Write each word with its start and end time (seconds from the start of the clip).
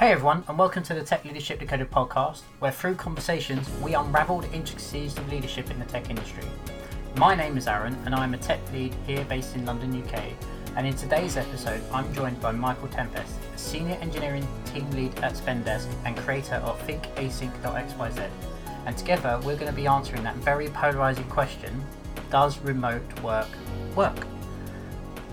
Hey 0.00 0.12
everyone, 0.12 0.44
and 0.48 0.56
welcome 0.56 0.82
to 0.84 0.94
the 0.94 1.02
Tech 1.02 1.26
Leadership 1.26 1.58
Decoded 1.58 1.90
podcast, 1.90 2.40
where 2.58 2.72
through 2.72 2.94
conversations 2.94 3.68
we 3.82 3.92
unravel 3.92 4.40
the 4.40 4.50
intricacies 4.50 5.14
of 5.18 5.30
leadership 5.30 5.70
in 5.70 5.78
the 5.78 5.84
tech 5.84 6.08
industry. 6.08 6.42
My 7.16 7.34
name 7.34 7.58
is 7.58 7.68
Aaron, 7.68 7.94
and 8.06 8.14
I'm 8.14 8.32
a 8.32 8.38
tech 8.38 8.60
lead 8.72 8.94
here 9.06 9.26
based 9.26 9.56
in 9.56 9.66
London, 9.66 10.02
UK. 10.02 10.32
And 10.74 10.86
in 10.86 10.94
today's 10.94 11.36
episode, 11.36 11.82
I'm 11.92 12.10
joined 12.14 12.40
by 12.40 12.50
Michael 12.50 12.88
Tempest, 12.88 13.34
a 13.54 13.58
senior 13.58 13.96
engineering 13.96 14.48
team 14.64 14.90
lead 14.92 15.18
at 15.18 15.34
Spendesk 15.34 15.88
and 16.06 16.16
creator 16.16 16.54
of 16.64 16.80
ThinkAsync.xyz. 16.86 18.30
And 18.86 18.96
together, 18.96 19.38
we're 19.44 19.56
going 19.56 19.66
to 19.66 19.76
be 19.76 19.86
answering 19.86 20.22
that 20.22 20.36
very 20.36 20.68
polarizing 20.68 21.28
question 21.28 21.78
Does 22.30 22.58
remote 22.60 23.20
work 23.20 23.48
work? 23.94 24.26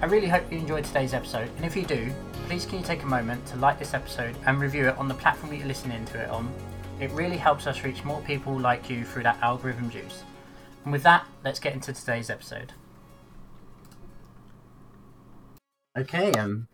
I 0.01 0.07
really 0.07 0.27
hope 0.27 0.51
you 0.51 0.57
enjoyed 0.57 0.83
today's 0.83 1.13
episode, 1.13 1.49
and 1.55 1.63
if 1.63 1.73
you 1.73 1.83
do, 1.83 2.13
please 2.47 2.65
can 2.65 2.77
you 2.77 2.83
take 2.85 3.03
a 3.03 3.05
moment 3.05 3.45
to 3.45 3.57
like 3.57 3.77
this 3.77 3.93
episode 3.93 4.33
and 4.45 4.61
review 4.61 4.87
it 4.87 4.97
on 4.97 5.09
the 5.09 5.13
platform 5.13 5.51
that 5.51 5.57
you're 5.57 5.67
listening 5.67 6.05
to 6.05 6.17
it 6.17 6.29
on. 6.29 6.49
It 6.97 7.11
really 7.11 7.35
helps 7.35 7.67
us 7.67 7.83
reach 7.83 8.05
more 8.05 8.21
people 8.21 8.57
like 8.57 8.89
you 8.89 9.03
through 9.03 9.23
that 9.23 9.37
algorithm 9.41 9.89
juice. 9.89 10.23
And 10.85 10.93
with 10.93 11.03
that, 11.03 11.27
let's 11.43 11.59
get 11.59 11.73
into 11.73 11.91
today's 11.91 12.29
episode. 12.29 12.71
Okay, 15.97 16.31
um, 16.39 16.69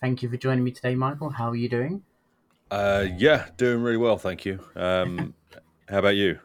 thank 0.00 0.22
you 0.22 0.30
for 0.30 0.38
joining 0.38 0.64
me 0.64 0.70
today, 0.70 0.94
Michael. 0.94 1.28
How 1.28 1.50
are 1.50 1.56
you 1.56 1.68
doing? 1.68 2.02
Uh, 2.70 3.04
yeah, 3.18 3.48
doing 3.58 3.82
really 3.82 3.98
well, 3.98 4.16
thank 4.16 4.46
you. 4.46 4.58
Um, 4.74 5.34
how 5.90 5.98
about 5.98 6.16
you? 6.16 6.38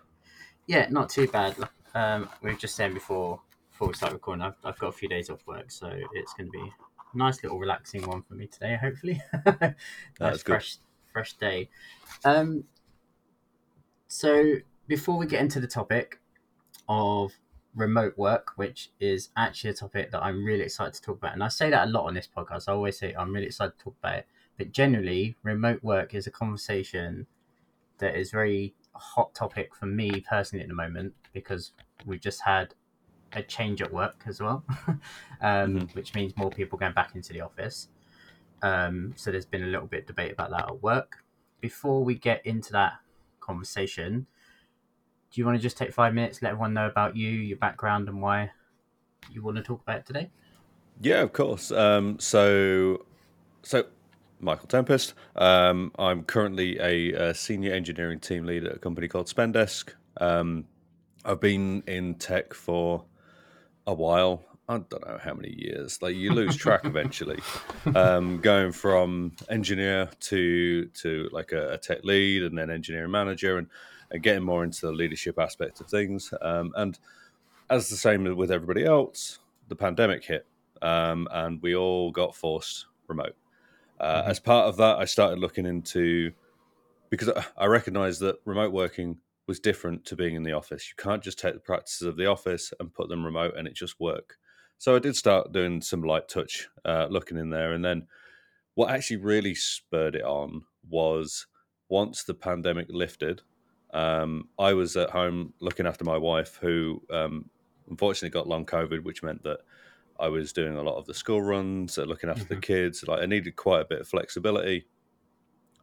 Yeah, 0.68 0.88
not 0.90 1.08
too 1.08 1.30
bad. 1.30 1.56
Um, 1.94 2.28
we 2.42 2.52
were 2.52 2.58
just 2.58 2.76
saying 2.76 2.94
before 2.94 3.40
before 3.72 3.88
we 3.88 3.94
start 3.94 4.12
recording, 4.12 4.42
I've, 4.42 4.56
I've 4.66 4.78
got 4.80 4.88
a 4.88 4.92
few 4.92 5.08
days 5.08 5.30
off 5.30 5.48
work, 5.48 5.72
so 5.72 5.88
it's 6.14 6.34
going 6.34 6.48
to 6.48 6.52
be 6.52 6.60
a 6.60 6.85
nice 7.16 7.42
little 7.44 7.60
relaxing 7.60 8.08
one 8.08 8.22
for 8.24 8.34
me 8.36 8.48
today. 8.48 8.78
Hopefully, 8.82 9.22
nice 9.46 9.74
That's 10.20 10.44
good. 10.44 10.54
fresh 10.54 10.78
fresh 11.12 11.34
day. 11.34 11.70
Um, 12.24 12.66
so 14.08 14.56
before 14.88 15.18
we 15.18 15.26
get 15.26 15.42
into 15.42 15.60
the 15.60 15.68
topic 15.68 16.20
of 16.88 17.32
remote 17.76 18.18
work, 18.18 18.54
which 18.56 18.92
is 19.00 19.30
actually 19.36 19.72
a 19.72 19.74
topic 19.74 20.12
that 20.12 20.24
I'm 20.24 20.44
really 20.44 20.64
excited 20.64 20.94
to 20.94 21.02
talk 21.02 21.18
about, 21.18 21.34
and 21.34 21.44
I 21.44 21.48
say 21.48 21.70
that 21.70 21.88
a 21.88 21.92
lot 21.92 22.06
on 22.06 22.14
this 22.14 22.30
podcast. 22.36 22.68
I 22.68 22.74
always 22.74 22.98
say 22.98 23.14
I'm 23.14 23.34
really 23.34 23.48
excited 23.48 23.78
to 23.78 23.84
talk 23.84 23.96
about 24.02 24.20
it, 24.20 24.28
but 24.58 24.72
generally, 24.72 25.36
remote 25.44 25.84
work 25.84 26.14
is 26.14 26.28
a 26.28 26.32
conversation 26.32 27.28
that 27.98 28.16
is 28.16 28.32
very 28.32 28.74
hot 28.94 29.34
topic 29.34 29.76
for 29.76 29.86
me 29.86 30.22
personally 30.22 30.64
at 30.64 30.70
the 30.70 30.76
moment 30.76 31.14
because 31.34 31.72
we've 32.06 32.22
just 32.22 32.42
had 32.42 32.74
a 33.36 33.44
change 33.44 33.82
at 33.82 33.92
work 33.92 34.24
as 34.26 34.42
well, 34.42 34.64
um, 34.88 35.00
Mhm. 35.42 35.96
which 35.96 36.16
means 36.16 36.36
more 36.38 36.50
people 36.50 36.78
going 36.78 36.94
back 36.94 37.16
into 37.16 37.34
the 37.34 37.42
office. 37.42 37.90
Um, 38.62 39.14
so 39.16 39.32
there's 39.32 39.46
been 39.46 39.64
a 39.64 39.68
little 39.68 39.88
bit 39.88 40.02
of 40.02 40.06
debate 40.08 40.32
about 40.32 40.50
that 40.52 40.70
at 40.70 40.82
work. 40.82 41.24
Before 41.62 42.04
we 42.04 42.16
get 42.16 42.46
into 42.46 42.72
that 42.72 42.94
conversation, 43.40 44.26
do 45.32 45.42
you 45.42 45.46
want 45.46 45.58
to 45.58 45.62
just 45.62 45.78
take 45.78 45.92
five 45.94 46.14
minutes, 46.14 46.42
let 46.42 46.50
everyone 46.50 46.74
know 46.74 46.88
about 46.88 47.16
you, 47.16 47.30
your 47.30 47.58
background, 47.58 48.08
and 48.08 48.22
why 48.22 48.52
you 49.32 49.42
want 49.44 49.58
to 49.58 49.64
talk 49.64 49.82
about 49.82 49.98
it 49.98 50.06
today? 50.06 50.32
Yeah, 51.02 51.22
of 51.22 51.34
course. 51.34 51.72
Um, 51.72 52.18
so, 52.20 53.06
so 53.64 53.86
Michael 54.40 54.68
Tempest. 54.68 55.14
Um, 55.36 55.92
I'm 56.00 56.24
currently 56.24 56.78
a, 56.80 57.30
uh 57.30 57.34
senior 57.34 57.74
engineering 57.74 58.20
team 58.20 58.46
lead 58.46 58.64
at 58.64 58.76
a 58.76 58.80
company 58.80 59.08
called 59.08 59.28
Spendesk. 59.28 59.94
Um, 60.18 60.66
I've 61.26 61.40
been 61.42 61.84
in 61.88 62.16
tech 62.16 62.54
for 62.54 63.04
a 63.88 63.94
while. 63.94 64.44
I 64.68 64.80
don't 64.80 65.06
know 65.06 65.20
how 65.22 65.34
many 65.36 65.54
years. 65.56 66.02
Like 66.02 66.16
you 66.16 66.34
lose 66.34 66.56
track 66.56 66.82
eventually. 66.86 67.40
Um, 67.94 68.40
going 68.42 68.72
from 68.72 69.34
engineer 69.50 70.10
to 70.22 70.86
to 70.88 71.30
like 71.32 71.52
a, 71.52 71.74
a 71.74 71.78
tech 71.78 72.04
lead 72.04 72.44
and 72.44 72.58
then 72.58 72.70
engineering 72.72 73.12
manager 73.12 73.58
and, 73.60 73.68
and 74.12 74.24
getting 74.24 74.44
more 74.44 74.64
into 74.64 74.82
the 74.88 74.92
leadership 74.92 75.38
aspect 75.38 75.82
of 75.82 75.88
things. 75.88 76.34
Um, 76.42 76.74
and 76.76 76.98
as 77.70 77.90
the 77.90 77.96
same 77.96 78.24
with 78.36 78.52
everybody 78.52 78.86
else, 78.86 79.40
the 79.68 79.76
pandemic 79.76 80.24
hit 80.24 80.46
um, 80.82 81.28
and 81.32 81.62
we 81.62 81.76
all 81.76 82.12
got 82.12 82.36
forced 82.36 82.86
remote. 83.08 83.36
Uh, 84.00 84.24
Mhm. 84.24 84.28
As 84.28 84.40
part 84.40 84.68
of 84.68 84.78
that, 84.78 84.98
I 84.98 85.06
started 85.06 85.40
looking 85.40 85.66
into 85.66 86.32
because 87.10 87.30
I- 87.30 87.46
I 87.58 87.66
recognized 87.68 88.20
that 88.22 88.40
remote 88.46 88.72
working 88.74 89.20
was 89.48 89.60
different 89.60 90.06
to 90.06 90.16
being 90.16 90.36
in 90.36 90.44
the 90.44 90.54
office. 90.54 90.90
You 90.90 90.96
can't 91.02 91.24
just 91.24 91.40
take 91.40 91.54
the 91.54 91.60
practices 91.60 92.08
of 92.08 92.18
the 92.18 92.26
office 92.26 92.74
and 92.80 92.94
put 92.94 93.10
them 93.10 93.26
remote 93.26 93.56
and 93.58 93.68
it 93.68 93.76
just 93.76 94.00
work. 94.00 94.38
So 94.78 94.96
I 94.96 95.00
did 95.00 95.16
start 95.16 95.52
doing 95.52 95.82
some 95.82 96.02
light 96.04 96.28
touch 96.28 96.68
uh, 96.84 97.08
looking 97.10 97.38
in 97.38 97.50
there. 97.50 97.74
And 97.74 97.84
then 97.86 98.08
what 98.74 98.92
actually 98.92 99.18
really 99.18 99.56
spurred 99.56 100.16
it 100.16 100.24
on 100.24 100.66
was 100.90 101.48
once 101.90 102.24
the 102.24 102.34
pandemic 102.34 102.88
lifted, 102.90 103.42
um, 103.94 104.50
I 104.60 104.74
was 104.74 104.98
at 104.98 105.12
home 105.12 105.54
looking 105.62 105.88
after 105.88 106.04
my 106.04 106.18
wife, 106.18 106.58
who 106.58 107.02
um, 107.10 107.50
unfortunately 107.90 108.32
got 108.32 108.48
long 108.48 108.66
COVID, 108.66 109.04
which 109.04 109.24
meant 109.24 109.44
that 109.44 109.60
I 110.20 110.28
was 110.30 110.54
doing 110.54 110.76
a 110.76 110.84
lot 110.84 110.98
of 110.98 111.06
the 111.06 111.14
school 111.14 111.42
runs, 111.42 111.98
uh, 111.98 112.04
looking 112.04 112.30
after 112.30 112.46
the 112.46 112.56
Mhm. 112.56 112.62
kids. 112.62 113.04
Like 113.08 113.22
I 113.22 113.26
needed 113.26 113.56
quite 113.56 113.82
a 113.82 113.86
bit 113.86 114.02
of 114.02 114.08
flexibility. 114.08 114.88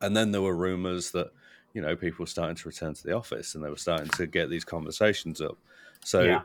And 0.01 0.17
then 0.17 0.33
there 0.33 0.43
were 0.43 0.57
rumors 0.57 1.13
that 1.13 1.33
you 1.75 1.83
know 1.83 1.97
people 1.97 2.23
were 2.25 2.27
starting 2.27 2.57
to 2.57 2.69
return 2.69 2.95
to 2.95 3.03
the 3.03 3.13
office, 3.13 3.55
and 3.55 3.65
they 3.65 3.71
were 3.71 3.77
starting 3.77 4.11
to 4.11 4.27
get 4.27 4.51
these 4.51 4.65
conversations 4.65 5.41
up. 5.41 5.59
So 6.05 6.21
Yeah. 6.27 6.43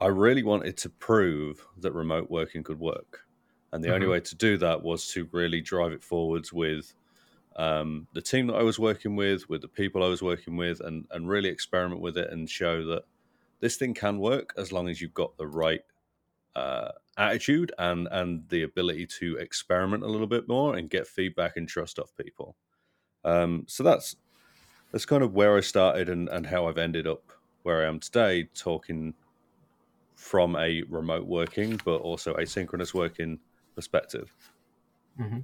I 0.00 0.08
really 0.08 0.42
wanted 0.42 0.76
to 0.78 0.90
prove 0.90 1.66
that 1.78 1.92
remote 1.92 2.30
working 2.30 2.62
could 2.62 2.80
work. 2.80 3.26
And 3.72 3.82
the 3.84 3.92
only 3.94 4.06
Mhm. 4.06 4.10
way 4.10 4.20
to 4.20 4.34
do 4.36 4.56
that 4.58 4.82
was 4.82 5.08
to 5.08 5.28
really 5.32 5.60
drive 5.60 5.92
it 5.92 6.02
forwards 6.04 6.52
with 6.52 6.94
um, 7.56 8.08
the 8.12 8.22
team 8.22 8.48
that 8.48 8.56
I 8.56 8.62
was 8.62 8.78
working 8.78 9.16
with, 9.16 9.48
with 9.48 9.62
the 9.62 9.68
people 9.68 10.02
I 10.04 10.08
was 10.08 10.22
working 10.22 10.56
with, 10.56 10.80
and, 10.80 11.06
and 11.10 11.28
really 11.28 11.48
experiment 11.48 12.00
with 12.00 12.18
it 12.18 12.30
and 12.30 12.50
show 12.50 12.84
that 12.86 13.04
this 13.60 13.76
thing 13.76 13.94
can 13.94 14.18
work 14.18 14.54
as 14.58 14.72
long 14.72 14.88
as 14.88 15.00
you've 15.00 15.14
got 15.14 15.36
the 15.38 15.46
right 15.48 15.82
uh, 16.56 16.92
attitude 17.16 17.72
and, 17.78 18.08
and 18.10 18.48
the 18.48 18.62
ability 18.62 19.06
to 19.06 19.36
experiment 19.38 20.02
a 20.04 20.08
little 20.08 20.26
bit 20.26 20.48
more 20.48 20.76
and 20.76 20.90
get 20.90 21.06
feedback 21.06 21.56
and 21.56 21.68
trust 21.68 21.98
off 21.98 22.14
people. 22.16 22.56
Um, 23.24 23.64
so 23.68 23.82
that's 23.82 24.16
that's 24.94 25.06
kind 25.06 25.24
of 25.24 25.34
where 25.34 25.56
I 25.56 25.60
started 25.60 26.08
and, 26.08 26.28
and 26.28 26.46
how 26.46 26.68
I've 26.68 26.78
ended 26.78 27.08
up 27.08 27.32
where 27.64 27.84
I 27.84 27.88
am 27.88 27.98
today, 27.98 28.44
talking 28.54 29.14
from 30.14 30.54
a 30.54 30.82
remote 30.82 31.26
working 31.26 31.80
but 31.84 31.96
also 31.96 32.34
asynchronous 32.34 32.94
working 32.94 33.40
perspective. 33.74 34.32
hmm 35.16 35.40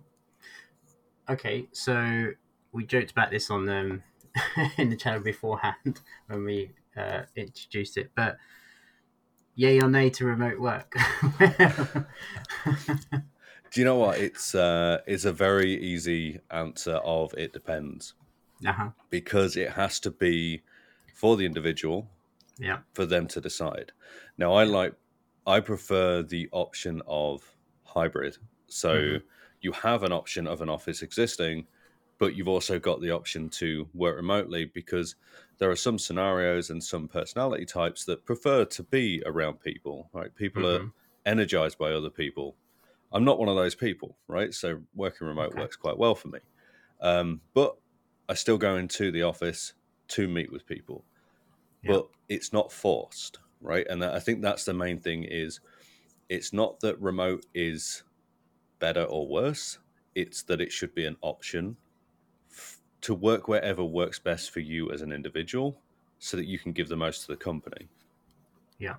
Okay, 1.29 1.67
so 1.73 2.31
we 2.71 2.87
joked 2.87 3.11
about 3.11 3.33
this 3.33 3.51
on 3.51 3.69
um, 3.69 4.05
in 4.79 4.89
the 4.89 4.97
channel 4.97 5.21
beforehand 5.21 6.01
when 6.29 6.45
we 6.45 6.71
uh, 6.97 7.23
introduced 7.35 7.97
it, 7.97 8.13
but 8.15 8.37
yay 9.57 9.81
or 9.81 9.91
nay 9.91 10.11
to 10.11 10.27
remote 10.27 10.61
work? 10.61 10.95
Do 13.73 13.81
you 13.81 13.85
know 13.85 13.97
what? 13.97 14.19
It's 14.19 14.55
uh, 14.55 15.01
it's 15.09 15.25
a 15.25 15.33
very 15.33 15.75
easy 15.75 16.39
answer 16.51 16.95
of 16.95 17.35
it 17.37 17.53
depends 17.53 18.15
uh-huh. 18.67 18.91
because 19.11 19.57
it 19.57 19.73
has 19.73 20.01
to 20.01 20.11
be 20.11 20.63
for 21.15 21.37
the 21.37 21.47
individual 21.47 22.11
Yeah. 22.59 22.83
for 22.95 23.07
them 23.07 23.27
to 23.29 23.41
decide. 23.41 23.93
Now, 24.39 24.55
I 24.55 24.65
like 24.65 24.95
I 25.47 25.61
prefer 25.61 26.23
the 26.23 26.49
option 26.53 27.03
of 27.07 27.57
hybrid. 27.85 28.37
So 28.69 28.93
Mhm. 28.93 29.23
you 29.61 29.73
have 29.73 30.03
an 30.03 30.13
option 30.13 30.47
of 30.47 30.61
an 30.61 30.69
office 30.69 31.03
existing, 31.03 31.69
but 32.19 32.35
you've 32.37 32.49
also 32.49 32.79
got 32.79 33.01
the 33.01 33.11
option 33.11 33.49
to 33.51 33.89
work 33.95 34.17
remotely 34.17 34.67
because 34.67 35.17
there 35.59 35.71
are 35.71 35.77
some 35.77 35.99
scenarios 35.99 36.71
and 36.71 36.83
some 36.85 37.09
personality 37.09 37.65
types 37.67 38.05
that 38.05 38.25
prefer 38.27 38.65
to 38.67 38.83
be 38.85 39.23
around 39.27 39.61
people. 39.61 40.11
Right? 40.13 40.35
People 40.35 40.67
are 40.67 40.81
Mhm. 40.81 40.93
energized 41.27 41.79
by 41.79 41.93
other 41.93 42.11
people. 42.11 42.57
I'm 43.13 43.25
not 43.25 43.39
one 43.39 43.49
of 43.49 43.57
those 43.57 43.75
people, 43.75 44.19
right? 44.29 44.55
So 44.55 44.85
working 44.95 45.27
remote 45.27 45.55
Okay. 45.55 45.61
works 45.61 45.77
quite 45.77 45.99
well 45.99 46.15
for 46.15 46.29
me. 46.29 46.41
Um, 47.01 47.43
but 47.55 47.80
I 48.31 48.35
still 48.35 48.59
go 48.59 48.77
into 48.77 49.11
the 49.11 49.23
office 49.25 49.75
to 50.09 50.29
meet 50.29 50.51
with 50.53 50.65
people 50.67 51.05
Yeah. 51.83 51.93
but 51.93 52.09
it's 52.29 52.53
not 52.53 52.73
forced 52.73 53.39
right 53.61 53.87
and 53.91 54.01
that, 54.03 54.15
i 54.15 54.21
think 54.21 54.41
that's 54.43 54.65
the 54.65 54.75
main 54.75 55.01
thing 55.01 55.25
is 55.25 55.61
it's 56.29 56.53
not 56.53 56.81
that 56.81 57.01
remote 57.01 57.45
is 57.55 58.05
better 58.79 59.05
or 59.05 59.29
worse 59.29 59.79
it's 60.15 60.43
that 60.45 60.61
it 60.61 60.73
should 60.73 60.95
be 60.95 61.07
an 61.07 61.17
option 61.23 61.77
f- 62.51 62.81
to 63.03 63.15
work 63.15 63.49
wherever 63.49 63.85
works 63.85 64.19
best 64.19 64.51
for 64.51 64.61
you 64.61 64.91
as 64.93 65.03
an 65.03 65.13
individual 65.13 65.81
so 66.19 66.37
that 66.37 66.47
you 66.47 66.59
can 66.59 66.73
give 66.73 66.89
the 66.89 66.97
most 66.97 67.23
to 67.23 67.29
the 67.29 67.37
company 67.37 67.89
Yeah. 68.79 68.97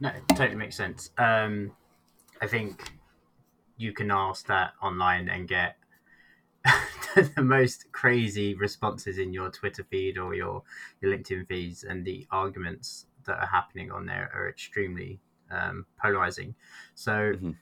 No, 0.00 0.08
it 0.10 0.22
totally 0.30 0.56
makes 0.56 0.76
sense. 0.76 1.10
Um, 1.18 1.72
I 2.40 2.46
think 2.46 2.92
you 3.76 3.92
can 3.92 4.10
ask 4.10 4.46
that 4.46 4.72
online 4.82 5.28
and 5.28 5.46
get 5.48 5.76
the 7.36 7.42
most 7.42 7.90
crazy 7.92 8.54
responses 8.54 9.18
in 9.18 9.32
your 9.32 9.50
Twitter 9.50 9.84
feed 9.90 10.18
or 10.18 10.34
your, 10.34 10.62
your 11.00 11.16
LinkedIn 11.16 11.46
feeds, 11.48 11.84
and 11.84 12.04
the 12.04 12.26
arguments 12.30 13.06
that 13.24 13.38
are 13.38 13.46
happening 13.46 13.90
on 13.90 14.06
there 14.06 14.30
are 14.34 14.48
extremely 14.48 15.20
um, 15.50 15.86
polarizing. 16.00 16.54
So, 16.94 17.32
Mhm. 17.34 17.56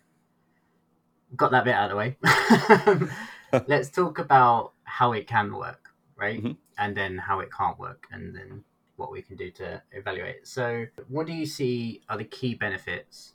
got 1.37 1.51
that 1.51 1.65
bit 1.65 1.75
out 1.75 1.91
of 1.91 1.91
the 1.91 1.97
way. 1.97 2.17
let's 3.67 3.91
talk 3.91 4.19
about 4.19 4.73
how 4.85 5.13
it 5.13 5.27
can 5.27 5.55
work, 5.55 5.91
right? 6.17 6.43
Mhm. 6.43 6.57
And 6.79 6.97
then 6.97 7.19
how 7.19 7.41
it 7.41 7.51
can't 7.53 7.79
work, 7.79 8.07
and 8.13 8.35
then 8.35 8.65
what 8.97 9.11
we 9.11 9.23
can 9.23 9.37
do 9.37 9.51
to 9.53 9.83
evaluate. 9.93 10.47
So, 10.47 10.87
what 11.09 11.27
do 11.27 11.33
you 11.33 11.47
see 11.47 12.03
are 12.09 12.17
the 12.19 12.25
key 12.25 12.55
benefits 12.55 13.35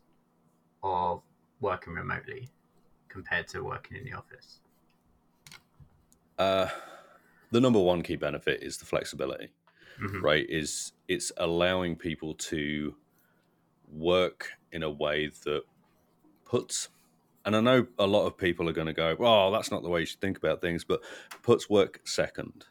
of 0.83 1.24
working 1.62 1.94
remotely 1.94 2.50
compared 3.10 3.48
to 3.50 3.63
working 3.63 3.98
in 3.98 4.06
the 4.06 4.13
office? 4.13 4.62
Uh, 6.38 6.70
the 7.52 7.62
number 7.62 7.80
one 7.80 8.02
key 8.02 8.16
benefit 8.16 8.64
is 8.64 8.78
the 8.78 8.86
flexibility, 8.86 9.50
Mhm. 9.98 10.24
right? 10.24 10.46
Is 10.50 10.94
it's 11.08 11.32
allowing 11.38 11.98
people 11.98 12.36
to 12.36 12.98
work 13.88 14.52
in 14.72 14.84
a 14.84 14.92
way 14.92 15.28
that 15.46 15.64
puts 16.46 16.90
and 17.46 17.56
I 17.56 17.62
know 17.62 17.88
a 18.00 18.08
lot 18.08 18.28
of 18.28 18.38
people 18.38 18.70
are 18.70 18.74
going 18.74 18.88
to 18.88 18.94
go, 18.94 19.16
"Well, 19.20 19.52
that's 19.52 19.72
not 19.72 19.84
the 19.84 19.90
way 19.90 20.02
you 20.02 20.06
should 20.08 20.22
think 20.22 20.38
about 20.38 20.62
things," 20.62 20.84
but 20.86 21.04
puts 21.44 21.70
work 21.70 22.02
second. 22.08 22.66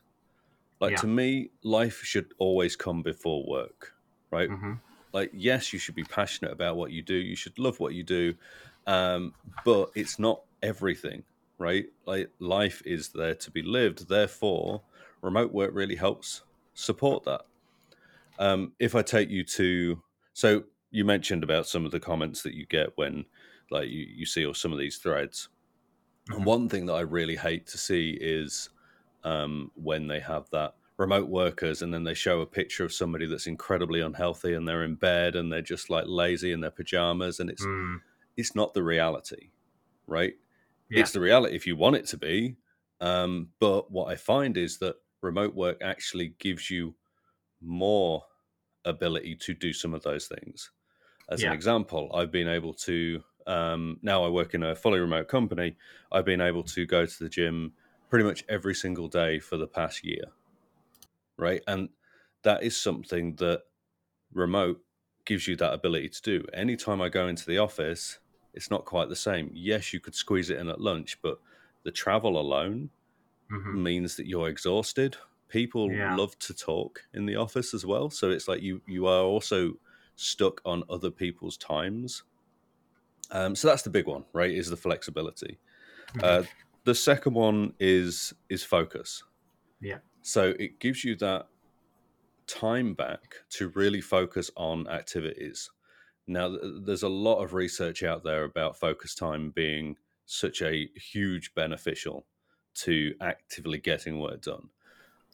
Like 0.81 0.94
Yeah. 0.94 0.99
to 0.99 1.06
me, 1.06 1.50
life 1.62 1.99
should 2.03 2.35
always 2.38 2.76
come 2.76 3.03
before 3.03 3.47
work, 3.49 3.94
right? 4.31 4.50
Mhm. 4.50 4.82
Like, 5.12 5.31
yes, 5.35 5.73
you 5.73 5.79
should 5.79 5.94
be 5.97 6.05
passionate 6.05 6.53
about 6.53 6.76
what 6.76 6.93
you 6.93 7.03
do. 7.03 7.14
You 7.17 7.37
should 7.37 7.59
love 7.59 7.81
what 7.81 7.94
you 7.94 8.05
do, 8.05 8.35
um, 8.87 9.37
but 9.64 9.91
it's 9.97 10.19
not 10.19 10.43
everything, 10.62 11.25
right? 11.62 11.87
Like, 12.06 12.32
life 12.41 12.82
is 12.87 13.11
there 13.11 13.35
to 13.37 13.50
be 13.50 13.62
lived. 13.62 14.09
Therefore, 14.09 14.85
remote 15.23 15.53
work 15.53 15.73
really 15.75 15.97
helps 15.97 16.43
support 16.75 17.25
that. 17.25 17.43
Um, 18.38 18.75
if 18.79 18.94
I 18.94 19.03
take 19.03 19.31
you 19.31 19.44
to, 19.44 20.03
so 20.32 20.64
you 20.91 21.05
mentioned 21.05 21.44
about 21.44 21.67
some 21.67 21.85
of 21.85 21.91
the 21.93 22.00
comments 22.00 22.43
that 22.43 22.55
you 22.55 22.67
get 22.67 22.97
when, 22.97 23.26
like, 23.70 23.88
you, 23.88 24.00
you 24.00 24.26
see 24.26 24.44
or 24.44 24.55
some 24.55 24.73
of 24.73 24.79
these 24.79 24.99
threads. 24.99 25.49
And 26.31 26.44
one 26.47 26.69
thing 26.69 26.87
that 26.87 26.94
I 26.94 27.00
really 27.00 27.37
hate 27.37 27.67
to 27.69 27.79
see 27.79 28.17
is 28.20 28.70
um, 29.25 29.73
when 29.75 30.09
they 30.09 30.20
have 30.20 30.50
that 30.50 30.76
remote 30.99 31.29
workers 31.29 31.82
and 31.82 31.93
then 31.93 32.05
they 32.05 32.14
show 32.14 32.41
a 32.41 32.47
picture 32.47 32.85
of 32.85 32.93
somebody 32.93 33.26
that's 33.26 33.47
incredibly 33.49 34.00
unhealthy 34.00 34.55
and 34.55 34.69
they're 34.69 34.85
in 34.85 34.94
bed 34.97 35.37
and 35.37 35.53
they're 35.53 35.62
just 35.62 35.91
like 35.91 36.05
lazy 36.06 36.53
in 36.53 36.61
their 36.61 36.70
pajamas 36.70 37.41
and 37.41 37.50
it's 37.50 37.64
Mm. 37.64 38.03
it's 38.37 38.55
not 38.55 38.75
the 38.75 38.82
reality 38.82 39.50
right 40.06 40.35
Yeah. 40.92 41.02
it's 41.02 41.12
the 41.12 41.20
reality 41.20 41.54
if 41.56 41.66
you 41.66 41.76
want 41.76 41.96
it 41.96 42.06
to 42.06 42.16
be 42.16 42.56
um, 43.00 43.50
but 43.60 43.90
what 43.90 44.10
i 44.12 44.16
find 44.16 44.56
is 44.56 44.78
that 44.78 44.96
remote 45.22 45.54
work 45.54 45.78
actually 45.82 46.28
gives 46.38 46.70
you 46.70 46.94
more 47.60 48.24
ability 48.84 49.36
to 49.36 49.54
do 49.54 49.72
some 49.72 49.94
of 49.94 50.02
those 50.02 50.28
things 50.28 50.72
as 51.30 51.42
Yeah. 51.42 51.44
an 51.44 51.52
example 51.52 52.10
i've 52.14 52.32
been 52.32 52.48
able 52.48 52.74
to 52.74 53.22
um, 53.46 53.98
now 54.02 54.24
i 54.24 54.28
work 54.28 54.54
in 54.54 54.62
a 54.62 54.76
fully 54.76 55.00
remote 55.00 55.28
company 55.28 55.76
i've 56.12 56.24
been 56.26 56.40
able 56.42 56.62
to 56.64 56.86
go 56.86 57.06
to 57.06 57.24
the 57.24 57.28
gym 57.30 57.74
pretty 58.10 58.24
much 58.24 58.44
every 58.48 58.74
single 58.74 59.08
day 59.08 59.38
for 59.40 59.56
the 59.56 59.68
past 59.68 60.04
year 60.04 60.24
right 61.38 61.62
and 61.66 61.88
that 62.42 62.62
is 62.62 62.76
something 62.76 63.36
that 63.36 63.62
remote 64.32 64.82
gives 65.26 65.48
you 65.48 65.56
that 65.56 65.74
ability 65.74 66.08
to 66.10 66.22
do 66.22 66.46
anytime 66.54 67.02
i 67.02 67.10
go 67.10 67.28
into 67.28 67.46
the 67.46 67.58
office 67.58 68.20
it's 68.54 68.70
not 68.70 68.84
quite 68.84 69.08
the 69.08 69.16
same 69.16 69.50
yes 69.54 69.93
you 69.93 70.00
could 70.00 70.14
squeeze 70.14 70.50
it 70.50 70.58
in 70.58 70.69
at 70.69 70.81
lunch 70.81 71.20
but 71.22 71.38
the 71.84 71.93
travel 71.93 72.38
alone 72.40 72.90
Mhm. 73.50 73.82
means 73.84 74.16
that 74.16 74.26
you're 74.26 74.49
exhausted 74.49 75.16
people 75.49 75.99
Yeah. 75.99 76.10
love 76.10 76.38
to 76.38 76.54
talk 76.54 77.02
in 77.14 77.26
the 77.26 77.37
office 77.37 77.75
as 77.75 77.87
well 77.87 78.10
so 78.10 78.31
it's 78.31 78.49
like 78.49 78.62
you 78.62 78.82
you 78.87 79.06
are 79.06 79.25
also 79.25 79.75
stuck 80.16 80.60
on 80.64 80.84
other 80.90 81.10
people's 81.10 81.56
times 81.58 82.25
um, 83.31 83.54
so 83.54 83.69
that's 83.69 83.82
the 83.82 83.90
big 83.90 84.06
one 84.06 84.25
right 84.32 84.50
is 84.50 84.69
the 84.69 84.76
flexibility 84.76 85.58
Mhm. 86.14 86.22
uh, 86.22 86.44
the 86.84 86.94
second 86.94 87.34
one 87.34 87.75
is 87.81 88.34
is 88.49 88.64
focus 88.64 89.25
Yeah. 89.81 89.99
so 90.22 90.54
it 90.58 90.78
gives 90.81 91.04
you 91.04 91.16
that 91.16 91.49
time 92.46 92.94
back 92.94 93.37
to 93.50 93.69
really 93.70 94.00
focus 94.00 94.50
on 94.56 94.88
activities 94.88 95.70
now 96.26 96.56
there's 96.84 97.02
a 97.02 97.08
lot 97.08 97.42
of 97.42 97.52
research 97.52 98.02
out 98.02 98.24
there 98.24 98.44
about 98.44 98.78
focus 98.78 99.14
time 99.14 99.50
being 99.50 99.96
such 100.26 100.62
a 100.62 100.88
huge 100.94 101.54
beneficial 101.54 102.26
to 102.74 103.14
actively 103.20 103.78
getting 103.78 104.19
work 104.19 104.42
done. 104.42 104.69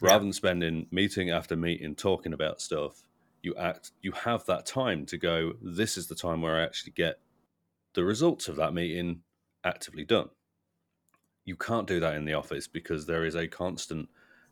Yeah. 0.02 0.10
rather 0.10 0.24
than 0.24 0.32
spending 0.32 0.86
meeting 0.90 1.30
after 1.30 1.56
meeting 1.56 1.94
talking 1.94 2.32
about 2.32 2.60
stuff 2.60 3.02
you 3.42 3.54
act 3.56 3.92
you 4.00 4.12
have 4.12 4.44
that 4.46 4.64
time 4.64 5.06
to 5.06 5.16
go 5.18 5.52
this 5.60 5.96
is 5.96 6.06
the 6.06 6.14
time 6.14 6.40
where 6.40 6.56
i 6.56 6.62
actually 6.62 6.92
get 6.92 7.18
the 7.94 8.04
results 8.04 8.48
of 8.48 8.56
that 8.56 8.72
meeting 8.74 9.22
actively 9.64 10.04
done. 10.04 10.28
You 11.44 11.56
can't 11.56 11.86
do 11.86 12.00
that 12.00 12.14
in 12.14 12.24
the 12.24 12.34
office 12.34 12.68
because 12.68 13.06
there 13.06 13.24
is 13.24 13.34
a 13.34 13.48
constant 13.48 14.08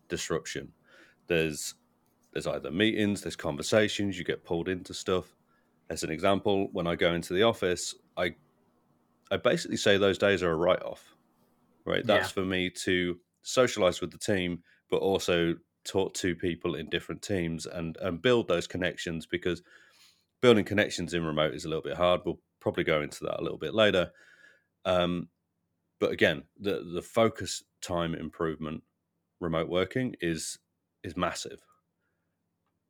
disruption. 0.09 0.73
There's 1.27 1.75
there's 2.33 2.47
either 2.47 2.71
meetings 2.71 3.23
there's 3.23 3.37
conversations 3.37 4.19
you 4.19 4.25
get 4.25 4.45
pulled 4.45 4.69
into 4.69 4.93
stuff 4.93 5.35
as 5.91 6.03
an 6.03 6.11
example 6.11 6.69
when 6.73 6.87
i 6.87 6.95
go 6.95 7.15
into 7.15 7.33
the 7.33 7.43
office 7.43 7.95
i 8.17 8.35
i 9.31 9.37
basically 9.37 9.77
say 9.77 9.97
those 9.97 10.19
days 10.19 10.43
are 10.43 10.53
a 10.53 10.57
write-off 10.57 11.17
right? 11.87 12.05
That's 12.05 12.31
for 12.33 12.45
me 12.45 12.69
to 12.85 13.19
socialize 13.43 14.01
with 14.01 14.11
the 14.11 14.19
team 14.19 14.63
but 14.91 14.99
also 14.99 15.55
talk 15.85 16.13
to 16.15 16.35
people 16.35 16.75
in 16.75 16.89
different 16.91 17.23
teams 17.23 17.65
and 17.65 17.97
and 18.01 18.21
build 18.21 18.49
those 18.49 18.67
connections 18.67 19.25
because 19.25 19.63
building 20.43 20.65
connections 20.65 21.15
in 21.15 21.25
remote 21.25 21.55
is 21.55 21.65
a 21.65 21.69
little 21.69 21.83
bit 21.83 21.97
hard. 21.97 22.21
We'll 22.25 22.41
probably 22.61 22.85
go 22.85 23.03
into 23.03 23.25
that 23.25 23.41
a 23.41 23.43
little 23.43 23.59
bit 23.59 23.73
later. 23.73 24.11
Um, 24.85 25.29
but 25.99 26.11
again 26.11 26.43
the 26.59 26.85
the 26.93 27.03
focus 27.03 27.63
time 27.81 28.15
improvement 28.15 28.83
remote 29.41 29.69
working 29.69 30.15
is 30.21 30.59
is 31.03 31.17
massive 31.17 31.61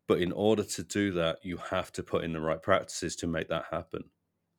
but 0.06 0.20
in 0.20 0.32
order 0.32 0.62
to 0.64 0.82
do 0.82 1.12
that 1.12 1.38
you 1.44 1.56
have 1.56 1.93
to 1.93 2.03
put 2.03 2.25
in 2.25 2.32
the 2.32 2.41
right 2.41 2.62
practices 2.62 3.17
to 3.17 3.26
make 3.26 3.49
that 3.49 3.64
happen 3.70 4.05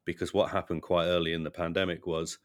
because 0.05 0.33
what 0.33 0.51
happened 0.51 0.81
quite 0.81 1.05
early 1.05 1.33
in 1.33 1.43
the 1.43 1.51
pandemic 1.51 2.05
was 2.07 2.39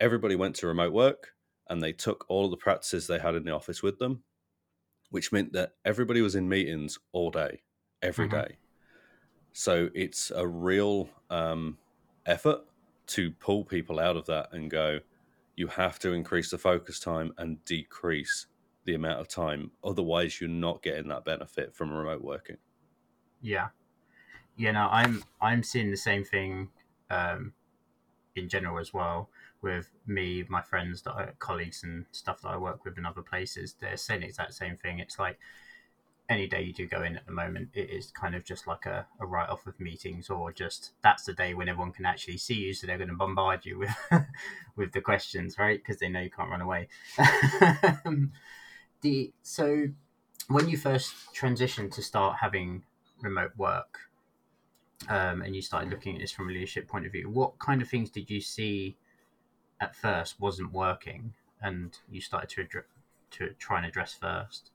everybody 0.00 0.36
went 0.36 0.56
to 0.56 0.66
remote 0.66 0.92
work 0.92 1.34
and 1.68 1.82
they 1.82 1.92
took 1.92 2.24
all 2.28 2.46
of 2.46 2.50
the 2.50 2.56
practices 2.56 3.06
they 3.06 3.18
had 3.18 3.34
in 3.34 3.44
the 3.44 3.52
office 3.54 3.82
with 3.82 3.98
them 3.98 4.22
which 5.10 5.32
meant 5.32 5.52
that 5.52 5.74
everybody 5.84 6.20
was 6.20 6.34
in 6.34 6.48
meetings 6.48 6.98
all 7.12 7.30
day 7.30 7.62
every 8.02 8.26
Mhm. 8.26 8.30
day. 8.30 8.58
so 9.52 9.90
it's 9.94 10.30
a 10.32 10.46
real 10.46 11.08
um, 11.30 11.78
effort 12.26 12.62
to 13.06 13.30
pull 13.32 13.64
people 13.64 14.00
out 14.00 14.16
of 14.16 14.26
that 14.26 14.52
and 14.52 14.70
go 14.70 15.00
you 15.56 15.68
have 15.68 15.98
to 16.00 16.12
increase 16.12 16.50
the 16.50 16.58
focus 16.58 16.98
time 16.98 17.32
and 17.38 17.64
decrease 17.64 18.46
the 18.84 18.94
amount 18.94 19.20
of 19.20 19.28
time 19.28 19.70
otherwise 19.82 20.40
you're 20.40 20.50
not 20.50 20.82
getting 20.82 21.08
that 21.08 21.24
benefit 21.24 21.74
from 21.74 21.92
remote 21.92 22.22
working 22.22 22.56
Yeah, 23.44 23.68
yeah. 24.56 24.72
No, 24.72 24.88
I'm 24.90 25.22
I'm 25.40 25.62
seeing 25.62 25.90
the 25.90 25.96
same 25.98 26.24
thing 26.24 26.70
um, 27.10 27.52
in 28.34 28.48
general 28.48 28.78
as 28.78 28.92
well 28.92 29.28
with 29.60 29.90
me, 30.06 30.44
my 30.48 30.62
friends, 30.62 31.02
that 31.02 31.12
I, 31.12 31.28
colleagues, 31.38 31.82
and 31.84 32.06
stuff 32.10 32.42
that 32.42 32.48
I 32.48 32.56
work 32.56 32.84
with 32.84 32.98
in 32.98 33.06
other 33.06 33.22
places. 33.22 33.76
They're 33.80 33.96
saying 33.96 34.20
the 34.20 34.26
exact 34.26 34.54
same 34.54 34.76
thing. 34.76 34.98
It's 34.98 35.18
like 35.18 35.38
any 36.28 36.46
day 36.46 36.62
you 36.62 36.72
do 36.72 36.86
go 36.86 37.02
in 37.02 37.16
at 37.16 37.26
the 37.26 37.32
moment, 37.32 37.68
it 37.74 37.90
is 37.90 38.10
kind 38.10 38.34
of 38.34 38.44
just 38.44 38.66
like 38.66 38.86
a, 38.86 39.06
a 39.20 39.26
write 39.26 39.50
off 39.50 39.66
of 39.66 39.78
meetings, 39.78 40.30
or 40.30 40.52
just 40.52 40.92
that's 41.02 41.24
the 41.24 41.34
day 41.34 41.52
when 41.52 41.68
everyone 41.68 41.92
can 41.92 42.06
actually 42.06 42.38
see 42.38 42.54
you, 42.54 42.72
so 42.72 42.86
they're 42.86 42.98
going 42.98 43.10
to 43.10 43.14
bombard 43.14 43.66
you 43.66 43.78
with 43.78 43.96
with 44.76 44.92
the 44.92 45.02
questions, 45.02 45.58
right? 45.58 45.78
Because 45.78 45.98
they 45.98 46.08
know 46.08 46.20
you 46.20 46.30
can't 46.30 46.50
run 46.50 46.62
away. 46.62 46.88
the 49.04 49.32
so 49.42 49.86
when 50.48 50.68
you 50.68 50.76
first 50.76 51.14
transitioned 51.34 51.92
to 51.92 52.02
start 52.02 52.36
having 52.40 52.82
remote 53.22 53.52
work 53.56 54.00
um, 55.08 55.42
and 55.42 55.54
you 55.54 55.62
started 55.62 55.90
looking 55.90 56.16
at 56.16 56.20
this 56.20 56.32
from 56.32 56.48
a 56.48 56.52
leadership 56.52 56.88
point 56.88 57.06
of 57.06 57.12
view 57.12 57.30
what 57.30 57.58
kind 57.58 57.80
of 57.80 57.88
things 57.88 58.10
did 58.10 58.28
you 58.28 58.40
see 58.40 58.96
at 59.80 59.94
first 59.94 60.40
wasn't 60.40 60.72
working 60.72 61.32
and 61.62 61.98
you 62.10 62.20
started 62.20 62.48
to 62.48 62.60
address 62.62 62.84
to 63.34 63.50
try 63.58 63.78
and 63.78 63.86
address 63.86 64.14
first? 64.14 64.70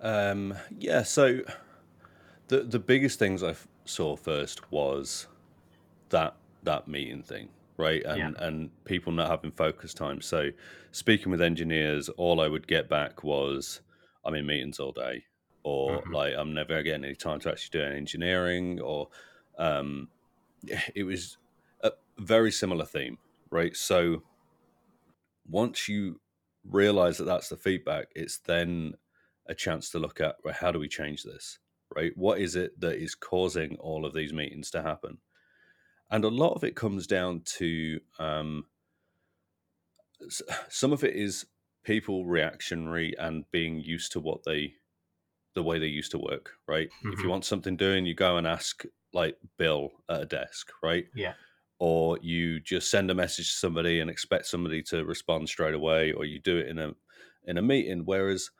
Um, 0.00 0.54
yeah, 0.78 1.02
so 1.02 1.40
the 2.48 2.62
the 2.62 2.78
biggest 2.78 3.18
things 3.18 3.42
I 3.42 3.54
saw 3.84 4.16
first 4.16 4.70
was 4.70 5.26
that 6.10 6.36
that 6.62 6.88
meeting 6.88 7.22
thing, 7.22 7.48
right? 7.76 8.02
And 8.04 8.36
Yeah. 8.36 8.38
and 8.38 8.70
people 8.84 9.12
not 9.12 9.30
having 9.30 9.52
focus 9.52 9.94
time. 9.94 10.20
So 10.20 10.50
speaking 10.92 11.30
with 11.30 11.40
engineers, 11.42 12.08
all 12.10 12.40
I 12.40 12.48
would 12.48 12.66
get 12.66 12.88
back 12.88 13.24
was 13.24 13.80
I'm 14.24 14.34
in 14.34 14.46
meetings 14.46 14.78
all 14.80 14.92
day, 14.92 15.24
or 15.64 16.04
Mhm. 16.04 16.10
like 16.10 16.34
I'm 16.36 16.54
never 16.54 16.82
getting 16.82 17.04
any 17.04 17.14
time 17.16 17.40
to 17.40 17.50
actually 17.50 17.80
do 17.80 17.84
any 17.86 17.96
engineering, 17.96 18.80
or 18.80 19.08
um, 19.58 20.10
it 20.94 21.04
was 21.04 21.38
a 21.82 21.92
very 22.18 22.52
similar 22.52 22.84
theme, 22.86 23.18
right? 23.50 23.76
So 23.76 24.24
once 25.46 25.88
you 25.88 26.20
realize 26.64 27.18
that 27.18 27.24
that's 27.24 27.48
the 27.48 27.56
feedback, 27.56 28.08
it's 28.14 28.38
then 28.38 28.94
a 29.46 29.54
chance 29.54 29.90
to 29.90 29.98
look 29.98 30.20
at 30.20 30.36
right, 30.44 30.54
how 30.54 30.70
do 30.70 30.78
we 30.78 30.88
change 30.88 31.24
this, 31.24 31.58
right? 31.94 32.16
What 32.16 32.40
is 32.40 32.54
it 32.56 32.78
that 32.80 32.96
is 32.98 33.14
causing 33.14 33.76
all 33.76 34.06
of 34.06 34.14
these 34.14 34.32
meetings 34.32 34.70
to 34.70 34.82
happen? 34.82 35.18
And 36.12 36.24
a 36.24 36.28
lot 36.28 36.52
of 36.52 36.62
it 36.62 36.76
comes 36.76 37.06
down 37.06 37.42
to 37.56 37.98
um, 38.18 38.66
some 40.68 40.92
of 40.92 41.02
it 41.02 41.16
is 41.16 41.46
people 41.84 42.26
reactionary 42.26 43.14
and 43.18 43.44
being 43.50 43.80
used 43.80 44.12
to 44.12 44.20
what 44.20 44.44
they 44.44 44.74
the 45.54 45.62
way 45.62 45.78
they 45.78 45.86
used 45.86 46.12
to 46.12 46.18
work 46.18 46.52
right 46.66 46.88
mm-hmm. 46.88 47.08
if 47.08 47.14
you 47.14 47.24
mm-hmm. 47.24 47.30
want 47.30 47.44
something 47.44 47.76
doing 47.76 48.06
you 48.06 48.14
go 48.14 48.36
and 48.36 48.46
ask 48.46 48.84
like 49.12 49.36
bill 49.58 49.90
at 50.08 50.22
a 50.22 50.24
desk 50.24 50.70
right 50.82 51.06
yeah 51.14 51.34
or 51.78 52.16
you 52.22 52.60
just 52.60 52.90
send 52.90 53.10
a 53.10 53.14
message 53.14 53.50
to 53.50 53.58
somebody 53.58 54.00
and 54.00 54.08
expect 54.08 54.46
somebody 54.46 54.82
to 54.82 55.04
respond 55.04 55.48
straight 55.48 55.74
away 55.74 56.12
or 56.12 56.24
you 56.24 56.38
do 56.38 56.56
it 56.56 56.68
in 56.68 56.78
a 56.78 56.92
in 57.44 57.58
a 57.58 57.62
meeting 57.62 58.02
whereas 58.04 58.50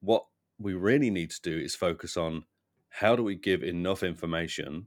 what 0.00 0.24
we 0.58 0.72
really 0.72 1.10
need 1.10 1.30
to 1.30 1.42
do 1.42 1.58
is 1.58 1.74
focus 1.74 2.16
on 2.16 2.44
how 2.88 3.14
do 3.14 3.22
we 3.22 3.34
give 3.34 3.62
enough 3.62 4.02
information 4.02 4.86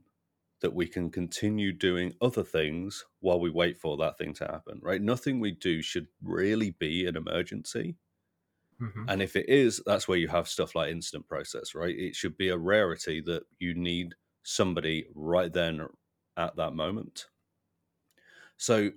that 0.64 0.72
we 0.72 0.86
can 0.86 1.10
continue 1.10 1.72
doing 1.72 2.14
other 2.22 2.42
things 2.42 3.04
while 3.20 3.38
we 3.38 3.50
wait 3.50 3.78
for 3.78 3.98
that 3.98 4.16
thing 4.16 4.32
to 4.32 4.46
happen, 4.46 4.80
right? 4.80 5.02
Nothing 5.02 5.38
we 5.38 5.50
do 5.50 5.82
should 5.82 6.06
really 6.22 6.70
be 6.70 7.04
an 7.04 7.18
emergency. 7.18 7.96
Mm-hmm. 8.80 9.04
And 9.06 9.20
if 9.20 9.36
it 9.36 9.46
is, 9.46 9.82
that's 9.84 10.08
where 10.08 10.16
you 10.16 10.28
have 10.28 10.48
stuff 10.48 10.74
like 10.74 10.90
incident 10.90 11.28
process, 11.28 11.74
right? 11.74 11.94
It 11.94 12.16
should 12.16 12.38
be 12.38 12.48
a 12.48 12.56
rarity 12.56 13.20
that 13.26 13.42
you 13.58 13.74
need 13.74 14.14
somebody 14.42 15.04
right 15.14 15.52
then 15.52 15.86
at 16.38 16.56
that 16.56 16.72
moment. 16.72 17.26
So 18.56 18.92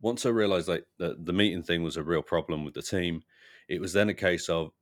once 0.00 0.26
I 0.26 0.30
realized 0.30 0.66
like 0.66 0.84
that 0.98 1.24
the 1.24 1.32
meeting 1.32 1.62
thing 1.62 1.84
was 1.84 1.96
a 1.96 2.02
real 2.02 2.22
problem 2.22 2.64
with 2.64 2.74
the 2.74 2.82
team, 2.82 3.22
it 3.68 3.80
was 3.80 3.92
then 3.92 4.08
a 4.08 4.14
case 4.14 4.48
of 4.48 4.72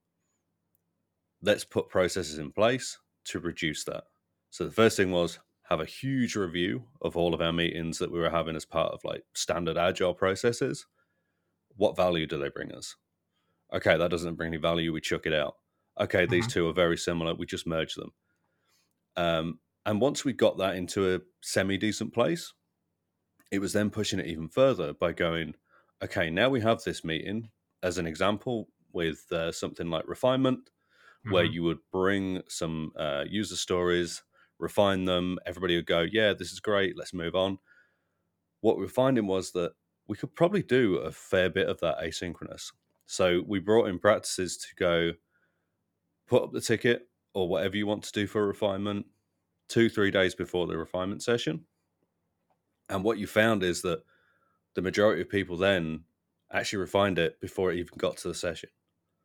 let's 1.43 1.67
put 1.67 1.91
processes 1.91 2.39
in 2.39 2.53
place 2.53 2.97
to 3.25 3.39
reduce 3.39 3.85
that. 3.85 4.05
So 4.49 4.65
the 4.65 4.73
first 4.73 4.97
thing 4.97 5.11
was 5.11 5.39
have 5.69 5.81
a 5.81 5.87
huge 5.87 6.37
review 6.37 6.85
of 7.01 7.17
all 7.17 7.35
of 7.35 7.41
our 7.41 7.53
meetings 7.53 7.99
that 7.99 8.13
we 8.13 8.19
were 8.19 8.31
having 8.31 8.57
as 8.57 8.65
part 8.65 8.93
of 8.93 9.01
like 9.05 9.23
standard 9.35 9.77
agile 9.77 10.15
processes. 10.15 10.87
What 11.77 11.97
value 11.97 12.27
do 12.27 12.39
they 12.39 12.51
bring 12.51 12.73
us? 12.73 12.97
Okay, 13.73 13.97
that 13.97 14.11
doesn't 14.11 14.35
bring 14.35 14.49
any 14.49 14.59
value. 14.59 14.93
We 14.93 15.01
chuck 15.01 15.25
it 15.25 15.33
out. 15.33 15.55
Okay, 16.01 16.27
these 16.27 16.45
mm-hmm. 16.45 16.53
two 16.53 16.69
are 16.69 16.75
very 16.75 16.99
similar. 16.99 17.35
We 17.35 17.47
just 17.47 17.67
merge 17.67 17.95
them. 17.95 18.13
Um, 19.17 19.59
and 19.87 20.01
once 20.01 20.25
we 20.25 20.33
got 20.33 20.59
that 20.59 20.77
into 20.77 21.15
a 21.15 21.21
semi 21.43 21.79
decent 21.79 22.13
place, 22.13 22.53
it 23.51 23.61
was 23.61 23.73
then 23.73 23.91
pushing 23.91 24.19
it 24.19 24.27
even 24.27 24.49
further 24.49 24.93
by 24.93 25.13
going, 25.13 25.55
okay, 26.03 26.31
now 26.31 26.49
we 26.49 26.61
have 26.61 26.83
this 26.83 27.05
meeting 27.05 27.49
as 27.83 27.99
an 27.99 28.07
example 28.07 28.69
with 28.93 29.31
uh, 29.33 29.53
something 29.53 29.91
like 29.91 30.09
refinement, 30.09 30.61
mm-hmm. 30.61 31.33
where 31.33 31.45
you 31.45 31.63
would 31.63 31.79
bring 31.91 32.43
some 32.49 32.93
uh, 32.99 33.25
user 33.29 33.57
stories 33.57 34.23
refine 34.63 35.05
them. 35.05 35.39
Everybody 35.45 35.77
would 35.77 35.87
go, 35.87 36.07
yeah, 36.11 36.33
this 36.33 36.53
is 36.53 36.61
great. 36.61 36.97
Let's 36.97 37.13
move 37.13 37.35
on. 37.35 37.59
What 38.61 38.79
we 38.79 38.85
are 38.87 38.89
finding 38.89 39.27
was 39.27 39.51
that 39.53 39.73
we 40.07 40.17
could 40.17 40.35
probably 40.35 40.63
do 40.63 40.97
a 40.97 41.11
fair 41.11 41.51
bit 41.51 41.69
of 41.69 41.81
that 41.81 41.99
asynchronous. 41.99 42.73
So 43.07 43.43
we 43.47 43.59
brought 43.59 43.89
in 43.89 43.99
practices 43.99 44.57
to 44.57 44.69
go 44.77 45.13
put 46.29 46.45
up 46.45 46.53
the 46.53 46.61
ticket 46.61 47.09
or 47.35 47.49
whatever 47.49 47.77
you 47.77 47.87
want 47.87 48.05
to 48.05 48.13
do 48.13 48.27
for 48.27 48.47
refinement 48.47 49.07
two, 49.69 49.89
three 49.89 50.11
days 50.11 50.35
before 50.35 50.67
the 50.67 50.79
refinement 50.79 51.23
session. 51.23 51.65
And 52.89 53.03
what 53.03 53.19
you 53.19 53.27
found 53.27 53.63
is 53.63 53.83
that 53.83 54.03
the 54.75 54.83
majority 54.83 55.23
of 55.23 55.29
people 55.29 55.57
then 55.57 56.05
actually 56.53 56.81
refined 56.81 57.19
it 57.19 57.41
before 57.41 57.73
it 57.73 57.79
even 57.79 57.95
got 57.99 58.19
to 58.19 58.29
the 58.29 58.35
session. 58.35 58.71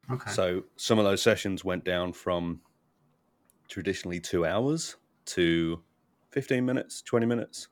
Okay. 0.10 0.32
So 0.32 0.64
some 0.78 1.00
of 1.00 1.06
those 1.06 1.22
sessions 1.22 1.64
went 1.64 1.84
down 1.84 2.14
from 2.14 2.62
traditionally 3.68 4.20
two 4.20 4.46
hours 4.46 4.96
to 5.28 5.82
15 6.32 6.66
minutes, 6.66 7.02
20 7.02 7.26
minutes, 7.26 7.68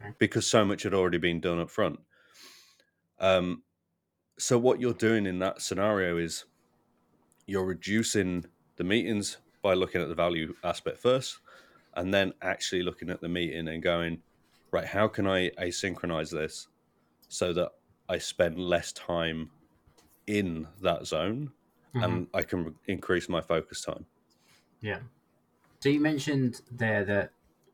okay. 0.00 0.14
because 0.18 0.46
so 0.46 0.64
much 0.64 0.82
had 0.82 0.94
already 0.94 1.18
been 1.18 1.40
done 1.40 1.58
up 1.58 1.70
front. 1.70 1.98
Um, 3.18 3.62
so, 4.38 4.58
what 4.58 4.80
you're 4.80 4.94
doing 4.94 5.26
in 5.26 5.38
that 5.40 5.60
scenario 5.60 6.16
is 6.16 6.44
you're 7.46 7.64
reducing 7.64 8.44
the 8.76 8.84
meetings 8.84 9.38
by 9.62 9.74
looking 9.74 10.00
at 10.00 10.08
the 10.08 10.14
value 10.14 10.54
aspect 10.62 10.98
first, 10.98 11.38
and 11.94 12.14
then 12.14 12.32
actually 12.42 12.82
looking 12.82 13.10
at 13.10 13.20
the 13.20 13.28
meeting 13.28 13.68
and 13.68 13.82
going, 13.82 14.18
right, 14.70 14.86
how 14.86 15.08
can 15.08 15.26
I 15.26 15.50
asynchronize 15.50 16.30
this 16.30 16.68
so 17.28 17.52
that 17.54 17.70
I 18.08 18.18
spend 18.18 18.58
less 18.58 18.92
time 18.92 19.50
in 20.26 20.66
that 20.82 21.06
zone 21.06 21.50
mm-hmm. 21.94 22.04
and 22.04 22.26
I 22.32 22.42
can 22.42 22.74
increase 22.86 23.28
my 23.28 23.40
focus 23.40 23.82
time? 23.82 24.06
Yeah. 24.80 25.00
So 25.80 25.88
you 25.88 26.00
mentioned 26.00 26.60
there 26.70 27.04
that 27.04 27.30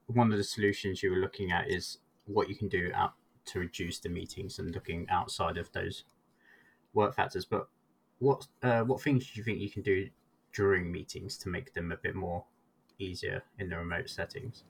one 0.06 0.30
of 0.30 0.38
the 0.38 0.44
solutions 0.44 1.02
you 1.02 1.10
were 1.10 1.18
looking 1.18 1.50
at 1.50 1.70
is 1.70 1.98
what 2.26 2.48
you 2.48 2.54
can 2.54 2.68
do 2.68 2.90
out 2.94 3.14
to 3.46 3.60
reduce 3.60 3.98
the 3.98 4.08
meetings 4.08 4.58
and 4.58 4.74
looking 4.74 5.06
outside 5.10 5.56
of 5.56 5.70
those 5.72 6.04
work 6.92 7.14
factors. 7.14 7.44
But 7.44 7.68
what 8.18 8.46
uh, 8.62 8.82
what 8.82 9.00
things 9.00 9.26
do 9.26 9.32
you 9.38 9.44
think 9.44 9.60
you 9.60 9.70
can 9.70 9.82
do 9.82 10.08
during 10.52 10.90
meetings 10.90 11.36
to 11.38 11.48
make 11.48 11.74
them 11.74 11.92
a 11.92 11.96
bit 11.96 12.14
more 12.14 12.44
easier 12.98 13.42
in 13.58 13.68
the 13.68 13.76
remote 13.76 14.08
settings? 14.08 14.64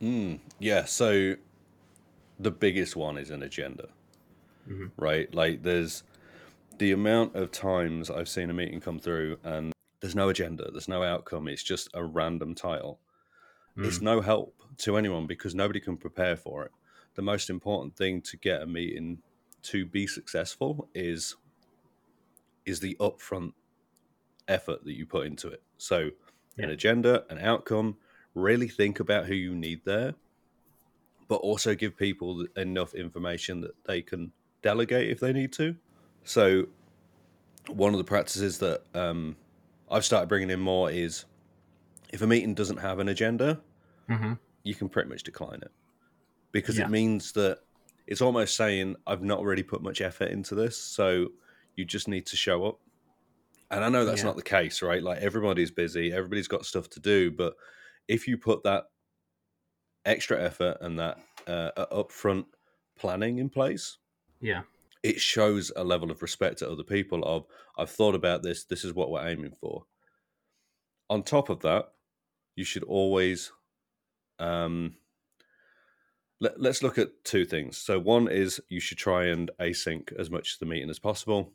Mm, 0.00 0.40
yeah. 0.58 0.84
So 0.84 1.34
the 2.38 2.50
biggest 2.50 2.96
one 2.96 3.16
is 3.16 3.30
an 3.30 3.42
agenda, 3.42 3.88
mm-hmm. 4.68 4.86
right? 4.96 5.32
Like 5.34 5.62
there's 5.62 6.02
the 6.78 6.92
amount 6.92 7.34
of 7.34 7.50
times 7.50 8.10
I've 8.10 8.28
seen 8.28 8.50
a 8.50 8.52
meeting 8.52 8.80
come 8.80 8.98
through 8.98 9.38
and 9.42 9.72
there's 10.06 10.14
no 10.14 10.28
agenda, 10.28 10.70
there's 10.70 10.86
no 10.86 11.02
outcome. 11.02 11.48
It's 11.48 11.64
just 11.64 11.88
a 11.92 12.04
random 12.04 12.54
title. 12.54 13.00
Mm. 13.76 13.86
It's 13.86 14.00
no 14.00 14.20
help 14.20 14.54
to 14.78 14.96
anyone 14.96 15.26
because 15.26 15.52
nobody 15.52 15.80
can 15.80 15.96
prepare 15.96 16.36
for 16.36 16.64
it. 16.64 16.70
The 17.16 17.22
most 17.22 17.50
important 17.50 17.96
thing 17.96 18.22
to 18.22 18.36
get 18.36 18.62
a 18.62 18.66
meeting 18.66 19.18
to 19.62 19.84
be 19.84 20.06
successful 20.06 20.88
is 20.94 21.34
is 22.66 22.78
the 22.78 22.96
upfront 23.00 23.54
effort 24.46 24.84
that 24.84 24.92
you 24.92 25.06
put 25.06 25.26
into 25.26 25.48
it. 25.48 25.62
So, 25.76 26.10
yeah. 26.56 26.66
an 26.66 26.70
agenda, 26.70 27.24
an 27.28 27.38
outcome, 27.38 27.96
really 28.34 28.68
think 28.68 29.00
about 29.00 29.26
who 29.26 29.34
you 29.34 29.56
need 29.56 29.80
there, 29.84 30.14
but 31.26 31.36
also 31.36 31.74
give 31.74 31.96
people 31.96 32.46
enough 32.56 32.94
information 32.94 33.60
that 33.62 33.74
they 33.86 34.02
can 34.02 34.30
delegate 34.62 35.10
if 35.10 35.18
they 35.18 35.32
need 35.32 35.52
to. 35.54 35.74
So, 36.22 36.66
one 37.68 37.92
of 37.92 37.98
the 37.98 38.04
practices 38.04 38.58
that 38.58 38.82
um, 38.94 39.36
I've 39.90 40.04
started 40.04 40.28
bringing 40.28 40.50
in 40.50 40.60
more 40.60 40.90
is 40.90 41.24
if 42.10 42.22
a 42.22 42.26
meeting 42.26 42.54
doesn't 42.54 42.78
have 42.78 42.98
an 42.98 43.08
agenda, 43.08 43.60
mm-hmm. 44.08 44.34
you 44.62 44.74
can 44.74 44.88
pretty 44.88 45.08
much 45.08 45.22
decline 45.22 45.60
it 45.62 45.70
because 46.52 46.78
yeah. 46.78 46.84
it 46.84 46.90
means 46.90 47.32
that 47.32 47.58
it's 48.06 48.20
almost 48.20 48.56
saying 48.56 48.96
I've 49.06 49.22
not 49.22 49.42
really 49.42 49.62
put 49.62 49.82
much 49.82 50.00
effort 50.00 50.30
into 50.30 50.54
this, 50.54 50.76
so 50.76 51.28
you 51.74 51.84
just 51.84 52.08
need 52.08 52.26
to 52.26 52.36
show 52.36 52.64
up. 52.66 52.80
And 53.70 53.84
I 53.84 53.88
know 53.88 54.04
that's 54.04 54.20
yeah. 54.20 54.26
not 54.26 54.36
the 54.36 54.42
case, 54.42 54.80
right? 54.80 55.02
Like 55.02 55.18
everybody's 55.18 55.70
busy, 55.70 56.12
everybody's 56.12 56.48
got 56.48 56.64
stuff 56.64 56.88
to 56.90 57.00
do, 57.00 57.30
but 57.30 57.54
if 58.08 58.28
you 58.28 58.38
put 58.38 58.62
that 58.62 58.84
extra 60.04 60.40
effort 60.40 60.78
and 60.80 60.98
that 60.98 61.18
uh, 61.46 61.70
upfront 61.92 62.46
planning 62.96 63.38
in 63.38 63.48
place, 63.48 63.98
yeah, 64.40 64.62
it 65.06 65.20
shows 65.20 65.70
a 65.76 65.84
level 65.84 66.10
of 66.10 66.20
respect 66.20 66.58
to 66.58 66.68
other 66.68 66.82
people 66.82 67.22
of 67.24 67.46
I've 67.78 67.90
thought 67.90 68.16
about 68.16 68.42
this, 68.42 68.64
this 68.64 68.84
is 68.84 68.92
what 68.92 69.08
we're 69.08 69.28
aiming 69.28 69.52
for. 69.60 69.84
On 71.08 71.22
top 71.22 71.48
of 71.48 71.60
that, 71.60 71.92
you 72.56 72.64
should 72.64 72.82
always 72.82 73.52
um 74.40 74.96
let, 76.40 76.60
let's 76.60 76.82
look 76.82 76.98
at 76.98 77.24
two 77.24 77.44
things. 77.44 77.78
So 77.78 78.00
one 78.00 78.26
is 78.26 78.60
you 78.68 78.80
should 78.80 78.98
try 78.98 79.26
and 79.26 79.48
async 79.60 80.12
as 80.18 80.28
much 80.28 80.54
of 80.54 80.58
the 80.58 80.66
meeting 80.66 80.90
as 80.90 80.98
possible. 80.98 81.52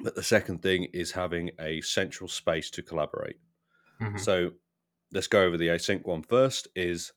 But 0.00 0.14
the 0.14 0.22
second 0.22 0.60
thing 0.60 0.84
is 0.92 1.12
having 1.12 1.52
a 1.58 1.80
central 1.80 2.28
space 2.28 2.70
to 2.72 2.82
collaborate. 2.82 3.38
Mm-hmm. 4.02 4.18
So 4.18 4.52
let's 5.12 5.28
go 5.28 5.44
over 5.44 5.56
the 5.56 5.68
async 5.68 6.04
one 6.04 6.22
first 6.22 6.68
is 6.76 7.14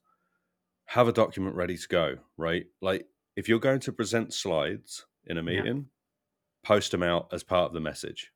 have 0.85 1.09
a 1.09 1.13
document 1.13 1.57
ready 1.57 1.75
to 1.75 1.87
go, 1.89 2.15
right? 2.37 2.65
Like 2.81 3.07
if 3.35 3.49
you're 3.49 3.59
going 3.59 3.81
to 3.81 3.91
present 3.91 4.33
slides, 4.33 5.05
in 5.29 5.37
a 5.37 5.43
meeting, 5.43 5.77
yeah. 5.77 6.67
post 6.67 6.91
them 6.91 7.03
out 7.03 7.29
as 7.31 7.43
part 7.43 7.67
of 7.67 7.73
the 7.73 7.79
message. 7.79 8.31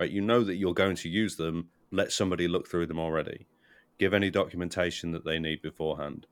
Right? 0.00 0.10
You 0.10 0.22
know 0.22 0.42
that 0.42 0.56
you're 0.56 0.74
going 0.74 0.96
to 0.96 1.08
use 1.08 1.36
them. 1.36 1.68
Let 1.92 2.12
somebody 2.12 2.48
look 2.48 2.66
through 2.66 2.86
them 2.86 2.98
already. 2.98 3.46
Give 3.98 4.14
any 4.14 4.30
documentation 4.30 5.12
that 5.12 5.24
they 5.24 5.38
need 5.38 5.62
beforehand. 5.62 6.26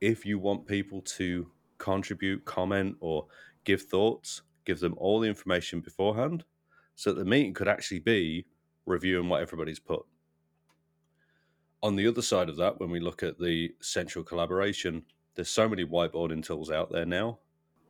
If 0.00 0.26
you 0.26 0.38
want 0.38 0.66
people 0.66 1.00
to 1.02 1.50
contribute, 1.78 2.44
comment, 2.44 2.96
or 3.00 3.26
give 3.64 3.82
thoughts, 3.82 4.42
give 4.64 4.80
them 4.80 4.94
all 4.98 5.20
the 5.20 5.28
information 5.28 5.80
beforehand 5.80 6.44
so 6.94 7.12
that 7.12 7.18
the 7.18 7.24
meeting 7.24 7.54
could 7.54 7.68
actually 7.68 8.00
be 8.00 8.46
reviewing 8.86 9.28
what 9.28 9.40
everybody's 9.40 9.80
put. 9.80 10.04
On 11.82 11.96
the 11.96 12.06
other 12.06 12.22
side 12.22 12.48
of 12.48 12.56
that, 12.56 12.80
when 12.80 12.90
we 12.90 13.00
look 13.00 13.22
at 13.22 13.38
the 13.38 13.74
central 13.80 14.24
collaboration, 14.24 15.04
there's 15.34 15.50
so 15.50 15.68
many 15.68 15.84
whiteboarding 15.84 16.44
tools 16.44 16.70
out 16.70 16.90
there 16.90 17.06
now 17.06 17.38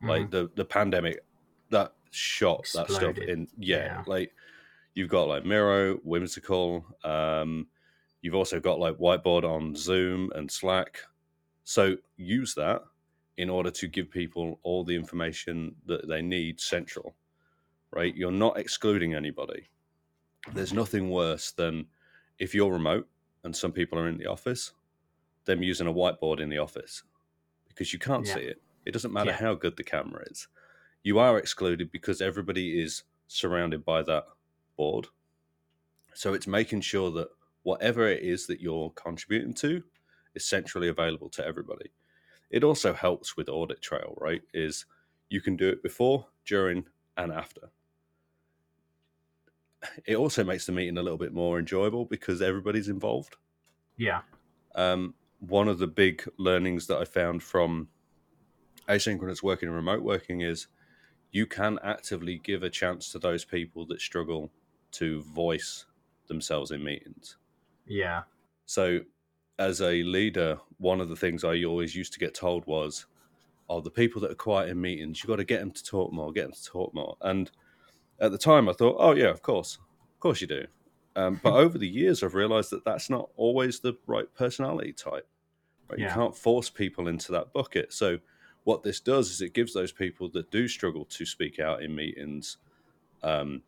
Mm-hmm. 0.04 0.22
Like 0.22 0.30
the 0.30 0.50
the 0.54 0.64
pandemic, 0.64 1.24
that 1.70 1.92
shot 2.10 2.60
Exploded. 2.60 2.88
that 2.88 2.94
stuff 2.94 3.18
in. 3.28 3.48
Yeah, 3.58 3.76
yeah, 3.84 4.02
like 4.06 4.32
you've 4.94 5.08
got 5.08 5.28
like 5.28 5.44
Miro, 5.44 5.96
Whimsical. 6.04 6.84
Um, 7.04 7.66
you've 8.22 8.34
also 8.34 8.60
got 8.60 8.78
like 8.78 8.96
whiteboard 8.98 9.44
on 9.44 9.74
Zoom 9.74 10.30
and 10.34 10.50
Slack. 10.50 10.98
So 11.64 11.96
use 12.16 12.54
that. 12.54 12.82
in 13.36 13.50
order 13.50 13.70
to 13.70 13.88
give 13.88 14.08
people 14.10 14.60
all 14.62 14.84
the 14.84 14.94
information 14.94 15.74
that 15.86 16.06
they 16.06 16.22
need 16.22 16.60
central, 16.60 17.16
right? 17.90 18.14
You're 18.14 18.30
not 18.30 18.56
excluding 18.58 19.14
anybody. 19.14 19.68
There's 20.52 20.72
nothing 20.72 21.10
worse 21.10 21.50
than 21.50 21.86
if 22.38 22.54
you're 22.54 22.70
remote 22.72 23.08
and 23.42 23.56
some 23.56 23.72
people 23.72 23.98
are 23.98 24.06
in 24.08 24.18
the 24.18 24.26
office, 24.26 24.72
them 25.46 25.64
using 25.64 25.88
a 25.88 25.92
whiteboard 25.92 26.38
in 26.38 26.48
the 26.48 26.58
office 26.58 27.02
because 27.66 27.92
you 27.92 27.98
can't 27.98 28.24
Yeah. 28.24 28.34
see 28.34 28.40
it. 28.42 28.62
It 28.84 28.92
doesn't 28.92 29.12
matter 29.12 29.30
Yeah. 29.30 29.36
how 29.36 29.54
good 29.54 29.76
the 29.76 29.84
camera 29.84 30.24
is. 30.30 30.48
You 31.02 31.18
are 31.18 31.38
excluded 31.38 31.90
because 31.90 32.20
everybody 32.20 32.80
is 32.80 33.04
surrounded 33.28 33.84
by 33.84 34.02
that 34.02 34.26
board. 34.76 35.08
So 36.14 36.34
it's 36.34 36.46
making 36.46 36.82
sure 36.82 37.10
that 37.12 37.28
whatever 37.62 38.08
it 38.08 38.22
is 38.22 38.46
that 38.46 38.60
you're 38.60 38.90
contributing 38.90 39.54
to 39.54 39.82
is 40.34 40.44
centrally 40.44 40.88
available 40.88 41.28
to 41.30 41.44
everybody. 41.44 41.90
It 42.50 42.62
also 42.64 42.92
helps 42.92 43.36
with 43.36 43.48
audit 43.48 43.80
trail, 43.82 44.16
right? 44.20 44.42
Is 44.52 44.84
you 45.28 45.40
can 45.40 45.56
do 45.56 45.68
it 45.68 45.82
before, 45.82 46.28
during, 46.44 46.86
and 47.16 47.32
after. 47.32 47.70
It 50.06 50.16
also 50.16 50.44
makes 50.44 50.66
the 50.66 50.72
meeting 50.72 50.96
a 50.96 51.02
little 51.02 51.18
bit 51.18 51.32
more 51.34 51.58
enjoyable 51.58 52.04
because 52.06 52.40
everybody's 52.40 52.88
involved. 52.88 53.36
Yeah. 53.96 54.22
Um, 54.74 55.14
one 55.40 55.68
of 55.68 55.78
the 55.78 55.86
big 55.86 56.26
learnings 56.38 56.86
that 56.86 56.98
I 56.98 57.04
found 57.04 57.42
from 57.42 57.88
asynchronous 58.88 59.42
working 59.42 59.68
and 59.68 59.76
remote 59.76 60.02
working 60.02 60.40
is 60.40 60.66
you 61.32 61.46
can 61.46 61.78
actively 61.82 62.38
give 62.38 62.62
a 62.62 62.70
chance 62.70 63.10
to 63.12 63.18
those 63.18 63.44
people 63.44 63.86
that 63.86 64.00
struggle 64.00 64.50
to 64.92 65.22
voice 65.22 65.86
themselves 66.28 66.70
in 66.70 66.82
meetings. 66.82 67.36
Yeah. 67.86 68.22
So, 68.66 69.00
as 69.58 69.80
a 69.80 70.02
leader, 70.02 70.58
one 70.78 71.00
of 71.00 71.08
the 71.08 71.16
things 71.16 71.44
I 71.44 71.62
always 71.64 71.94
used 71.94 72.12
to 72.14 72.18
get 72.18 72.34
told 72.34 72.66
was, 72.66 73.06
"Oh, 73.68 73.80
the 73.80 73.90
people 73.90 74.20
that 74.22 74.30
are 74.30 74.36
quiet 74.36 74.70
in 74.70 74.80
meetings—you've 74.80 75.28
got 75.28 75.36
to 75.36 75.44
get 75.44 75.60
them 75.60 75.72
to 75.72 75.84
talk 75.84 76.12
more, 76.12 76.32
get 76.32 76.44
them 76.44 76.52
to 76.52 76.64
talk 76.64 76.94
more." 76.94 77.16
And 77.20 77.50
at 78.20 78.30
the 78.30 78.38
time, 78.38 78.68
I 78.68 78.72
thought, 78.72 78.96
"Oh 78.98 79.14
yeah, 79.14 79.30
of 79.30 79.42
course, 79.42 79.76
of 80.14 80.20
course 80.20 80.40
you 80.40 80.46
do." 80.46 80.66
Um, 81.16 81.40
but 81.42 81.52
over 81.64 81.78
the 81.78 81.88
years, 81.88 82.22
I've 82.22 82.34
realised 82.34 82.70
that 82.70 82.84
that's 82.84 83.10
not 83.10 83.30
always 83.36 83.80
the 83.80 83.94
right 84.06 84.32
personality 84.34 84.92
type. 84.92 85.28
Right? 85.88 85.98
You 85.98 86.08
can't 86.08 86.36
force 86.36 86.70
people 86.70 87.08
into 87.08 87.32
that 87.32 87.52
bucket. 87.52 87.92
So, 87.92 88.18
what 88.64 88.82
this 88.82 89.00
does 89.00 89.30
is 89.30 89.40
it 89.40 89.54
gives 89.54 89.72
those 89.72 89.92
people 89.92 90.28
that 90.30 90.50
do 90.50 90.66
struggle 90.68 91.04
to 91.04 91.24
speak 91.24 91.58
out 91.60 91.82
in 91.82 91.94
meetings, 91.94 92.56
um, 93.22 93.62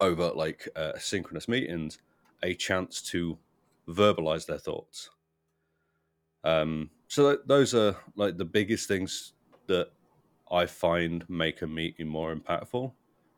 over 0.00 0.30
like 0.30 0.68
uh, 0.76 0.92
synchronous 0.98 1.48
meetings, 1.48 1.98
a 2.42 2.54
chance 2.54 3.02
to 3.02 3.38
verbalize 3.88 4.46
their 4.46 4.58
thoughts. 4.58 5.10
Um, 6.44 6.90
so 7.08 7.30
th- 7.32 7.46
those 7.46 7.74
are 7.74 7.96
like 8.14 8.36
the 8.36 8.44
biggest 8.44 8.88
things 8.88 9.32
that 9.66 9.90
I 10.50 10.66
find 10.66 11.28
make 11.28 11.62
a 11.62 11.66
meeting 11.66 12.08
more 12.08 12.34
impactful. 12.34 12.92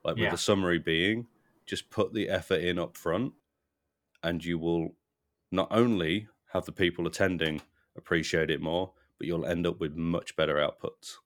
Like 0.05 0.15
with 0.17 0.25
Yeah. 0.25 0.31
the 0.31 0.39
summary 0.39 0.79
being, 0.79 1.27
just 1.67 1.91
put 1.91 2.13
the 2.13 2.29
effort 2.29 2.61
in 2.61 2.79
up 2.79 2.97
front, 2.97 3.35
and 4.23 4.45
you 4.45 4.59
will 4.59 4.97
not 5.51 5.69
only 5.71 6.29
have 6.53 6.65
the 6.65 6.73
people 6.73 7.07
attending 7.07 7.61
appreciate 7.97 8.51
it 8.51 8.61
more, 8.61 8.93
but 9.23 9.29
you'll 9.29 9.47
end 9.47 9.69
up 9.69 9.79
with 9.79 9.95
much 9.95 10.35
better 10.35 10.57
outputs. 10.57 11.19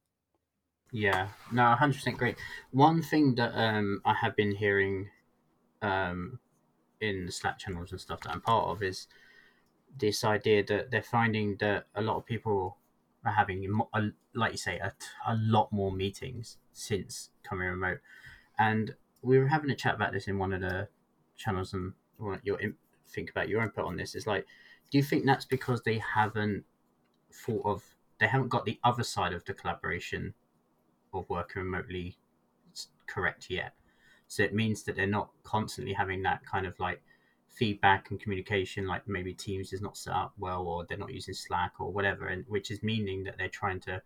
Yeah, 0.92 1.28
no, 1.50 1.64
hundred 1.74 1.94
percent 1.94 2.18
great. 2.18 2.36
One 2.72 3.00
thing 3.00 3.36
that 3.36 3.52
um 3.54 4.02
I 4.04 4.12
have 4.12 4.36
been 4.36 4.54
hearing, 4.54 5.08
um, 5.80 6.38
in 7.00 7.24
the 7.24 7.32
Slack 7.32 7.58
channels 7.58 7.92
and 7.92 7.98
stuff 7.98 8.20
that 8.20 8.32
I'm 8.32 8.42
part 8.42 8.66
of 8.68 8.82
is 8.82 9.06
this 9.98 10.24
idea 10.24 10.62
that 10.64 10.90
they're 10.90 11.00
finding 11.00 11.56
that 11.60 11.86
a 11.94 12.02
lot 12.02 12.18
of 12.18 12.26
people 12.26 12.76
are 13.24 13.32
having, 13.32 13.66
a, 13.94 14.02
like 14.34 14.52
you 14.52 14.58
say, 14.58 14.78
a 14.78 15.34
lot 15.36 15.72
more 15.72 15.90
meetings 15.90 16.58
since 16.74 17.30
coming 17.44 17.66
remote, 17.66 18.00
and 18.58 18.94
we 19.22 19.38
were 19.38 19.48
having 19.48 19.70
a 19.70 19.74
chat 19.74 19.94
about 19.94 20.12
this 20.12 20.28
in 20.28 20.38
one 20.38 20.52
of 20.52 20.60
the 20.60 20.86
channels 21.38 21.72
and 21.72 21.94
your 22.42 22.58
think 23.08 23.30
about 23.30 23.48
your 23.48 23.62
input 23.62 23.86
on 23.86 23.96
this 23.96 24.14
is 24.14 24.26
like, 24.26 24.44
do 24.90 24.98
you 24.98 25.04
think 25.04 25.24
that's 25.24 25.46
because 25.46 25.80
they 25.80 25.96
haven't 26.14 26.66
thought 27.44 27.64
of 27.64 27.82
they 28.18 28.26
haven't 28.26 28.48
got 28.48 28.64
the 28.64 28.78
other 28.82 29.02
side 29.02 29.32
of 29.32 29.44
the 29.44 29.54
collaboration 29.54 30.34
of 31.12 31.28
working 31.28 31.62
remotely 31.62 32.16
correct 33.06 33.50
yet. 33.50 33.74
So 34.28 34.42
it 34.42 34.54
means 34.54 34.82
that 34.84 34.96
they're 34.96 35.06
not 35.06 35.30
constantly 35.44 35.92
having 35.92 36.22
that 36.22 36.44
kind 36.44 36.66
of 36.66 36.78
like 36.80 37.02
feedback 37.48 38.10
and 38.10 38.20
communication, 38.20 38.86
like 38.86 39.06
maybe 39.06 39.32
Teams 39.32 39.72
is 39.72 39.80
not 39.80 39.96
set 39.96 40.14
up 40.14 40.32
well 40.38 40.62
or 40.66 40.84
they're 40.84 40.98
not 40.98 41.12
using 41.12 41.34
Slack 41.34 41.72
or 41.78 41.92
whatever, 41.92 42.26
and 42.26 42.44
which 42.48 42.70
is 42.70 42.82
meaning 42.82 43.24
that 43.24 43.36
they're 43.38 43.48
trying 43.48 43.80
to 43.80 44.02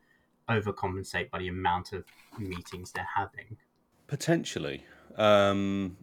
overcompensate 0.49 1.31
by 1.31 1.38
the 1.38 1.49
amount 1.49 1.93
of 1.93 2.05
meetings 2.38 2.93
they're 2.93 3.09
having. 3.16 3.57
Potentially. 4.07 4.85
Um, 5.16 5.97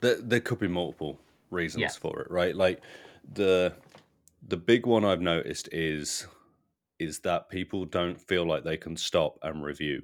there, 0.00 0.16
there 0.16 0.40
could 0.40 0.58
be 0.58 0.68
multiple 0.68 1.18
reasons 1.50 1.82
Yeah. 1.82 1.88
for 1.88 2.20
it, 2.20 2.30
right? 2.30 2.54
Like 2.54 2.80
the 3.32 3.74
the 4.46 4.56
big 4.56 4.86
one 4.86 5.04
I've 5.04 5.20
noticed 5.20 5.68
is 5.72 6.26
is 6.98 7.20
that 7.20 7.48
people 7.48 7.84
don't 7.84 8.20
feel 8.20 8.46
like 8.46 8.64
they 8.64 8.76
can 8.76 8.96
stop 8.96 9.38
and 9.42 9.64
review, 9.64 10.02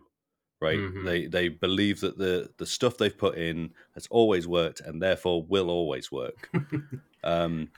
right? 0.60 0.80
Mhm. 0.80 1.04
They 1.04 1.26
they 1.26 1.48
believe 1.48 2.00
that 2.00 2.18
the 2.18 2.52
the 2.58 2.66
stuff 2.66 2.98
they've 2.98 3.16
put 3.16 3.36
in 3.38 3.74
has 3.94 4.06
always 4.08 4.46
worked 4.48 4.80
and 4.80 5.02
therefore 5.02 5.44
will 5.44 5.70
always 5.70 6.12
work. 6.12 6.52
um, 7.24 7.72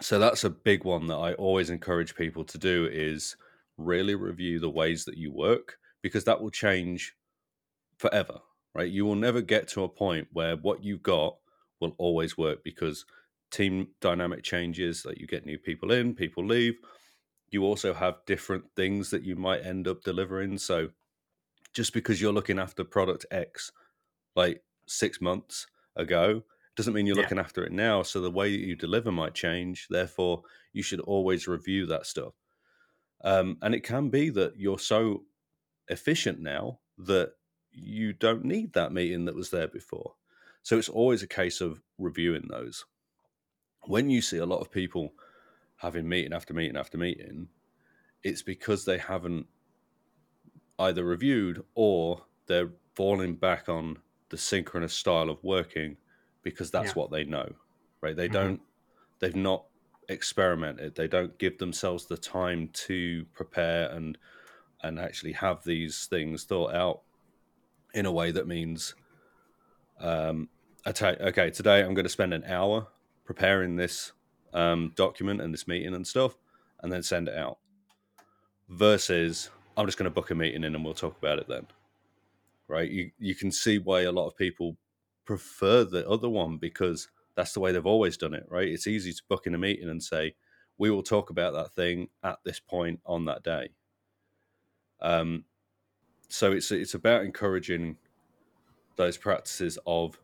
so 0.00 0.18
that's 0.18 0.44
a 0.44 0.50
big 0.50 0.84
one 0.84 1.06
that 1.08 1.16
I 1.16 1.34
always 1.34 1.70
encourage 1.70 2.14
people 2.16 2.44
to 2.46 2.58
do 2.58 2.86
is 2.90 3.36
really 3.78 4.14
review 4.14 4.60
the 4.60 4.70
ways 4.70 5.04
that 5.06 5.18
you 5.18 5.32
work 5.32 5.78
because 6.02 6.24
that 6.24 6.40
will 6.40 6.50
change 6.50 7.14
forever, 7.98 8.40
right? 8.74 8.90
You 8.90 9.04
will 9.04 9.14
never 9.16 9.40
get 9.40 9.68
to 9.68 9.84
a 9.84 9.88
point 9.88 10.28
where 10.32 10.56
what 10.56 10.84
you've 10.84 11.02
got 11.02 11.38
will 11.80 11.94
always 11.98 12.36
work 12.36 12.62
because 12.64 13.04
team 13.50 13.88
dynamic 14.00 14.42
changes, 14.42 15.04
like 15.04 15.18
you 15.18 15.26
get 15.26 15.46
new 15.46 15.58
people 15.58 15.92
in, 15.92 16.14
people 16.14 16.44
leave. 16.44 16.78
You 17.50 17.64
also 17.64 17.94
have 17.94 18.24
different 18.26 18.64
things 18.74 19.10
that 19.10 19.22
you 19.22 19.36
might 19.36 19.64
end 19.64 19.88
up 19.88 20.02
delivering. 20.02 20.58
So 20.58 20.90
just 21.72 21.92
because 21.92 22.20
you're 22.20 22.32
looking 22.32 22.58
after 22.58 22.84
product 22.84 23.26
X 23.30 23.72
like 24.34 24.64
six 24.86 25.20
months 25.20 25.66
ago 25.96 26.44
doesn't 26.76 26.94
mean 26.94 27.06
you're 27.06 27.16
Yeah. 27.16 27.22
looking 27.22 27.38
after 27.38 27.64
it 27.64 27.72
now. 27.72 28.02
So 28.02 28.20
the 28.20 28.30
way 28.30 28.50
that 28.50 28.66
you 28.66 28.76
deliver 28.76 29.10
might 29.12 29.34
change. 29.34 29.88
Therefore, 29.88 30.42
you 30.72 30.82
should 30.82 31.00
always 31.00 31.48
review 31.48 31.86
that 31.86 32.06
stuff. 32.06 32.34
Um, 33.24 33.58
and 33.62 33.74
it 33.74 33.82
can 33.84 34.10
be 34.10 34.30
that 34.30 34.58
you're 34.58 34.78
so 34.78 35.24
efficient 35.88 36.40
now 36.40 36.80
that 36.98 37.34
you 37.70 38.12
don't 38.12 38.44
need 38.44 38.72
that 38.74 38.92
meeting 38.92 39.24
that 39.26 39.34
was 39.34 39.50
there 39.50 39.68
before. 39.68 40.14
So 40.62 40.78
it's 40.78 40.88
always 40.88 41.22
a 41.22 41.28
case 41.28 41.60
of 41.60 41.82
reviewing 41.98 42.48
those. 42.48 42.84
When 43.86 44.10
you 44.10 44.20
see 44.20 44.38
a 44.38 44.46
lot 44.46 44.60
of 44.60 44.70
people 44.70 45.14
having 45.76 46.08
meeting 46.08 46.32
after 46.32 46.54
meeting 46.54 46.76
after 46.76 46.98
meeting, 46.98 47.48
it's 48.22 48.42
because 48.42 48.84
they 48.84 48.98
haven't 48.98 49.46
either 50.78 51.04
reviewed 51.04 51.64
or 51.74 52.24
they're 52.46 52.72
falling 52.94 53.36
back 53.36 53.68
on 53.68 53.98
the 54.28 54.38
synchronous 54.38 54.94
style 54.94 55.30
of 55.30 55.42
working 55.42 55.96
because 56.42 56.70
that's 56.70 56.90
Yeah. 56.90 56.94
what 56.94 57.10
they 57.10 57.24
know, 57.24 57.54
right? 58.02 58.16
They 58.16 58.28
Mhm. 58.28 58.32
don't, 58.32 58.62
they've 59.20 59.36
not 59.36 59.66
experimented. 60.08 60.94
They 60.94 61.08
don't 61.08 61.38
give 61.38 61.58
themselves 61.58 62.06
the 62.06 62.16
time 62.16 62.68
to 62.70 63.24
prepare 63.32 63.90
and 63.90 64.18
and 64.82 65.00
actually 65.00 65.32
have 65.32 65.64
these 65.64 66.06
things 66.06 66.44
thought 66.44 66.74
out 66.74 67.02
in 67.94 68.06
a 68.06 68.12
way 68.12 68.30
that 68.30 68.46
means, 68.46 68.94
um, 70.00 70.48
okay, 70.86 71.16
okay, 71.20 71.50
today 71.50 71.80
I'm 71.80 71.94
going 71.94 72.04
to 72.04 72.10
spend 72.10 72.34
an 72.34 72.44
hour 72.44 72.88
preparing 73.24 73.76
this 73.76 74.12
um, 74.52 74.92
document 74.96 75.40
and 75.40 75.52
this 75.52 75.68
meeting 75.68 75.94
and 75.94 76.06
stuff, 76.06 76.36
and 76.80 76.92
then 76.92 77.02
send 77.02 77.28
it 77.28 77.36
out. 77.36 77.58
Versus, 78.68 79.50
I'm 79.76 79.86
just 79.86 79.98
going 79.98 80.10
to 80.10 80.14
book 80.14 80.30
a 80.30 80.34
meeting 80.34 80.64
in 80.64 80.74
and 80.74 80.84
we'll 80.84 80.94
talk 80.94 81.16
about 81.18 81.38
it 81.38 81.48
then. 81.48 81.66
Right? 82.68 82.90
You 82.90 83.10
you 83.18 83.34
can 83.34 83.52
see 83.52 83.78
why 83.78 84.02
a 84.02 84.12
lot 84.12 84.26
of 84.26 84.36
people 84.36 84.76
prefer 85.24 85.84
the 85.84 86.08
other 86.08 86.28
one 86.28 86.56
because 86.56 87.08
that's 87.36 87.52
the 87.52 87.60
way 87.60 87.70
they've 87.70 87.86
always 87.86 88.16
done 88.16 88.34
it. 88.34 88.46
Right? 88.48 88.68
It's 88.68 88.86
easy 88.86 89.12
to 89.12 89.22
book 89.28 89.46
in 89.46 89.54
a 89.54 89.58
meeting 89.58 89.88
and 89.88 90.02
say, 90.02 90.34
we 90.78 90.90
will 90.90 91.02
talk 91.02 91.30
about 91.30 91.54
that 91.54 91.72
thing 91.72 92.08
at 92.22 92.38
this 92.44 92.60
point 92.60 93.00
on 93.06 93.24
that 93.26 93.42
day. 93.42 93.70
Um, 95.00 95.44
so 96.28 96.52
it's 96.52 96.70
it's 96.70 96.94
about 96.94 97.24
encouraging 97.24 97.96
those 98.96 99.16
practices 99.16 99.78
of 99.86 100.18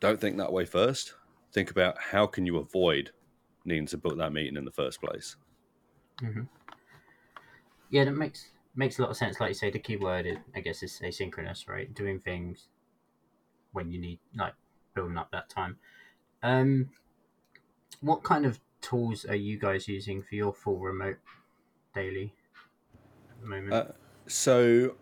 don't 0.00 0.20
think 0.20 0.36
that 0.38 0.52
way 0.52 0.64
first. 0.64 1.14
Think 1.54 1.70
about 1.70 1.96
how 1.98 2.26
can 2.26 2.44
you 2.44 2.58
avoid 2.58 3.12
needing 3.64 3.86
to 3.86 3.96
book 3.96 4.18
that 4.18 4.32
meeting 4.32 4.56
in 4.56 4.64
the 4.64 4.70
first 4.70 5.00
place. 5.00 5.36
Yeah, 7.90 8.04
that 8.04 8.12
makes 8.12 8.48
makes 8.74 8.98
a 8.98 9.02
lot 9.02 9.10
of 9.10 9.16
sense. 9.16 9.40
Like 9.40 9.50
you 9.50 9.54
say, 9.54 9.70
the 9.70 9.78
key 9.78 9.96
word 9.96 10.26
is, 10.26 10.36
I 10.54 10.60
guess, 10.60 10.82
is 10.82 11.00
asynchronous, 11.02 11.68
right? 11.68 11.92
Doing 11.94 12.20
things 12.20 12.68
when 13.72 13.90
you 13.90 14.00
need, 14.00 14.18
like 14.36 14.54
building 14.94 15.16
up 15.16 15.30
that 15.32 15.48
time. 15.48 15.76
Um, 16.42 16.90
what 18.00 18.22
kind 18.22 18.44
of 18.44 18.60
tools 18.80 19.24
are 19.24 19.36
you 19.36 19.58
guys 19.58 19.88
using 19.88 20.22
for 20.22 20.34
your 20.34 20.52
full 20.52 20.78
remote 20.78 21.18
daily? 21.94 22.34
the 23.40 23.46
moment? 23.48 23.72
Uh, 23.72 23.92
so, 24.26 24.96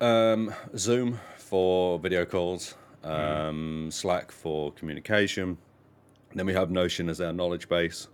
um, 0.00 0.52
Zoom 0.76 1.18
for 1.36 1.98
video 1.98 2.24
calls, 2.24 2.74
um, 3.04 3.88
Slack 3.90 4.32
for 4.32 4.72
communication. 4.72 5.58
Then 6.34 6.46
we 6.46 6.54
have 6.54 6.70
Notion 6.70 7.08
as 7.08 7.20
our 7.20 7.32
knowledge 7.32 7.68
base, 7.68 8.08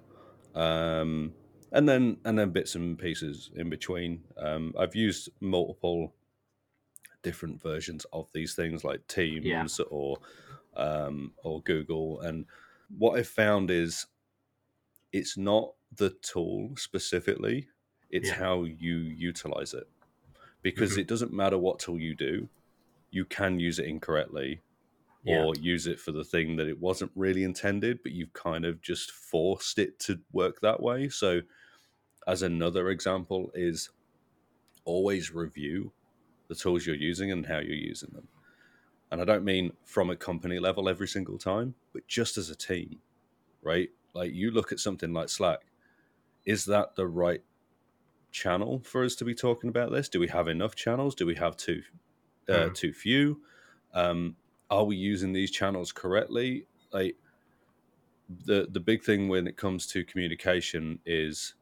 um, 0.55 1.35
and 1.73 1.89
then 1.89 2.19
and 2.25 2.39
then 2.39 2.51
bits 2.51 2.75
and 2.75 2.99
pieces 2.99 3.51
in 3.55 3.71
between. 3.71 4.25
Um, 4.37 4.75
I've 4.79 4.97
used 4.97 5.29
multiple 5.41 6.15
different 7.23 7.61
versions 7.63 8.07
of 8.13 8.31
these 8.33 8.55
things, 8.55 8.85
like 8.85 9.07
Teams 9.07 9.45
Yeah. 9.79 9.85
or 9.91 10.19
um, 10.77 11.35
or 11.45 11.63
Google. 11.63 12.21
And 12.21 12.47
what 12.97 13.19
I've 13.19 13.29
found 13.29 13.71
is 13.71 14.07
it's 15.13 15.37
not 15.37 15.75
the 15.95 16.11
tool 16.11 16.77
specifically; 16.77 17.69
it's 18.11 18.29
Yeah. 18.29 18.35
how 18.35 18.65
you 18.65 18.97
utilize 18.99 19.75
it. 19.75 19.89
Because 20.63 20.93
Mhm. 20.95 20.99
it 20.99 21.07
doesn't 21.09 21.33
matter 21.33 21.57
what 21.59 21.79
tool 21.79 22.01
you 22.01 22.15
do, 22.15 22.49
you 23.11 23.25
can 23.25 23.61
use 23.61 23.79
it 23.79 23.87
incorrectly 23.87 24.61
yeah. 25.25 25.45
or 25.45 25.55
use 25.57 25.87
it 25.87 26.01
for 26.01 26.13
the 26.13 26.25
thing 26.25 26.57
that 26.57 26.69
it 26.69 26.81
wasn't 26.81 27.11
really 27.15 27.45
intended, 27.45 28.03
but 28.03 28.13
you've 28.13 28.33
kind 28.33 28.65
of 28.65 28.81
just 28.81 29.11
forced 29.13 29.79
it 29.79 29.99
to 30.01 30.19
work 30.33 30.61
that 30.61 30.83
way. 30.83 31.09
So, 31.09 31.41
as 32.27 32.43
another 32.43 32.91
example, 32.91 33.51
is 33.55 33.91
always 34.85 35.33
review 35.35 35.93
the 36.49 36.55
tools 36.55 36.87
you're 36.87 36.97
using 36.97 37.31
and 37.33 37.45
how 37.47 37.59
you're 37.59 37.75
using 37.75 38.11
them. 38.15 38.29
And 39.11 39.21
I 39.21 39.25
don't 39.25 39.45
mean 39.45 39.73
from 39.85 40.11
a 40.11 40.17
company 40.17 40.59
level 40.59 40.89
every 40.89 41.09
single 41.09 41.39
time, 41.39 41.75
but 41.93 42.07
just 42.07 42.37
as 42.37 42.51
a 42.51 42.57
team, 42.57 42.99
right? 43.63 43.91
Like 44.15 44.33
you 44.35 44.51
look 44.51 44.73
at 44.73 44.81
something 44.81 45.13
like 45.13 45.29
Slack, 45.29 45.61
is 46.45 46.65
that 46.67 46.97
the 46.97 47.07
right 47.07 47.43
channel 48.31 48.81
for 48.85 49.05
us 49.05 49.15
to 49.17 49.25
be 49.25 49.35
talking 49.35 49.69
about 49.69 49.93
this? 49.93 50.09
Do 50.09 50.21
we 50.21 50.29
have 50.29 50.49
enough 50.49 50.75
channels? 50.75 51.15
Do 51.15 51.27
we 51.27 51.35
have 51.37 51.57
too 51.57 51.83
uh, 52.49 52.53
Mm. 52.53 52.75
too 52.75 52.93
few? 52.93 53.43
Um, 53.93 54.37
are 54.71 54.85
we 54.85 54.97
using 54.97 55.33
these 55.33 55.51
channels 55.51 55.93
correctly? 55.93 56.67
Like 56.93 57.17
the 58.29 58.67
the 58.71 58.81
big 58.81 59.03
thing 59.03 59.29
when 59.29 59.47
it 59.47 59.57
comes 59.57 59.87
to 59.89 60.05
communication 60.05 61.01
is 61.07 61.55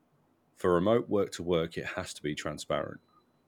for 0.57 0.75
remote 0.75 1.09
work 1.09 1.33
to 1.33 1.43
work, 1.45 1.79
it 1.79 1.87
has 1.87 2.15
to 2.15 2.23
be 2.23 2.35
transparent. 2.35 3.01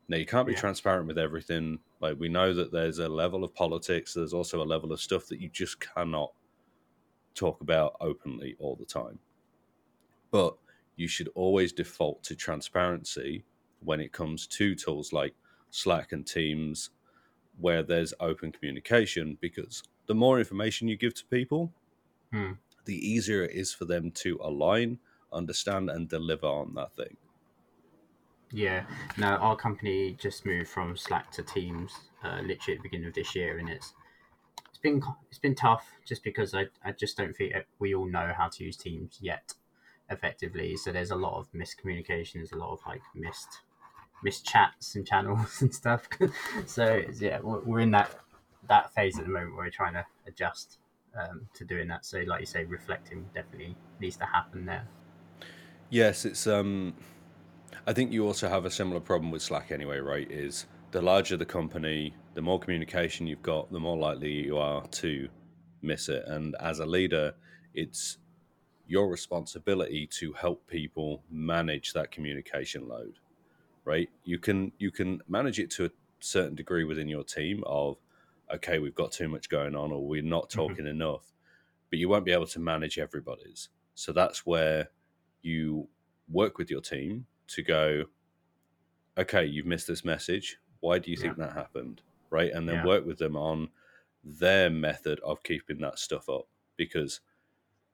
Now 0.09 0.19
you 0.19 0.27
can't 0.27 0.47
be 0.49 0.55
Yeah. 0.55 0.57
transparent 0.57 1.09
with 1.09 1.19
everything. 1.19 1.81
Like 2.01 2.19
we 2.19 2.29
know 2.29 2.55
that 2.55 2.73
there's 2.73 2.99
a 3.01 3.09
level 3.09 3.45
of 3.45 3.55
politics. 3.55 4.15
There's 4.15 4.35
also 4.35 4.63
a 4.63 4.67
level 4.67 4.93
of 4.93 5.01
stuff 5.01 5.27
that 5.29 5.41
you 5.41 5.49
just 5.51 5.81
cannot 5.81 6.35
talk 7.35 7.61
about 7.63 7.97
openly 8.01 8.55
all 8.59 8.77
the 8.77 8.85
time. 8.85 9.19
But 10.31 10.57
you 10.97 11.07
should 11.09 11.29
always 11.35 11.73
default 11.73 12.23
to 12.25 12.35
transparency 12.37 13.45
when 13.81 14.01
it 14.01 14.13
comes 14.13 14.47
to 14.49 14.75
tools 14.75 15.13
like 15.13 15.35
Slack 15.71 16.13
and 16.13 16.27
Teams, 16.27 16.91
where 17.59 17.83
there's 17.83 18.15
open 18.21 18.53
communication, 18.53 19.39
because 19.41 19.83
the 20.07 20.15
more 20.15 20.39
information 20.39 20.89
you 20.89 20.97
give 20.97 21.15
to 21.15 21.27
people, 21.27 21.73
Hmm. 22.33 22.53
the 22.85 22.97
easier 22.97 23.45
it 23.45 23.53
is 23.53 23.73
for 23.73 23.85
them 23.85 24.11
to 24.11 24.39
align, 24.43 24.99
understand, 25.33 25.91
and 25.91 26.09
deliver 26.09 26.47
on 26.47 26.75
that 26.75 26.95
thing. 26.97 27.17
Yeah, 28.51 28.87
no, 29.19 29.37
our 29.37 29.57
company 29.57 30.15
just 30.15 30.47
moved 30.47 30.69
from 30.69 30.97
Slack 30.97 31.31
to 31.33 31.43
Teams 31.43 31.93
uh, 32.25 32.41
literally 32.43 32.77
at 32.77 32.79
the 32.79 32.83
beginning 32.83 33.09
of 33.09 33.15
this 33.15 33.35
year, 33.35 33.59
and 33.59 33.69
it's 33.69 33.93
it's 34.69 34.79
been 34.79 35.03
it's 35.29 35.39
been 35.39 35.55
tough 35.55 35.93
just 36.07 36.25
because 36.25 36.55
I, 36.55 36.67
I 36.85 36.93
just 36.93 37.17
don't 37.17 37.35
think 37.37 37.55
we 37.79 37.95
all 37.95 38.07
know 38.07 38.33
how 38.37 38.49
to 38.49 38.65
use 38.65 38.77
Teams 38.77 39.19
yet 39.21 39.55
effectively. 40.11 40.77
So 40.77 40.93
there's 40.93 41.11
a 41.11 41.17
lot 41.17 41.39
of 41.39 41.53
miscommunication, 41.53 42.35
there's 42.35 42.53
a 42.53 42.57
lot 42.57 42.73
of 42.73 42.81
like 42.87 43.03
missed 43.15 43.61
missed 44.23 44.45
chats 44.45 44.95
and 44.95 45.07
channels 45.07 45.57
and 45.61 45.75
stuff. 45.75 46.09
so 46.67 47.03
yeah, 47.19 47.41
we're, 47.43 47.61
we're 47.61 47.81
in 47.81 47.91
that 47.93 48.11
that 48.69 48.93
phase 48.95 49.19
at 49.19 49.25
the 49.25 49.31
moment 49.31 49.55
where 49.55 49.65
we're 49.65 49.71
trying 49.71 49.95
to 49.95 50.05
adjust 50.27 50.79
um, 51.19 51.49
to 51.55 51.65
doing 51.65 51.89
that. 51.89 52.05
So 52.05 52.19
like 52.27 52.41
you 52.41 52.47
say, 52.47 52.65
reflecting 52.65 53.27
definitely 53.35 53.77
needs 54.01 54.17
to 54.17 54.27
happen 54.27 54.67
there. 54.67 54.87
Yes, 55.91 56.25
it's 56.25 56.47
um 56.47 56.95
I 57.87 57.93
think 57.93 58.13
you 58.13 58.27
also 58.27 58.49
have 58.49 58.65
a 58.65 58.71
similar 58.71 59.01
problem 59.01 59.31
with 59.31 59.43
Slack 59.43 59.73
anyway, 59.73 59.99
right? 59.99 60.31
Is 60.31 60.67
the 60.91 61.03
larger 61.03 61.37
the 61.37 61.47
company, 61.47 62.15
the 62.35 62.43
more 62.43 62.59
communication 62.59 63.27
you've 63.27 63.43
got, 63.43 63.71
the 63.73 63.81
more 63.81 63.97
likely 63.97 64.33
you 64.33 64.59
are 64.59 64.87
to 64.87 65.29
miss 65.83 66.09
it. 66.09 66.25
And 66.27 66.57
as 66.61 66.81
a 66.81 66.87
leader, 66.87 67.35
it's 67.75 68.19
your 68.87 69.09
responsibility 69.09 70.07
to 70.07 70.33
help 70.33 70.67
people 70.67 71.23
manage 71.31 71.93
that 71.93 72.11
communication 72.11 72.89
load. 72.89 73.19
Right? 73.89 74.11
You 74.23 74.39
can 74.39 74.73
you 74.79 74.91
can 74.91 75.23
manage 75.29 75.59
it 75.59 75.71
to 75.73 75.87
a 75.87 75.91
certain 76.21 76.55
degree 76.55 76.85
within 76.85 77.09
your 77.09 77.25
team 77.25 77.65
of 77.67 77.97
okay, 78.55 78.79
we've 78.79 78.95
got 78.95 79.13
too 79.13 79.29
much 79.29 79.49
going 79.49 79.75
on 79.75 79.93
or 79.93 80.07
we're 80.07 80.23
not 80.23 80.51
Mhm. 80.55 80.55
talking 80.57 80.87
enough, 80.87 81.33
but 81.91 81.99
you 81.99 82.09
won't 82.09 82.27
be 82.27 82.33
able 82.33 82.47
to 82.49 82.61
manage 82.61 82.99
everybody's. 82.99 83.71
So 83.95 84.13
that's 84.13 84.47
where 84.47 84.91
you 85.43 85.89
work 86.29 86.59
with 86.59 86.71
your 86.71 86.83
team 86.83 87.27
to 87.49 87.63
go, 87.63 88.05
okay, 89.19 89.45
you've 89.47 89.67
missed 89.67 89.87
this 89.87 90.05
message. 90.05 90.59
Why 90.81 90.99
do 90.99 91.11
you 91.11 91.17
think 91.17 91.37
that 91.39 91.55
happened? 91.55 92.03
Right. 92.31 92.53
And 92.53 92.69
then 92.69 92.77
Yeah. 92.77 92.87
work 92.87 93.07
with 93.07 93.19
them 93.19 93.37
on 93.37 93.71
their 94.23 94.71
method 94.71 95.21
of 95.21 95.43
keeping 95.43 95.81
that 95.81 95.99
stuff 95.99 96.29
up 96.29 96.49
because 96.77 97.21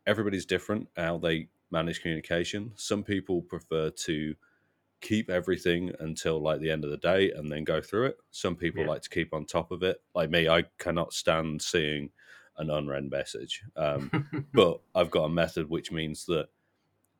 everybody's 0.06 0.46
different 0.46 0.88
how 0.96 1.18
they 1.18 1.48
manage 1.70 2.02
communication. 2.02 2.72
Some 2.76 3.04
people 3.04 3.42
prefer 3.42 3.90
to 3.90 4.36
keep 5.04 5.28
everything 5.30 5.92
until 6.00 6.40
like 6.40 6.60
the 6.60 6.70
end 6.70 6.82
of 6.84 6.90
the 6.90 6.96
day 6.96 7.30
and 7.32 7.52
then 7.52 7.62
go 7.62 7.80
through 7.80 8.06
it. 8.06 8.16
Some 8.30 8.56
people 8.56 8.82
Yeah. 8.82 8.88
like 8.88 9.02
to 9.02 9.10
keep 9.10 9.32
on 9.34 9.44
top 9.44 9.70
of 9.70 9.82
it. 9.82 10.02
Like 10.14 10.30
me, 10.30 10.48
I 10.48 10.62
cannot 10.78 11.12
stand 11.12 11.60
seeing 11.62 12.10
an 12.56 12.70
unread 12.70 13.10
message. 13.10 13.62
Um, 13.76 14.10
but 14.54 14.80
I've 14.94 15.10
got 15.10 15.24
a 15.24 15.28
method 15.28 15.68
which 15.68 15.92
means 15.92 16.24
that 16.26 16.48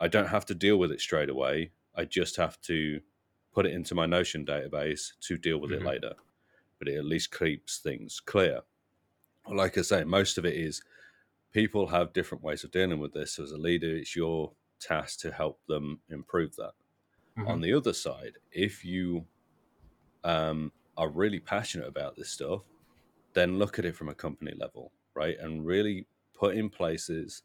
I 0.01 0.09
don't 0.09 0.29
have 0.29 0.47
to 0.47 0.55
deal 0.55 0.79
with 0.79 0.93
it 0.93 1.01
straight 1.01 1.29
away. 1.29 1.73
I 1.95 2.05
just 2.07 2.37
have 2.37 2.59
to 2.63 3.01
put 3.53 3.67
it 3.67 3.73
into 3.75 3.95
my 3.95 4.07
Notion 4.07 4.45
database 4.47 5.13
to 5.21 5.37
deal 5.37 5.59
with 5.59 5.71
Mhm. 5.71 5.77
it 5.77 5.83
later. 5.85 6.15
But 6.79 6.89
it 6.89 6.97
at 6.97 7.05
least 7.05 7.39
keeps 7.39 7.79
things 7.79 8.19
clear. 8.19 8.63
Like 9.49 9.77
I 9.77 9.83
say, 9.83 10.05
most 10.05 10.39
of 10.39 10.47
it 10.47 10.55
is 10.55 10.83
people 11.53 11.87
have 11.89 12.13
different 12.15 12.43
ways 12.43 12.65
of 12.65 12.71
dealing 12.71 12.99
with 12.99 13.13
this. 13.13 13.33
So 13.33 13.43
as 13.45 13.53
a 13.53 13.59
leader, 13.59 13.95
it's 13.95 14.17
your 14.17 14.55
task 14.81 15.21
to 15.21 15.31
help 15.33 15.61
them 15.67 16.01
improve 16.09 16.57
that. 16.57 16.73
Mhm. 17.37 17.55
On 17.55 17.61
the 17.61 17.73
other 17.75 17.93
side, 17.93 18.39
if 18.53 18.85
you 18.85 19.27
um, 20.25 20.73
are 20.97 21.09
really 21.11 21.41
passionate 21.41 21.89
about 21.89 22.17
this 22.17 22.31
stuff, 22.31 22.63
then 23.35 23.59
look 23.59 23.79
at 23.79 23.85
it 23.87 23.97
from 23.97 24.09
a 24.09 24.15
company 24.15 24.55
level, 24.55 24.93
right? 25.15 25.39
And 25.39 25.67
really 25.67 26.09
put 26.35 26.57
in 26.57 26.71
places 26.71 27.43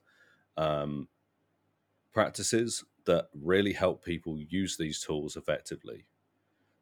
um, 0.57 1.09
practices 2.11 2.83
that 3.05 3.29
really 3.33 3.73
help 3.73 4.03
people 4.03 4.39
use 4.39 4.77
these 4.77 4.99
tools 5.01 5.35
effectively. 5.35 6.05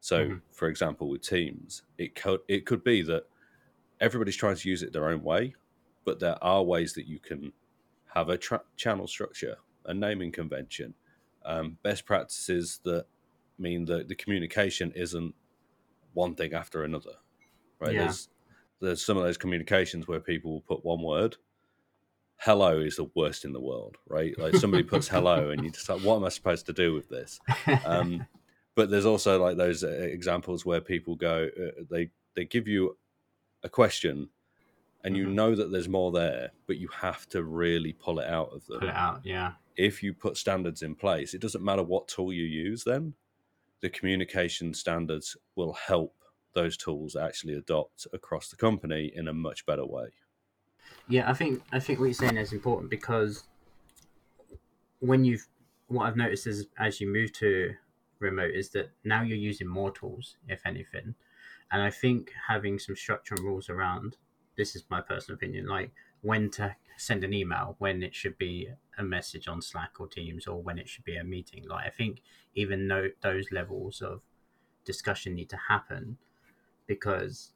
So, 0.02 0.30
Mhm. 0.30 0.42
for 0.52 0.70
example, 0.70 1.10
with 1.10 1.24
Teams, 1.24 1.84
it 1.98 2.16
could 2.16 2.42
it 2.48 2.66
could 2.66 2.84
be 2.84 3.04
that 3.04 3.26
everybody's 4.00 4.38
trying 4.38 4.58
to 4.58 4.70
use 4.70 4.84
it 4.84 4.94
their 4.94 5.10
own 5.10 5.24
way, 5.24 5.56
but 6.06 6.20
there 6.20 6.44
are 6.44 6.64
ways 6.64 6.94
that 6.96 7.08
you 7.08 7.20
can 7.20 7.54
have 8.16 8.30
a 8.30 8.38
tra- 8.38 8.66
channel 8.78 9.08
structure, 9.08 9.58
a 9.86 9.94
naming 9.94 10.32
convention, 10.32 10.96
um, 11.48 11.78
best 11.82 12.06
practices 12.06 12.80
that 12.84 13.06
mean 13.58 13.86
that 13.86 14.08
the 14.08 14.16
communication 14.16 14.92
isn't 14.96 15.34
one 16.14 16.36
thing 16.36 16.54
after 16.54 16.84
another. 16.84 17.16
Right? 17.80 17.94
Yeah. 17.94 18.04
There's 18.06 18.30
there's 18.80 19.04
some 19.04 19.18
of 19.18 19.24
those 19.24 19.38
communications 19.38 20.08
where 20.08 20.20
people 20.20 20.52
will 20.52 20.62
put 20.62 20.86
one 20.86 21.02
word. 21.02 21.38
Hello 22.42 22.80
is 22.80 22.98
the 22.98 23.10
worst 23.16 23.46
in 23.46 23.54
the 23.54 23.60
world, 23.60 23.98
right? 24.08 24.38
Like 24.38 24.56
somebody 24.56 24.84
puts 24.84 25.08
hello, 25.16 25.50
and 25.50 25.64
you 25.64 25.72
just 25.72 25.90
like, 25.90 26.02
what 26.02 26.18
am 26.18 26.24
I 26.26 26.30
supposed 26.30 26.68
to 26.68 26.74
do 26.74 26.94
with 26.94 27.10
this? 27.10 27.40
um, 27.86 28.28
but 28.76 28.92
there's 28.92 29.08
also 29.08 29.42
like 29.44 29.58
those 29.58 29.84
uh, 29.84 29.88
examples 29.88 30.64
where 30.64 30.82
people 30.82 31.16
go 31.16 31.50
uh, 31.60 31.82
they 31.90 32.12
they 32.36 32.46
give 32.46 32.68
you 32.68 32.96
a 33.64 33.70
question 33.70 34.30
and 35.04 35.18
you 35.18 35.26
Mhm. 35.26 35.34
know 35.34 35.56
that 35.56 35.72
there's 35.72 35.90
more 35.90 36.12
there 36.12 36.52
but 36.68 36.78
you 36.78 36.88
have 36.90 37.28
to 37.30 37.42
really 37.44 37.94
pull 37.94 38.20
it 38.20 38.28
out 38.30 38.50
of 38.54 38.68
them 38.68 38.80
Pull 38.82 38.90
it 38.90 38.96
out, 38.96 39.22
yeah. 39.26 39.54
If 39.78 40.02
you 40.02 40.14
put 40.14 40.38
standards 40.38 40.82
in 40.82 40.96
place 40.96 41.34
it 41.34 41.42
doesn't 41.42 41.64
matter 41.64 41.84
what 41.84 42.08
tool 42.08 42.34
you 42.34 42.44
use 42.44 42.84
then 42.84 43.14
the 43.82 43.90
communication 43.90 44.74
standards 44.74 45.38
will 45.56 45.74
help 45.74 46.16
those 46.54 46.76
tools 46.76 47.16
actually 47.16 47.54
adopt 47.54 48.08
across 48.14 48.50
the 48.50 48.56
company 48.56 49.12
in 49.16 49.28
a 49.28 49.34
much 49.34 49.66
better 49.66 49.86
way 49.86 50.10
Yeah, 51.08 51.30
I 51.30 51.34
think 51.34 51.64
I 51.72 51.80
think 51.80 52.00
what 52.00 52.06
you're 52.06 52.14
saying 52.14 52.38
is 52.38 52.54
important 52.54 52.90
because 52.90 53.44
when 55.00 55.24
you've 55.24 55.48
what 55.88 56.06
I've 56.06 56.18
noticed 56.18 56.48
is 56.48 56.68
as 56.78 57.00
you 57.00 57.08
move 57.08 57.32
to 57.34 57.76
remote 58.20 58.52
is 58.54 58.70
that 58.72 58.90
now 59.04 59.22
you're 59.22 59.38
using 59.38 59.68
more 59.68 59.92
tools, 59.92 60.36
if 60.48 60.66
anything. 60.66 61.16
And 61.72 61.82
I 61.82 61.90
think 61.90 62.32
having 62.48 62.80
some 62.80 62.96
structure 62.96 63.36
and 63.36 63.44
rules 63.44 63.70
around 63.70 64.18
this 64.58 64.76
is 64.76 64.84
my 64.90 65.02
personal 65.02 65.36
opinion, 65.36 65.68
like 65.68 65.92
when 66.22 66.50
to 66.52 66.76
send 66.98 67.24
an 67.24 67.34
email, 67.34 67.76
when 67.78 68.02
it 68.02 68.16
should 68.16 68.38
be 68.38 68.70
a 68.98 69.04
message 69.04 69.48
on 69.48 69.62
Slack 69.62 70.00
or 70.00 70.08
Teams, 70.08 70.48
or 70.48 70.62
when 70.62 70.80
it 70.80 70.90
should 70.90 71.04
be 71.04 71.18
a 71.18 71.24
meeting. 71.24 71.68
Like 71.68 71.86
I 71.86 71.90
think 71.90 72.22
even 72.56 72.88
though 72.88 73.10
those 73.22 73.52
levels 73.52 74.02
of 74.02 74.22
discussion 74.86 75.36
need 75.36 75.50
to 75.50 75.58
happen 75.70 76.18
because 76.88 77.52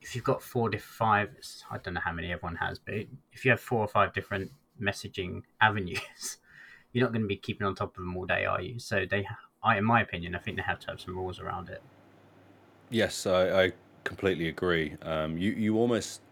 if 0.00 0.14
you've 0.14 0.24
got 0.24 0.42
four 0.42 0.70
to 0.70 0.78
five, 0.78 1.30
I 1.70 1.78
don't 1.78 1.94
know 1.94 2.00
how 2.00 2.12
many 2.12 2.32
everyone 2.32 2.56
has, 2.56 2.78
but 2.78 2.94
if 3.32 3.44
you 3.44 3.50
have 3.50 3.60
four 3.60 3.80
or 3.80 3.88
five 3.88 4.12
different 4.12 4.50
messaging 4.80 5.42
avenues, 5.60 6.38
you're 6.92 7.04
not 7.04 7.12
going 7.12 7.22
to 7.22 7.28
be 7.28 7.36
keeping 7.36 7.66
on 7.66 7.74
top 7.74 7.96
of 7.96 8.02
them 8.02 8.16
all 8.16 8.26
day, 8.26 8.44
are 8.44 8.60
you? 8.60 8.78
So 8.78 9.04
they, 9.08 9.26
I, 9.62 9.78
in 9.78 9.84
my 9.84 10.00
opinion, 10.00 10.34
I 10.34 10.38
think 10.38 10.56
they 10.56 10.62
have 10.62 10.80
to 10.80 10.86
have 10.88 11.00
some 11.00 11.16
rules 11.16 11.38
around 11.38 11.68
it. 11.68 11.82
Yes, 12.88 13.26
I, 13.26 13.64
I 13.64 13.72
completely 14.04 14.48
agree. 14.48 14.96
Um, 15.02 15.38
you 15.38 15.52
you 15.52 15.76
almost 15.76 16.22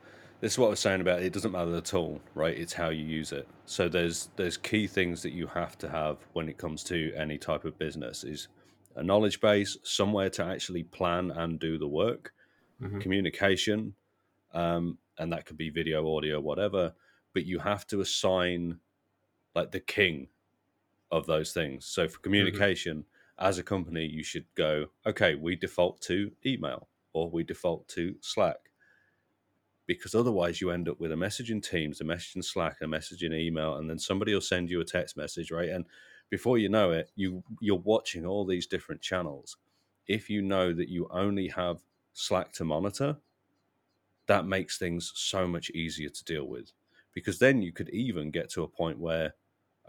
this 0.40 0.53
is 0.53 0.59
what 0.59 0.68
I 0.68 0.70
was 0.70 0.81
saying 0.81 1.01
about 1.01 1.22
it 1.22 1.33
doesn't 1.33 1.53
matter 1.53 1.74
at 1.74 1.94
all, 1.94 2.20
right? 2.35 2.57
It's 2.57 2.72
how 2.74 2.90
you 2.90 3.05
use 3.05 3.33
it. 3.33 3.48
So 3.64 3.88
there's 3.88 4.29
there's 4.37 4.57
key 4.57 4.87
things 4.87 5.22
that 5.22 5.33
you 5.33 5.46
have 5.48 5.77
to 5.79 5.88
have 5.88 6.27
when 6.33 6.48
it 6.48 6.59
comes 6.59 6.85
to 6.85 7.12
any 7.16 7.38
type 7.38 7.64
of 7.64 7.79
business 7.79 8.24
is 8.24 8.48
a 8.94 9.03
knowledge 9.03 9.40
base, 9.40 9.77
somewhere 9.83 10.31
to 10.31 10.44
actually 10.44 10.85
plan 10.85 11.31
and 11.31 11.59
do 11.59 11.79
the 11.79 11.88
work, 11.88 12.35
Mhm. 12.81 13.01
communication, 13.01 13.96
um, 14.53 14.98
and 15.18 15.33
that 15.33 15.46
could 15.46 15.59
be 15.59 15.70
video, 15.70 16.16
audio, 16.16 16.40
whatever. 16.40 16.94
But 17.35 17.46
you 17.46 17.61
have 17.61 17.87
to 17.88 18.01
assign 18.01 18.81
like 19.55 19.72
the 19.72 19.81
king 19.81 20.29
of 21.11 21.27
those 21.27 21.53
things. 21.53 21.87
So 21.87 22.09
for 22.09 22.18
communication, 22.20 23.07
as 23.38 23.59
a 23.59 23.62
company, 23.64 24.07
you 24.07 24.24
should 24.24 24.46
go, 24.55 24.90
okay, 25.07 25.35
we 25.37 25.57
default 25.57 26.01
to 26.03 26.37
email 26.46 26.88
or 27.12 27.31
we 27.31 27.44
default 27.44 27.88
to 27.90 28.16
Slack. 28.20 28.67
Because 29.88 30.14
otherwise, 30.14 30.61
you 30.61 30.70
end 30.70 30.88
up 30.88 31.01
with 31.01 31.11
a 31.12 31.16
message 31.16 31.51
in 31.51 31.61
Teams, 31.61 32.01
a 32.01 32.05
message 32.05 32.37
in 32.37 32.42
Slack, 32.42 32.77
a 32.83 32.87
message 32.87 33.24
in 33.24 33.33
email, 33.33 33.77
and 33.79 33.90
then 33.90 33.98
somebody 33.98 34.35
will 34.35 34.40
send 34.40 34.70
you 34.70 34.81
a 34.81 34.85
text 34.85 35.16
message, 35.16 35.51
right? 35.51 35.70
And 35.70 35.87
before 36.31 36.59
you 36.59 36.68
know 36.68 36.92
it, 36.92 37.11
you 37.16 37.42
you're 37.61 37.79
watching 37.79 38.27
all 38.27 38.44
these 38.44 38.66
different 38.68 39.01
channels. 39.01 39.57
If 40.07 40.31
you 40.31 40.42
know 40.42 40.72
that 40.74 40.88
you 40.90 41.09
only 41.11 41.48
have 41.48 41.81
Slack 42.12 42.53
to 42.53 42.64
monitor, 42.64 43.16
that 44.27 44.46
makes 44.46 44.79
things 44.79 45.11
so 45.14 45.48
much 45.48 45.70
easier 45.70 46.11
to 46.11 46.24
deal 46.24 46.44
with. 46.44 46.72
Because 47.14 47.38
then 47.38 47.62
you 47.62 47.72
could 47.72 47.88
even 47.88 48.31
get 48.31 48.51
to 48.51 48.62
a 48.64 48.68
point 48.68 48.98
where, 48.98 49.35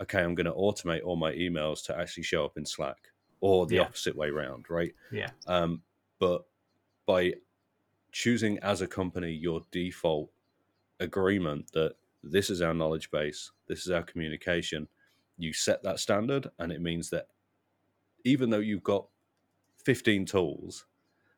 okay, 0.01 0.21
I'm 0.21 0.33
going 0.33 0.45
to 0.45 0.53
automate 0.53 1.03
all 1.03 1.17
my 1.17 1.33
emails 1.33 1.83
to 1.88 1.97
actually 1.99 2.23
show 2.23 2.45
up 2.45 2.57
in 2.57 2.65
Slack, 2.65 3.12
or 3.41 3.67
the 3.67 3.75
Yeah. 3.75 3.81
opposite 3.81 4.15
way 4.15 4.29
around, 4.29 4.69
right? 4.69 4.95
Yeah. 5.12 5.31
Um, 5.45 5.83
but 6.19 6.45
by 7.05 7.33
choosing 8.11 8.59
as 8.59 8.81
a 8.81 8.87
company 8.87 9.31
your 9.31 9.61
default 9.71 10.29
agreement 10.99 11.71
that 11.73 11.95
this 12.23 12.49
is 12.49 12.61
our 12.61 12.73
knowledge 12.73 13.11
base, 13.11 13.51
this 13.67 13.85
is 13.85 13.91
our 13.91 14.03
communication, 14.03 14.87
you 15.37 15.53
set 15.53 15.83
that 15.83 15.99
standard, 15.99 16.49
and 16.59 16.71
it 16.71 16.81
means 16.81 17.09
that 17.09 17.27
even 18.25 18.49
though 18.49 18.59
you've 18.59 18.83
got 18.83 19.07
15 19.85 20.25
tools, 20.25 20.85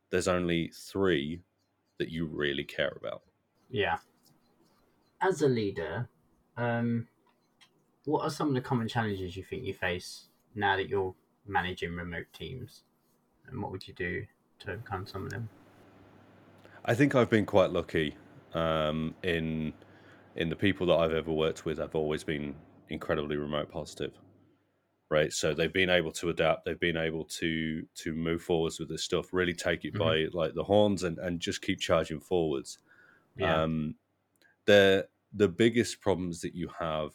there's 0.09 0.27
only 0.27 0.71
three 0.73 1.41
that 1.99 2.09
you 2.09 2.25
really 2.25 2.63
care 2.63 2.93
about. 2.99 3.21
Yeah. 3.69 3.97
As 5.21 5.41
a 5.43 5.47
leader, 5.47 6.09
um, 6.57 7.07
what 8.05 8.23
are 8.23 8.31
some 8.31 8.49
of 8.49 8.55
the 8.55 8.61
common 8.61 8.87
challenges 8.87 9.37
you 9.37 9.43
think 9.43 9.63
you 9.63 9.73
face 9.73 10.25
now 10.55 10.75
that 10.75 10.89
you're 10.89 11.13
managing 11.47 11.95
remote 11.95 12.25
teams? 12.33 12.83
And 13.47 13.61
what 13.61 13.71
would 13.71 13.87
you 13.87 13.93
do 13.93 14.25
to 14.59 14.71
overcome 14.71 15.05
some 15.05 15.25
of 15.25 15.29
them? 15.29 15.49
I 16.83 16.95
think 16.95 17.13
I've 17.15 17.29
been 17.29 17.45
quite 17.45 17.71
lucky 17.71 18.15
um, 18.53 19.15
in 19.23 19.73
in 20.35 20.49
the 20.49 20.55
people 20.55 20.87
that 20.87 20.95
I've 20.95 21.13
ever 21.13 21.31
worked 21.31 21.65
with. 21.65 21.79
I've 21.79 21.95
always 21.95 22.23
been 22.23 22.55
incredibly 22.89 23.37
remote 23.37 23.69
positive, 23.69 24.13
right? 25.09 25.31
So 25.31 25.53
they've 25.53 25.71
been 25.71 25.89
able 25.89 26.11
to 26.13 26.29
adapt. 26.29 26.65
They've 26.65 26.79
been 26.79 26.97
able 26.97 27.25
to 27.25 27.85
to 27.95 28.13
move 28.13 28.41
forwards 28.41 28.79
with 28.79 28.89
this 28.89 29.03
stuff. 29.03 29.31
Really 29.31 29.53
take 29.53 29.85
it 29.85 29.93
by 29.93 30.27
like 30.33 30.55
the 30.55 30.63
horns 30.63 31.03
and 31.03 31.19
and 31.19 31.39
just 31.39 31.61
keep 31.61 31.79
charging 31.79 32.19
forwards. 32.19 32.79
Yeah. 33.37 33.61
Um, 33.61 33.95
the 34.65 35.07
the 35.33 35.47
biggest 35.47 36.01
problems 36.01 36.41
that 36.41 36.55
you 36.55 36.69
have 36.79 37.11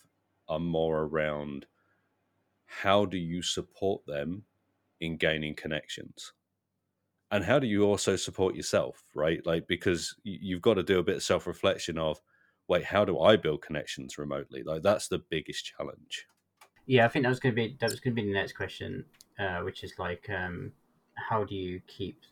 are 0.48 0.60
more 0.60 1.02
around 1.02 1.66
how 2.66 3.04
do 3.04 3.16
you 3.16 3.42
support 3.42 4.06
them 4.06 4.44
in 5.00 5.16
gaining 5.16 5.54
connections 5.54 6.32
and 7.30 7.44
how 7.44 7.58
do 7.58 7.66
you 7.66 7.82
also 7.84 8.16
support 8.16 8.54
yourself 8.54 9.04
right 9.14 9.44
like 9.46 9.66
because 9.66 10.14
you've 10.22 10.62
got 10.62 10.74
to 10.74 10.82
do 10.82 10.98
a 10.98 11.02
bit 11.02 11.16
of 11.16 11.22
self-reflection 11.22 11.98
of 11.98 12.20
wait 12.68 12.84
how 12.84 13.04
do 13.04 13.18
i 13.20 13.36
build 13.36 13.62
connections 13.62 14.18
remotely 14.18 14.62
like 14.62 14.82
that's 14.82 15.08
the 15.08 15.18
biggest 15.18 15.64
challenge 15.64 16.26
Yeah, 16.86 17.04
I 17.04 17.08
think 17.08 17.24
that 17.24 17.28
was 17.28 17.40
going 17.40 17.54
to 17.54 17.56
be 17.56 17.76
that 17.80 17.90
was 17.90 18.00
going 18.00 18.14
to 18.14 18.22
be 18.22 18.28
the 18.28 18.34
next 18.34 18.52
question, 18.54 19.04
uh, 19.38 19.60
which 19.60 19.82
is 19.84 19.98
like, 19.98 20.28
um, 20.30 20.72
how 21.14 21.44
do 21.44 21.54
you 21.54 21.80
keep 21.86 22.22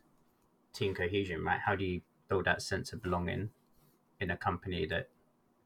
team 0.73 0.95
cohesion? 0.95 1.45
Right? 1.45 1.61
How 1.61 1.77
do 1.77 1.85
you 1.85 2.03
build 2.29 2.45
that 2.47 2.63
sense 2.63 2.93
of 2.93 3.03
belonging 3.03 3.51
in 4.21 4.31
a 4.31 4.37
company 4.37 4.87
that 4.87 5.09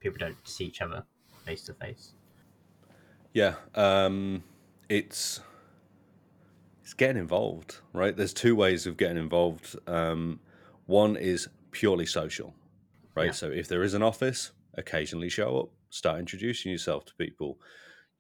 people 0.00 0.18
don't 0.18 0.36
see 0.48 0.66
each 0.66 0.80
other 0.82 1.04
face 1.44 1.64
to 1.64 1.74
face? 1.74 2.14
yeah 3.32 3.56
um 3.74 4.42
it's 4.88 5.40
it's 6.88 6.94
getting 6.94 7.18
involved 7.18 7.81
right? 7.92 8.16
There's 8.16 8.33
two 8.33 8.57
ways 8.57 8.87
of 8.87 8.96
getting 8.96 9.18
involved. 9.18 9.77
Um 9.87 10.40
one 10.87 11.16
is 11.16 11.46
purely 11.70 12.07
social 12.07 12.55
right? 13.14 13.27
Yeah. 13.27 13.33
so 13.33 13.51
if 13.51 13.68
there 13.68 13.83
is 13.83 13.92
an 13.92 14.03
office 14.03 14.53
occasionally 14.74 15.29
show 15.29 15.61
up 15.61 15.68
start 15.90 16.18
introducing 16.18 16.72
yourself 16.72 17.05
to 17.05 17.14
people. 17.16 17.59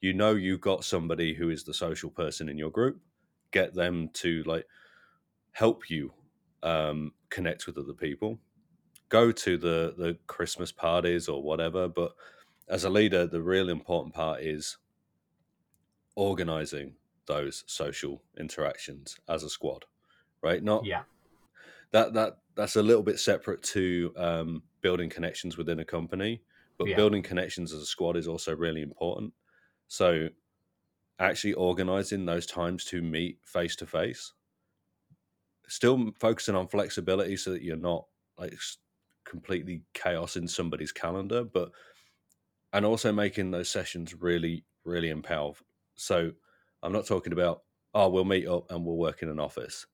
You 0.02 0.12
know 0.12 0.34
you've 0.34 0.60
got 0.60 0.84
somebody 0.84 1.32
who 1.32 1.48
is 1.48 1.64
the 1.64 1.72
social 1.72 2.10
person 2.10 2.50
in 2.50 2.58
your 2.58 2.70
group 2.70 3.00
get 3.52 3.74
them 3.74 4.10
to 4.12 4.42
like 4.42 4.66
help 5.52 5.88
you 5.88 6.12
um, 6.62 7.12
connect 7.30 7.66
with 7.66 7.78
other 7.78 7.94
people. 7.94 8.38
Go 9.08 9.32
to 9.32 9.56
the 9.56 9.94
the 9.96 10.18
christmas 10.26 10.72
parties 10.72 11.26
or 11.26 11.42
whatever 11.42 11.88
but 11.88 12.12
as 12.68 12.84
a 12.84 12.90
leader 12.90 13.26
the 13.26 13.40
real 13.40 13.70
important 13.70 14.12
part 14.12 14.42
is 14.42 14.76
organizing 16.16 16.92
those 17.28 17.64
social 17.68 18.24
interactions 18.40 19.18
as 19.28 19.44
a 19.44 19.50
squad 19.50 19.86
right 20.42 20.64
not 20.64 20.88
Yeah. 20.88 21.04
that 21.92 22.12
that 22.14 22.38
that's 22.54 22.76
a 22.76 22.82
little 22.82 23.02
bit 23.02 23.18
separate 23.20 23.62
to 23.62 24.12
um, 24.16 24.62
building 24.80 25.08
connections 25.08 25.56
within 25.56 25.80
a 25.80 25.84
company 25.84 26.42
but 26.78 26.88
Yeah. 26.88 26.94
building 26.94 27.22
connections 27.22 27.72
as 27.72 27.82
a 27.82 27.86
squad 27.86 28.16
is 28.16 28.28
also 28.28 28.54
really 28.54 28.82
important 28.82 29.32
so 29.88 30.28
actually 31.18 31.54
organizing 31.54 32.26
those 32.26 32.46
times 32.46 32.84
to 32.84 33.02
meet 33.02 33.40
face 33.44 33.76
to 33.76 33.86
face 33.86 34.32
still 35.68 36.12
focusing 36.18 36.54
on 36.54 36.68
flexibility 36.68 37.36
so 37.36 37.50
that 37.50 37.62
you're 37.62 37.76
not 37.76 38.06
like 38.38 38.54
completely 39.24 39.84
chaos 39.92 40.36
in 40.36 40.48
somebody's 40.48 40.92
calendar 40.92 41.44
but 41.44 41.70
and 42.72 42.84
also 42.84 43.12
making 43.12 43.50
those 43.50 43.68
sessions 43.68 44.14
really 44.14 44.64
really 44.84 45.10
empower 45.10 45.52
so 45.96 46.32
i'm 46.82 46.92
not 46.92 47.06
talking 47.06 47.32
about 47.32 47.64
oh 47.94 48.08
we'll 48.08 48.24
meet 48.24 48.46
up 48.46 48.70
and 48.70 48.84
we'll 48.84 48.96
work 48.96 49.22
in 49.22 49.28
an 49.28 49.40
office 49.40 49.86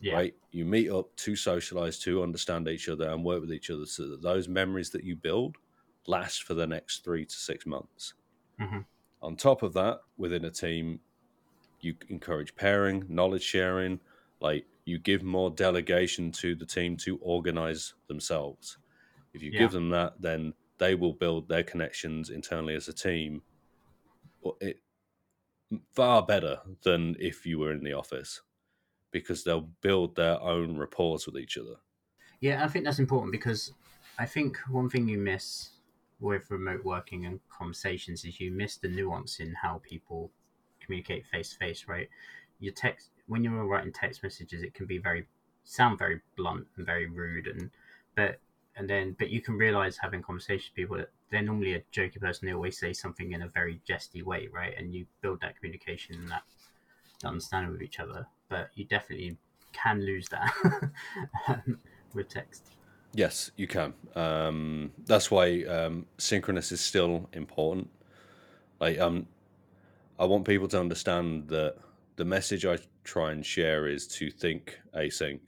Yeah. 0.00 0.14
right? 0.14 0.34
You 0.50 0.64
meet 0.64 0.90
up 0.90 1.14
to 1.16 1.36
socialize, 1.36 1.98
to 2.00 2.22
understand 2.22 2.68
each 2.68 2.88
other, 2.88 3.08
and 3.10 3.24
work 3.24 3.40
with 3.40 3.52
each 3.52 3.70
other, 3.70 3.86
so 3.86 4.08
that 4.08 4.22
those 4.22 4.48
memories 4.48 4.90
that 4.90 5.04
you 5.04 5.16
build 5.16 5.58
last 6.06 6.42
for 6.44 6.54
the 6.54 6.66
next 6.66 7.04
three 7.04 7.24
to 7.26 7.34
six 7.36 7.66
months. 7.66 8.14
Mhm. 8.58 8.86
On 9.22 9.36
top 9.36 9.62
of 9.62 9.72
that, 9.74 10.00
within 10.16 10.44
a 10.44 10.50
team, 10.50 11.00
you 11.80 11.96
encourage 12.08 12.54
pairing, 12.56 13.04
knowledge 13.08 13.42
sharing, 13.44 14.00
like 14.40 14.66
you 14.84 14.98
give 14.98 15.22
more 15.22 15.50
delegation 15.50 16.32
to 16.32 16.54
the 16.54 16.66
team 16.66 16.96
to 16.98 17.18
organize 17.18 17.94
themselves. 18.08 18.78
If 19.34 19.42
you 19.42 19.52
Yeah. 19.52 19.60
give 19.60 19.72
them 19.72 19.90
that, 19.90 20.20
then 20.20 20.54
they 20.78 20.94
will 20.96 21.14
build 21.14 21.48
their 21.48 21.64
connections 21.64 22.30
internally 22.30 22.74
as 22.74 22.88
a 22.88 22.92
team. 22.92 23.42
It 24.60 24.82
far 25.92 26.22
better 26.24 26.60
than 26.82 27.16
if 27.18 27.46
you 27.46 27.58
were 27.58 27.72
in 27.72 27.84
the 27.84 27.92
office 27.92 28.40
because 29.10 29.44
they'll 29.44 29.70
build 29.82 30.16
their 30.16 30.40
own 30.40 30.76
rapport 30.78 31.18
with 31.26 31.36
each 31.36 31.58
other. 31.58 31.76
Yeah, 32.40 32.64
I 32.64 32.68
think 32.68 32.84
that's 32.84 32.98
important 32.98 33.32
because 33.32 33.72
I 34.18 34.26
think 34.26 34.58
one 34.68 34.90
thing 34.90 35.08
you 35.08 35.18
miss 35.18 35.70
with 36.20 36.50
remote 36.50 36.84
working 36.84 37.26
and 37.26 37.40
conversations 37.48 38.24
is 38.24 38.40
you 38.40 38.50
miss 38.50 38.76
the 38.76 38.88
nuance 38.88 39.40
in 39.40 39.54
how 39.54 39.80
people 39.84 40.30
communicate 40.80 41.26
face 41.26 41.50
to 41.50 41.56
face, 41.58 41.86
right? 41.86 42.08
Your 42.58 42.72
text 42.72 43.10
when 43.26 43.44
you're 43.44 43.66
writing 43.66 43.92
text 43.92 44.22
messages, 44.22 44.62
it 44.62 44.74
can 44.74 44.86
be 44.86 44.98
very 44.98 45.26
sound 45.64 45.98
very 45.98 46.20
blunt 46.36 46.66
and 46.76 46.86
very 46.86 47.06
rude, 47.06 47.46
and 47.46 47.70
but 48.16 48.40
and 48.76 48.88
then 48.88 49.14
but 49.18 49.30
you 49.30 49.40
can 49.40 49.56
realize 49.56 49.96
having 49.96 50.22
conversations 50.22 50.70
with 50.70 50.76
people 50.76 50.96
that 50.96 51.10
they're 51.32 51.42
normally 51.42 51.74
a 51.74 51.80
jokey 51.92 52.20
person. 52.20 52.46
They 52.46 52.54
always 52.54 52.78
say 52.78 52.92
something 52.92 53.32
in 53.32 53.42
a 53.42 53.48
very 53.48 53.80
jesty 53.88 54.22
way, 54.22 54.48
right? 54.52 54.74
And 54.76 54.94
you 54.94 55.06
build 55.22 55.40
that 55.40 55.56
communication 55.56 56.16
and 56.16 56.30
that 56.30 56.42
understanding 57.24 57.72
with 57.72 57.82
each 57.82 57.98
other. 57.98 58.26
But 58.50 58.70
you 58.74 58.84
definitely 58.84 59.38
can 59.72 60.04
lose 60.04 60.28
that 60.28 60.52
um, 61.48 61.78
with 62.14 62.28
text. 62.28 62.70
Yes, 63.14 63.50
you 63.56 63.66
can. 63.66 63.94
Um, 64.14 64.92
that's 65.06 65.30
why 65.30 65.64
um, 65.64 66.06
synchronous 66.18 66.70
is 66.70 66.82
still 66.82 67.28
important. 67.32 67.88
Like, 68.78 68.98
um, 68.98 69.26
I 70.18 70.26
want 70.26 70.46
people 70.46 70.68
to 70.68 70.80
understand 70.80 71.48
that 71.48 71.76
the 72.16 72.24
message 72.26 72.66
I 72.66 72.78
try 73.04 73.32
and 73.32 73.44
share 73.44 73.86
is 73.86 74.06
to 74.08 74.30
think 74.30 74.78
async, 74.94 75.40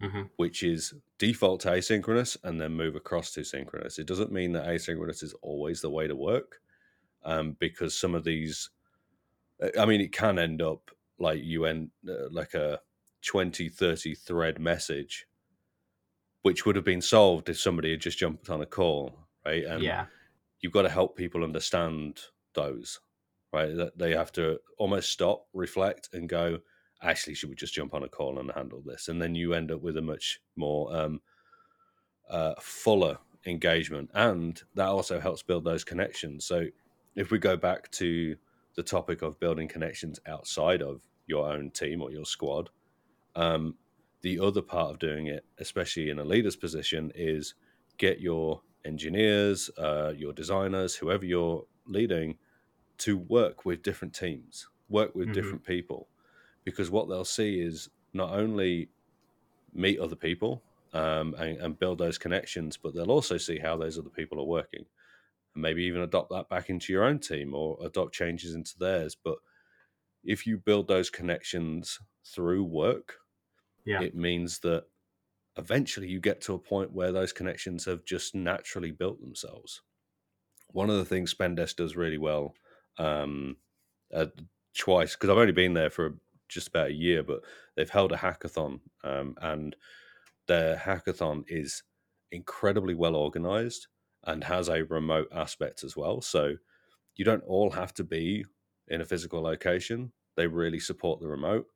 hmm 0.00 0.22
which 0.36 0.62
is 0.62 0.94
default 1.20 1.60
to 1.60 1.68
asynchronous 1.68 2.36
and 2.44 2.58
then 2.58 2.72
move 2.72 2.96
across 2.96 3.30
to 3.32 3.44
synchronous. 3.44 3.98
It 3.98 4.06
doesn't 4.06 4.32
mean 4.32 4.52
that 4.52 4.66
asynchronous 4.66 5.22
is 5.22 5.34
always 5.42 5.82
the 5.82 5.90
way 5.90 6.08
to 6.08 6.16
work 6.16 6.60
um, 7.24 7.56
because 7.60 7.94
some 7.96 8.14
of 8.14 8.24
these, 8.24 8.70
I 9.78 9.84
mean, 9.84 10.00
it 10.00 10.12
can 10.12 10.38
end 10.38 10.62
up 10.62 10.90
like 11.18 11.44
you 11.44 11.66
end 11.66 11.90
uh, 12.08 12.30
like 12.30 12.54
a 12.54 12.80
20, 13.22 13.68
30 13.68 14.14
thread 14.14 14.58
message, 14.58 15.26
which 16.40 16.64
would 16.64 16.74
have 16.74 16.86
been 16.86 17.02
solved 17.02 17.50
if 17.50 17.60
somebody 17.60 17.90
had 17.90 18.00
just 18.00 18.18
jumped 18.18 18.48
on 18.48 18.62
a 18.62 18.66
call, 18.66 19.14
right? 19.44 19.64
And 19.64 19.82
yeah. 19.82 20.06
you've 20.60 20.72
got 20.72 20.82
to 20.82 20.88
help 20.88 21.18
people 21.18 21.44
understand 21.44 22.18
those, 22.54 22.98
right? 23.52 23.76
That 23.76 23.98
they 23.98 24.12
have 24.12 24.32
to 24.32 24.58
almost 24.78 25.12
stop, 25.12 25.48
reflect, 25.52 26.08
and 26.14 26.30
go, 26.30 26.60
actually, 27.02 27.34
should 27.34 27.50
we 27.50 27.56
just 27.56 27.74
jump 27.74 27.94
on 27.94 28.02
a 28.04 28.08
call 28.08 28.38
and 28.38 28.50
handle 28.52 28.82
this? 28.82 29.08
And 29.08 29.20
then 29.20 29.34
you 29.34 29.54
end 29.54 29.70
up 29.72 29.80
with 29.80 29.96
a 29.96 30.02
much 30.02 30.40
more 30.56 30.94
um, 30.94 31.22
uh, 32.28 32.54
fuller 32.60 33.18
engagement. 33.46 34.10
And 34.14 34.60
that 34.74 34.88
also 34.88 35.20
helps 35.20 35.42
build 35.42 35.64
those 35.64 35.84
connections. 35.84 36.44
So 36.44 36.66
if 37.14 37.30
we 37.30 37.38
go 37.38 37.56
back 37.56 37.90
to 37.92 38.36
the 38.76 38.82
topic 38.82 39.22
of 39.22 39.40
building 39.40 39.68
connections 39.68 40.20
outside 40.26 40.82
of 40.82 41.02
your 41.26 41.50
own 41.50 41.70
team 41.70 42.02
or 42.02 42.10
your 42.10 42.24
squad, 42.24 42.70
um, 43.36 43.78
the 44.22 44.40
other 44.40 44.62
part 44.62 44.92
of 44.92 44.98
doing 44.98 45.28
it, 45.28 45.46
especially 45.58 46.10
in 46.10 46.18
a 46.18 46.24
leader's 46.24 46.56
position, 46.56 47.12
is 47.14 47.54
get 47.98 48.20
your 48.20 48.62
engineers, 48.84 49.70
uh, 49.78 50.12
your 50.16 50.32
designers, 50.32 50.96
whoever 50.96 51.24
you're 51.26 51.66
leading, 51.86 52.38
to 52.98 53.18
work 53.18 53.64
with 53.64 53.82
different 53.82 54.14
teams, 54.14 54.68
work 54.88 55.14
with 55.14 55.32
Mhm. 55.32 55.32
different 55.32 55.64
people, 55.64 56.08
because 56.64 56.90
what 56.90 57.08
they'll 57.08 57.24
see 57.24 57.60
is 57.60 57.88
not 58.12 58.30
only 58.32 58.90
meet 59.72 59.98
other 60.00 60.16
people 60.16 60.62
um, 60.92 61.34
and, 61.38 61.58
and 61.58 61.78
build 61.78 61.98
those 61.98 62.18
connections, 62.18 62.76
but 62.76 62.94
they'll 62.94 63.10
also 63.10 63.36
see 63.38 63.58
how 63.58 63.76
those 63.76 63.98
other 63.98 64.10
people 64.10 64.40
are 64.40 64.44
working, 64.44 64.86
and 65.54 65.62
maybe 65.62 65.84
even 65.84 66.02
adopt 66.02 66.30
that 66.30 66.48
back 66.48 66.70
into 66.70 66.92
your 66.92 67.04
own 67.04 67.18
team 67.18 67.54
or 67.54 67.78
adopt 67.84 68.14
changes 68.14 68.54
into 68.54 68.78
theirs. 68.78 69.16
But 69.16 69.38
if 70.24 70.46
you 70.46 70.58
build 70.58 70.88
those 70.88 71.10
connections 71.10 71.98
through 72.24 72.64
work, 72.64 73.16
Yeah. 73.84 74.02
it 74.02 74.14
means 74.14 74.60
that 74.60 74.86
eventually 75.56 76.08
you 76.08 76.20
get 76.20 76.40
to 76.42 76.54
a 76.54 76.58
point 76.58 76.92
where 76.92 77.12
those 77.12 77.32
connections 77.32 77.84
have 77.86 78.04
just 78.04 78.34
naturally 78.34 78.90
built 78.92 79.20
themselves. 79.20 79.82
One 80.72 80.90
of 80.90 80.96
the 80.96 81.04
things 81.04 81.34
Spendesk 81.34 81.76
does 81.76 81.96
really 81.96 82.18
well, 82.18 82.54
um, 82.98 83.56
uh, 84.12 84.26
twice 84.76 85.14
because 85.14 85.30
I've 85.30 85.38
only 85.38 85.52
been 85.52 85.74
there 85.74 85.90
for 85.90 86.16
just 86.50 86.68
about 86.68 86.88
a 86.88 86.94
year, 86.94 87.22
but 87.22 87.44
they've 87.76 87.90
held 87.90 88.12
a 88.12 88.16
hackathon, 88.18 88.80
um, 89.04 89.36
and 89.40 89.76
their 90.46 90.76
hackathon 90.76 91.44
is 91.48 91.82
incredibly 92.32 92.94
well 92.94 93.16
organized 93.16 93.88
and 94.24 94.44
has 94.44 94.68
a 94.68 94.84
remote 94.84 95.28
aspect 95.32 95.84
as 95.84 95.96
well. 95.96 96.20
So 96.20 96.56
you 97.16 97.24
don't 97.24 97.44
all 97.44 97.70
have 97.72 97.94
to 97.94 98.04
be 98.04 98.44
in 98.88 99.00
a 99.00 99.06
physical 99.06 99.42
location. 99.42 100.12
They 100.36 100.48
really 100.48 100.80
support 100.80 101.20
the 101.20 101.28
remote 101.28 101.68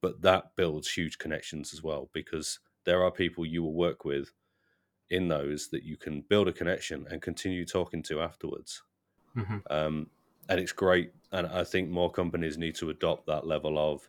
but 0.00 0.22
that 0.22 0.56
builds 0.56 0.90
huge 0.92 1.18
connections 1.18 1.72
as 1.72 1.82
well 1.82 2.10
because 2.12 2.60
there 2.84 3.02
are 3.02 3.10
people 3.10 3.44
you 3.46 3.62
will 3.62 3.74
work 3.74 4.04
with 4.04 4.32
in 5.10 5.28
those 5.28 5.68
that 5.70 5.84
you 5.84 5.96
can 5.96 6.22
build 6.22 6.48
a 6.48 6.52
connection 6.52 7.06
and 7.10 7.22
continue 7.22 7.64
talking 7.66 8.02
to 8.04 8.20
afterwards. 8.20 8.82
hmm 9.34 9.58
Um, 9.70 10.10
and 10.48 10.60
it's 10.60 10.72
great. 10.72 11.12
And 11.32 11.46
I 11.46 11.64
think 11.64 11.90
more 11.90 12.10
companies 12.10 12.56
need 12.56 12.74
to 12.76 12.90
adopt 12.90 13.26
that 13.26 13.46
level 13.46 13.78
of 13.78 14.08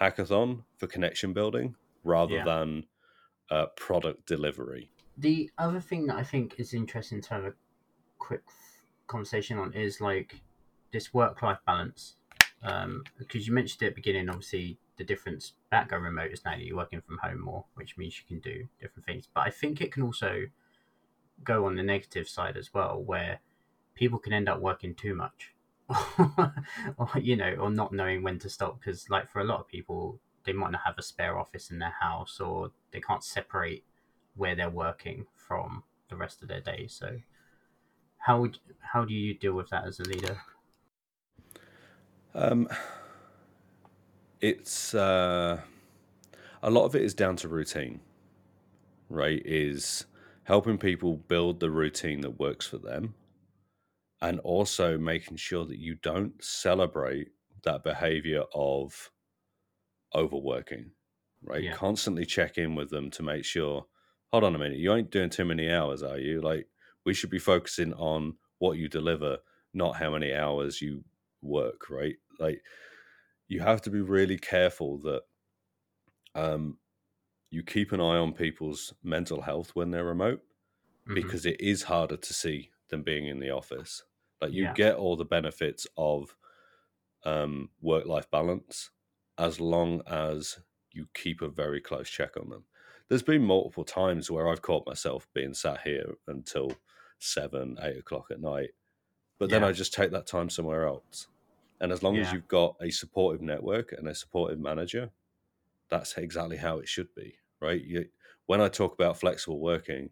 hackathon 0.00 0.64
for 0.76 0.86
connection 0.86 1.32
building 1.32 1.74
rather 2.04 2.36
Yeah. 2.36 2.44
than 2.44 2.86
uh, 3.50 3.66
product 3.76 4.26
delivery. 4.26 4.90
The 5.16 5.50
other 5.58 5.80
thing 5.80 6.06
that 6.06 6.16
I 6.16 6.22
think 6.22 6.60
is 6.60 6.74
interesting 6.74 7.20
to 7.22 7.34
have 7.34 7.44
a 7.44 7.54
quick 8.18 8.42
conversation 9.06 9.58
on 9.58 9.72
is 9.72 10.00
like 10.00 10.42
this 10.92 11.12
work-life 11.14 11.58
balance. 11.66 12.16
Um, 12.62 13.04
because 13.18 13.46
you 13.46 13.54
mentioned 13.54 13.82
at 13.84 13.92
the 13.92 13.94
beginning, 13.94 14.28
obviously 14.28 14.78
the 14.96 15.04
difference 15.04 15.54
about 15.70 15.88
going 15.88 16.02
remote 16.02 16.32
is 16.32 16.44
now 16.44 16.52
that 16.52 16.62
you're 16.64 16.76
working 16.76 17.00
from 17.00 17.18
home 17.22 17.40
more, 17.40 17.64
which 17.74 17.96
means 17.96 18.18
you 18.18 18.24
can 18.26 18.40
do 18.40 18.68
different 18.80 19.06
things. 19.06 19.28
But 19.32 19.46
I 19.46 19.50
think 19.50 19.80
it 19.80 19.92
can 19.92 20.02
also 20.02 20.46
go 21.42 21.66
on 21.66 21.76
the 21.76 21.82
negative 21.82 22.28
side 22.28 22.56
as 22.56 22.74
well, 22.74 23.00
where 23.02 23.40
people 23.98 24.18
can 24.18 24.32
end 24.32 24.48
up 24.48 24.60
working 24.60 24.94
too 24.94 25.14
much, 25.14 25.52
or 26.96 27.10
you 27.20 27.36
know, 27.36 27.54
or 27.60 27.68
not 27.68 27.92
knowing 27.92 28.22
when 28.22 28.38
to 28.38 28.48
stop. 28.48 28.78
Because 28.78 29.10
like 29.10 29.28
for 29.28 29.40
a 29.40 29.44
lot 29.44 29.60
of 29.60 29.66
people, 29.66 30.20
they 30.44 30.52
might 30.52 30.70
not 30.70 30.82
have 30.86 30.96
a 30.98 31.02
spare 31.02 31.38
office 31.38 31.70
in 31.70 31.80
their 31.80 31.94
house, 32.00 32.40
or 32.40 32.70
they 32.92 33.00
can't 33.00 33.24
separate 33.24 33.84
where 34.36 34.54
they're 34.54 34.70
working 34.70 35.26
from 35.34 35.82
the 36.08 36.16
rest 36.16 36.42
of 36.42 36.48
their 36.48 36.60
day. 36.60 36.86
So, 36.88 37.18
how 38.18 38.40
would 38.40 38.58
how 38.80 39.04
do 39.04 39.12
you 39.12 39.34
deal 39.34 39.54
with 39.54 39.68
that 39.70 39.84
as 39.84 39.98
a 39.98 40.04
leader? 40.04 40.38
Um, 42.34 42.68
it's 44.40 44.94
uh, 44.94 45.60
a 46.62 46.70
lot 46.70 46.84
of 46.84 46.94
it 46.94 47.02
is 47.02 47.14
down 47.14 47.34
to 47.36 47.48
routine, 47.48 48.00
right? 49.10 49.42
Is 49.44 50.06
helping 50.44 50.78
people 50.78 51.16
build 51.16 51.58
the 51.58 51.70
routine 51.70 52.20
that 52.20 52.38
works 52.38 52.66
for 52.66 52.78
them, 52.78 53.14
and 54.20 54.40
also 54.40 54.98
making 54.98 55.36
sure 55.36 55.64
that 55.66 55.78
you 55.78 55.94
don't 55.96 56.42
celebrate 56.42 57.30
that 57.64 57.84
behavior 57.84 58.44
of 58.54 59.12
overworking, 60.14 60.92
right? 61.42 61.64
Yeah. 61.64 61.70
Constantly 61.70 62.26
check 62.26 62.58
in 62.58 62.74
with 62.74 62.90
them 62.90 63.10
to 63.12 63.22
make 63.22 63.44
sure. 63.44 63.86
Hold 64.32 64.44
on 64.44 64.54
a 64.54 64.58
minute, 64.58 64.78
you 64.78 64.92
ain't 64.92 65.10
doing 65.10 65.30
too 65.30 65.44
many 65.46 65.70
hours, 65.70 66.02
are 66.02 66.18
you? 66.18 66.40
Like 66.42 66.68
we 67.04 67.14
should 67.14 67.30
be 67.30 67.38
focusing 67.38 67.94
on 67.94 68.36
what 68.58 68.76
you 68.76 68.88
deliver, 68.88 69.38
not 69.72 69.96
how 69.96 70.10
many 70.10 70.34
hours 70.34 70.82
you 70.82 71.04
work, 71.40 71.88
right? 71.88 72.16
Like 72.38 72.62
you 73.48 73.60
have 73.60 73.82
to 73.82 73.90
be 73.90 74.00
really 74.02 74.38
careful 74.38 74.98
that 75.00 75.24
um, 76.34 76.78
you 77.50 77.64
keep 77.64 77.92
an 77.92 78.00
eye 78.00 78.18
on 78.18 78.34
people's 78.34 78.94
mental 79.02 79.42
health 79.42 79.76
when 79.76 79.90
they're 79.90 80.04
remote 80.04 80.42
Mhm. 81.06 81.32
because 81.32 81.46
it 81.46 81.60
is 81.60 81.84
harder 81.84 82.18
to 82.18 82.34
see 82.34 82.70
than 82.90 83.02
being 83.02 83.26
in 83.26 83.40
the 83.40 83.50
office. 83.50 84.04
Like 84.40 84.52
you 84.52 84.66
Yeah. 84.66 84.72
get 84.72 84.96
all 84.96 85.16
the 85.16 85.24
benefits 85.24 85.86
of 85.96 86.36
um, 87.24 87.70
work 87.80 88.06
life 88.06 88.30
balance 88.30 88.90
as 89.38 89.60
long 89.60 90.02
as 90.06 90.60
you 90.92 91.08
keep 91.14 91.42
a 91.42 91.48
very 91.48 91.80
close 91.80 92.08
check 92.10 92.36
on 92.36 92.48
them. 92.50 92.64
There's 93.08 93.22
been 93.22 93.44
multiple 93.44 93.84
times 93.84 94.30
where 94.30 94.48
I've 94.48 94.62
caught 94.62 94.86
myself 94.86 95.28
being 95.32 95.54
sat 95.54 95.82
here 95.82 96.14
until 96.26 96.72
seven, 97.18 97.78
eight 97.82 97.98
o'clock 97.98 98.30
at 98.30 98.40
night, 98.40 98.70
but 99.38 99.50
then 99.50 99.62
Yeah. 99.62 99.64
I 99.64 99.72
just 99.72 99.94
take 99.94 100.12
that 100.12 100.26
time 100.26 100.50
somewhere 100.50 100.86
else. 100.86 101.28
And 101.80 101.92
as 101.92 102.02
long 102.02 102.20
as 102.20 102.32
you've 102.32 102.48
got 102.48 102.76
a 102.80 102.90
supportive 102.90 103.42
network 103.42 103.92
and 103.92 104.08
a 104.08 104.14
supportive 104.14 104.60
manager, 104.60 105.12
that's 105.90 106.16
exactly 106.18 106.56
how 106.56 106.78
it 106.78 106.88
should 106.88 107.14
be, 107.14 107.38
right? 107.60 107.82
You, 107.82 108.08
when 108.46 108.60
I 108.60 108.68
talk 108.68 108.94
about 108.94 109.18
flexible 109.20 109.60
working, 109.60 110.10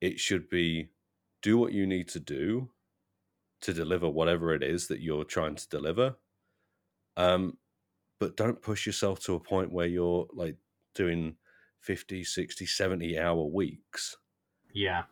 it 0.00 0.20
should 0.20 0.48
be 0.48 0.90
do 1.42 1.58
what 1.58 1.72
you 1.72 1.86
need 1.86 2.08
to 2.08 2.20
do 2.20 2.70
to 3.62 3.72
deliver 3.74 4.08
whatever 4.10 4.54
it 4.54 4.62
is 4.62 4.88
that 4.88 5.00
you're 5.02 5.24
trying 5.24 5.56
to 5.56 5.68
deliver. 5.68 6.16
Um, 7.16 7.58
but 8.20 8.36
don't 8.36 8.62
push 8.62 8.86
yourself 8.86 9.20
to 9.22 9.34
a 9.34 9.40
point 9.40 9.72
where 9.72 9.86
you're 9.86 10.28
like 10.32 10.58
doing 10.94 11.38
50, 11.80 12.24
60, 12.24 12.66
70 12.66 13.18
hour 13.18 13.44
weeks 13.46 14.18
Yeah. 14.72 15.04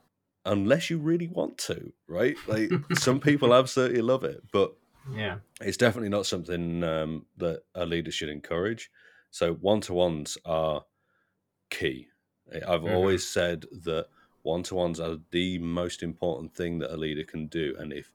unless 0.45 0.91
you 0.91 0.99
really 0.99 1.29
want 1.29 1.59
to, 1.59 1.93
right? 2.07 2.39
Like 2.47 2.77
some 2.93 3.21
people 3.21 3.55
absolutely 3.55 4.03
love 4.03 4.25
it, 4.25 4.43
but 4.53 4.75
Yeah. 5.13 5.41
it's 5.61 5.79
definitely 5.79 6.09
not 6.11 6.27
something 6.27 6.85
um, 6.85 7.27
that 7.39 7.65
a 7.75 7.87
leader 7.87 8.11
should 8.12 8.29
encourage. 8.31 8.91
So 9.31 9.55
one 9.55 9.83
to 9.83 9.95
ones 9.95 10.39
are 10.45 10.85
key. 11.70 12.09
I've 12.66 12.85
Mhm. 12.85 12.85
always 12.85 13.29
said 13.29 13.62
that 13.85 14.09
one 14.43 14.62
to 14.64 14.74
ones 14.77 15.01
are 15.01 15.18
the 15.31 15.59
most 15.59 16.03
important 16.03 16.55
thing 16.55 16.79
that 16.81 16.95
a 16.95 16.99
leader 16.99 17.24
can 17.24 17.49
do. 17.49 17.77
And 17.79 17.93
if, 17.93 18.12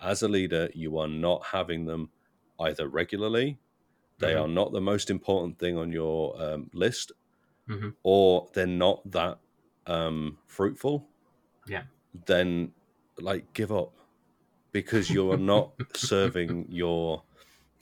as 0.00 0.22
a 0.22 0.28
leader, 0.28 0.70
you 0.74 0.98
are 0.98 1.08
not 1.08 1.46
having 1.46 1.86
them 1.86 2.12
either 2.60 2.88
regularly, 2.88 3.60
they 4.20 4.34
Mhm. 4.34 4.36
are 4.36 4.48
not 4.48 4.72
the 4.72 4.80
most 4.80 5.10
important 5.10 5.58
thing 5.58 5.78
on 5.78 5.92
your 5.92 6.40
um, 6.42 6.70
list, 6.74 7.12
Mhm. 7.66 7.96
or 8.04 8.50
they're 8.54 8.66
not 8.66 9.10
that 9.12 9.40
um, 9.86 10.38
fruitful, 10.46 11.10
Yeah. 11.66 11.86
then 12.12 12.74
like 13.18 13.52
give 13.52 13.72
up 13.72 13.96
because 14.72 15.12
you 15.12 15.30
are 15.32 15.38
not 15.38 15.74
serving 15.94 16.66
your 16.70 17.24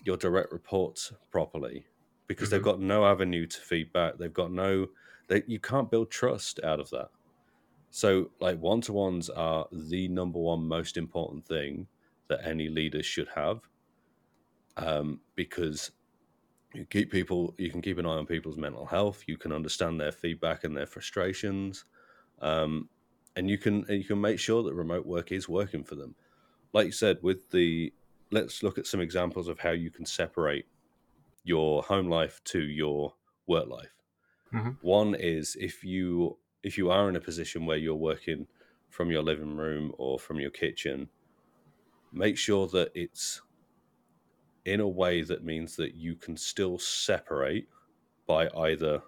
your 0.05 0.17
direct 0.17 0.53
reports 0.53 1.13
properly 1.31 1.87
because 2.29 2.51
they've 2.51 2.63
Mhm. 2.63 2.65
got 2.65 2.81
no 2.81 3.07
avenue 3.07 3.47
to 3.47 3.61
feedback 3.61 4.19
they've 4.19 4.35
got 4.35 4.53
no 4.53 4.89
they 5.29 5.43
you 5.47 5.61
can't 5.61 5.91
build 5.91 6.11
trust 6.11 6.61
out 6.65 6.81
of 6.81 6.91
that 6.91 7.11
so 7.91 8.33
like 8.41 8.59
one-to-ones 8.61 9.31
are 9.31 9.69
the 9.73 10.09
number 10.09 10.39
one 10.41 10.67
most 10.67 10.97
important 10.97 11.47
thing 11.47 11.89
that 12.29 12.45
any 12.47 12.69
leaders 12.69 13.07
should 13.07 13.29
have 13.35 13.69
um, 14.77 15.21
because 15.35 15.93
you 16.75 16.85
keep 16.87 17.11
people 17.11 17.55
you 17.59 17.71
can 17.71 17.83
keep 17.83 17.99
an 17.99 18.07
eye 18.07 18.11
on 18.11 18.27
people's 18.27 18.59
mental 18.59 18.87
health 18.87 19.25
you 19.27 19.37
can 19.39 19.53
understand 19.53 20.01
their 20.01 20.13
feedback 20.13 20.65
and 20.65 20.77
their 20.77 20.87
frustrations 20.87 21.85
um, 22.41 22.91
and 23.37 23.51
you 23.51 23.59
can 23.59 23.85
and 23.89 23.99
you 23.99 24.05
can 24.05 24.21
make 24.21 24.39
sure 24.41 24.63
that 24.63 24.75
remote 24.75 25.07
work 25.07 25.33
is 25.33 25.49
working 25.49 25.85
for 25.85 25.97
them 25.97 26.17
like 26.75 26.87
you 26.87 26.93
said 26.93 27.19
with 27.23 27.51
the 27.51 27.93
let's 28.33 28.63
look 28.63 28.79
at 28.79 28.87
some 28.87 29.01
examples 29.01 29.49
of 29.49 29.61
how 29.61 29.71
you 29.73 29.91
can 29.91 30.07
separate 30.07 30.67
your 31.45 31.83
home 31.85 32.09
life 32.09 32.43
to 32.45 32.61
your 32.63 33.15
work 33.47 33.69
life 33.69 33.95
Mhm. 34.53 34.79
one 34.81 35.15
is 35.15 35.57
if 35.61 35.85
you 35.85 36.39
if 36.63 36.79
you 36.79 36.91
are 36.91 37.09
in 37.09 37.17
a 37.17 37.21
position 37.21 37.67
where 37.67 37.77
you're 37.77 37.95
working 37.95 38.47
from 38.89 39.11
your 39.11 39.23
living 39.23 39.57
room 39.57 39.93
or 39.99 40.19
from 40.19 40.39
your 40.41 40.51
kitchen 40.51 41.09
make 42.15 42.39
sure 42.39 42.67
that 42.69 42.93
it's 42.95 43.43
in 44.65 44.81
a 44.81 44.89
way 44.89 45.23
that 45.23 45.45
means 45.45 45.77
that 45.77 45.95
you 45.95 46.15
can 46.17 46.37
still 46.37 46.79
separate 46.79 47.69
by 48.27 48.49
either 48.51 49.03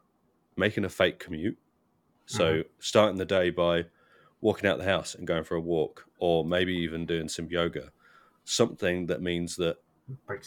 making 0.56 0.84
a 0.84 0.88
fake 0.88 1.18
commute. 1.18 1.58
So, 2.26 2.64
starting 2.80 3.18
the 3.18 3.24
day 3.26 3.50
by 3.50 3.86
walking 4.40 4.68
out 4.68 4.78
the 4.78 4.84
house 4.84 5.14
and 5.14 5.26
going 5.26 5.44
for 5.44 5.56
a 5.56 5.60
walk, 5.60 6.06
or 6.18 6.44
maybe 6.44 6.74
even 6.74 7.06
doing 7.06 7.28
some 7.28 7.48
yoga, 7.50 7.92
something 8.44 9.06
that 9.06 9.22
means 9.22 9.56
that 9.56 9.78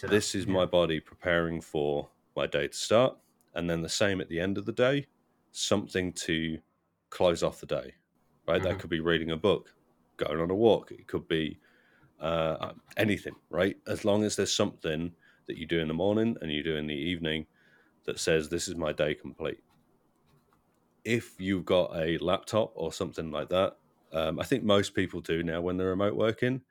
this 0.05 0.35
up. 0.35 0.39
is 0.41 0.47
yeah. 0.47 0.53
my 0.53 0.65
body 0.65 0.99
preparing 0.99 1.61
for 1.61 2.11
my 2.35 2.47
day 2.47 2.67
to 2.67 2.73
start. 2.77 3.17
And 3.53 3.69
then 3.69 3.81
the 3.81 3.89
same 3.89 4.21
at 4.21 4.29
the 4.29 4.39
end 4.39 4.57
of 4.57 4.65
the 4.65 4.73
day, 4.73 5.07
something 5.51 6.13
to 6.13 6.59
close 7.09 7.43
off 7.43 7.59
the 7.61 7.65
day, 7.67 7.95
right? 8.47 8.61
That 8.61 8.75
Mhm. 8.75 8.79
could 8.79 8.89
be 8.89 8.99
reading 8.99 9.31
a 9.31 9.37
book, 9.37 9.75
going 10.17 10.39
on 10.39 10.51
a 10.51 10.55
walk. 10.55 10.91
It 10.91 11.07
could 11.07 11.27
be 11.27 11.59
uh, 12.19 12.73
anything, 12.97 13.35
right? 13.49 13.77
As 13.87 14.05
long 14.05 14.23
as 14.23 14.35
there's 14.35 14.53
something 14.53 15.11
that 15.47 15.57
you 15.57 15.65
do 15.65 15.79
in 15.79 15.87
the 15.87 15.93
morning 15.93 16.35
and 16.41 16.51
you 16.51 16.63
do 16.63 16.75
in 16.75 16.87
the 16.87 16.93
evening 16.95 17.45
that 18.05 18.19
says, 18.19 18.49
this 18.49 18.67
is 18.67 18.75
my 18.75 18.91
day 18.91 19.13
complete. 19.15 19.59
If 21.05 21.39
you've 21.39 21.65
got 21.65 21.95
a 21.95 22.17
laptop 22.19 22.71
or 22.75 22.91
something 22.93 23.31
like 23.31 23.49
that, 23.49 23.77
um, 24.11 24.39
I 24.39 24.43
think 24.43 24.63
most 24.63 24.93
people 24.93 25.21
do 25.21 25.43
now 25.43 25.61
when 25.61 25.77
they're 25.77 25.87
remote 25.89 26.15
working, 26.15 26.61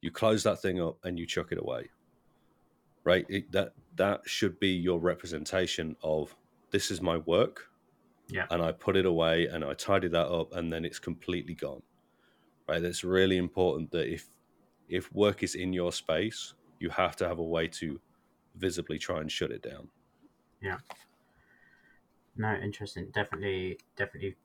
you 0.00 0.10
close 0.10 0.42
that 0.44 0.60
thing 0.60 0.80
up 0.80 0.98
and 1.04 1.18
you 1.18 1.26
chuck 1.26 1.52
it 1.52 1.58
away 1.58 1.88
right 3.04 3.26
it, 3.28 3.50
that 3.52 3.72
that 3.96 4.20
should 4.26 4.58
be 4.60 4.68
your 4.68 5.00
representation 5.00 5.96
of 6.02 6.34
this 6.70 6.90
is 6.90 7.00
my 7.00 7.16
work 7.18 7.70
Yeah. 8.28 8.46
and 8.50 8.62
i 8.62 8.72
put 8.72 8.96
it 8.96 9.06
away 9.06 9.46
and 9.46 9.64
i 9.64 9.74
tidy 9.74 10.08
that 10.08 10.26
up 10.28 10.54
and 10.54 10.72
then 10.72 10.84
it's 10.84 10.98
completely 10.98 11.54
gone 11.54 11.82
right 12.68 12.80
that's 12.82 13.04
really 13.04 13.36
important 13.38 13.90
that 13.92 14.12
if 14.12 14.28
if 14.88 15.12
work 15.12 15.42
is 15.42 15.54
in 15.54 15.72
your 15.72 15.92
space 15.92 16.54
you 16.78 16.90
have 16.90 17.16
to 17.16 17.26
have 17.26 17.38
a 17.38 17.42
way 17.42 17.68
to 17.68 18.00
visibly 18.54 18.98
try 18.98 19.20
and 19.20 19.30
shut 19.32 19.50
it 19.50 19.62
down 19.62 19.88
Yeah. 20.60 20.78
No, 22.36 22.54
interesting. 22.54 23.10
Definitely, 23.12 23.78
definitely 23.96 24.36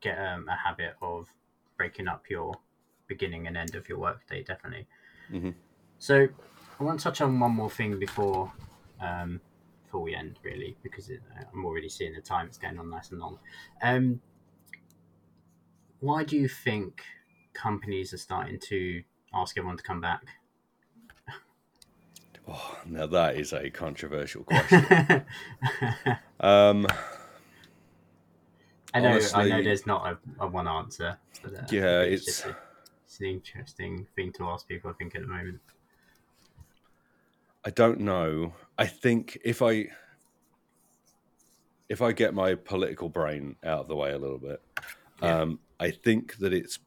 get 0.00 0.18
um, 0.18 0.48
a 0.48 0.56
habit 0.56 0.96
of 1.02 1.28
breaking 1.76 2.08
up 2.08 2.30
your 2.30 2.54
beginning 3.06 3.46
and 3.46 3.56
end 3.56 3.74
of 3.74 3.88
your 3.88 3.98
workday. 3.98 4.42
Definitely. 4.42 4.86
Mhm. 5.30 5.54
So, 5.98 6.28
I 6.80 6.84
want 6.84 7.00
to 7.00 7.04
touch 7.04 7.20
on 7.20 7.38
one 7.40 7.52
more 7.52 7.70
thing 7.70 7.98
before 7.98 8.52
um, 9.00 9.40
before 9.84 10.02
we 10.02 10.14
end, 10.14 10.38
really, 10.42 10.76
because 10.82 11.10
it, 11.10 11.20
I'm 11.52 11.64
already 11.64 11.88
seeing 11.88 12.14
the 12.14 12.20
time; 12.20 12.46
it's 12.46 12.58
getting 12.58 12.78
on 12.78 12.90
nice 12.90 13.10
and 13.10 13.20
long. 13.20 13.38
Um, 13.82 14.20
why 16.00 16.24
do 16.24 16.36
you 16.36 16.48
think 16.48 17.02
companies 17.52 18.12
are 18.12 18.18
starting 18.18 18.58
to 18.60 19.02
ask 19.34 19.56
everyone 19.58 19.76
to 19.76 19.82
come 19.82 20.00
back? 20.00 20.22
oh 22.48 22.78
now 22.86 23.06
that 23.06 23.36
is 23.36 23.52
a 23.52 23.68
controversial 23.70 24.42
question 24.44 24.84
um 26.40 26.86
I 28.94 29.00
know, 29.00 29.20
I 29.34 29.48
know. 29.48 29.62
There's 29.62 29.86
not 29.86 30.06
a, 30.40 30.44
a 30.44 30.46
one 30.46 30.66
answer. 30.66 31.18
For 31.42 31.50
that. 31.50 31.70
yeah 31.70 31.98
but 32.00 32.08
it's 32.08 32.44
a- 32.46 32.56
it's 33.04 33.20
an 33.20 33.26
interesting 33.26 34.06
thing 34.16 34.32
to 34.34 34.44
ask 34.48 34.66
people. 34.68 34.90
I 34.90 34.94
think 34.94 35.14
at 35.14 35.22
the 35.22 35.28
moment. 35.28 35.60
I 37.64 37.70
don't 37.70 38.00
know. 38.00 38.52
I 38.78 38.86
think 38.86 39.38
if 39.44 39.62
I 39.62 39.86
if 41.88 42.02
I 42.02 42.12
get 42.12 42.34
my 42.34 42.54
political 42.54 43.08
brain 43.08 43.56
out 43.64 43.80
of 43.80 43.88
the 43.88 43.96
way 43.96 44.12
a 44.12 44.18
little 44.18 44.38
bit, 44.38 44.60
Yeah. 45.22 45.40
um, 45.40 45.58
I 45.80 45.90
think 45.90 46.36
that 46.38 46.52
it's 46.52 46.78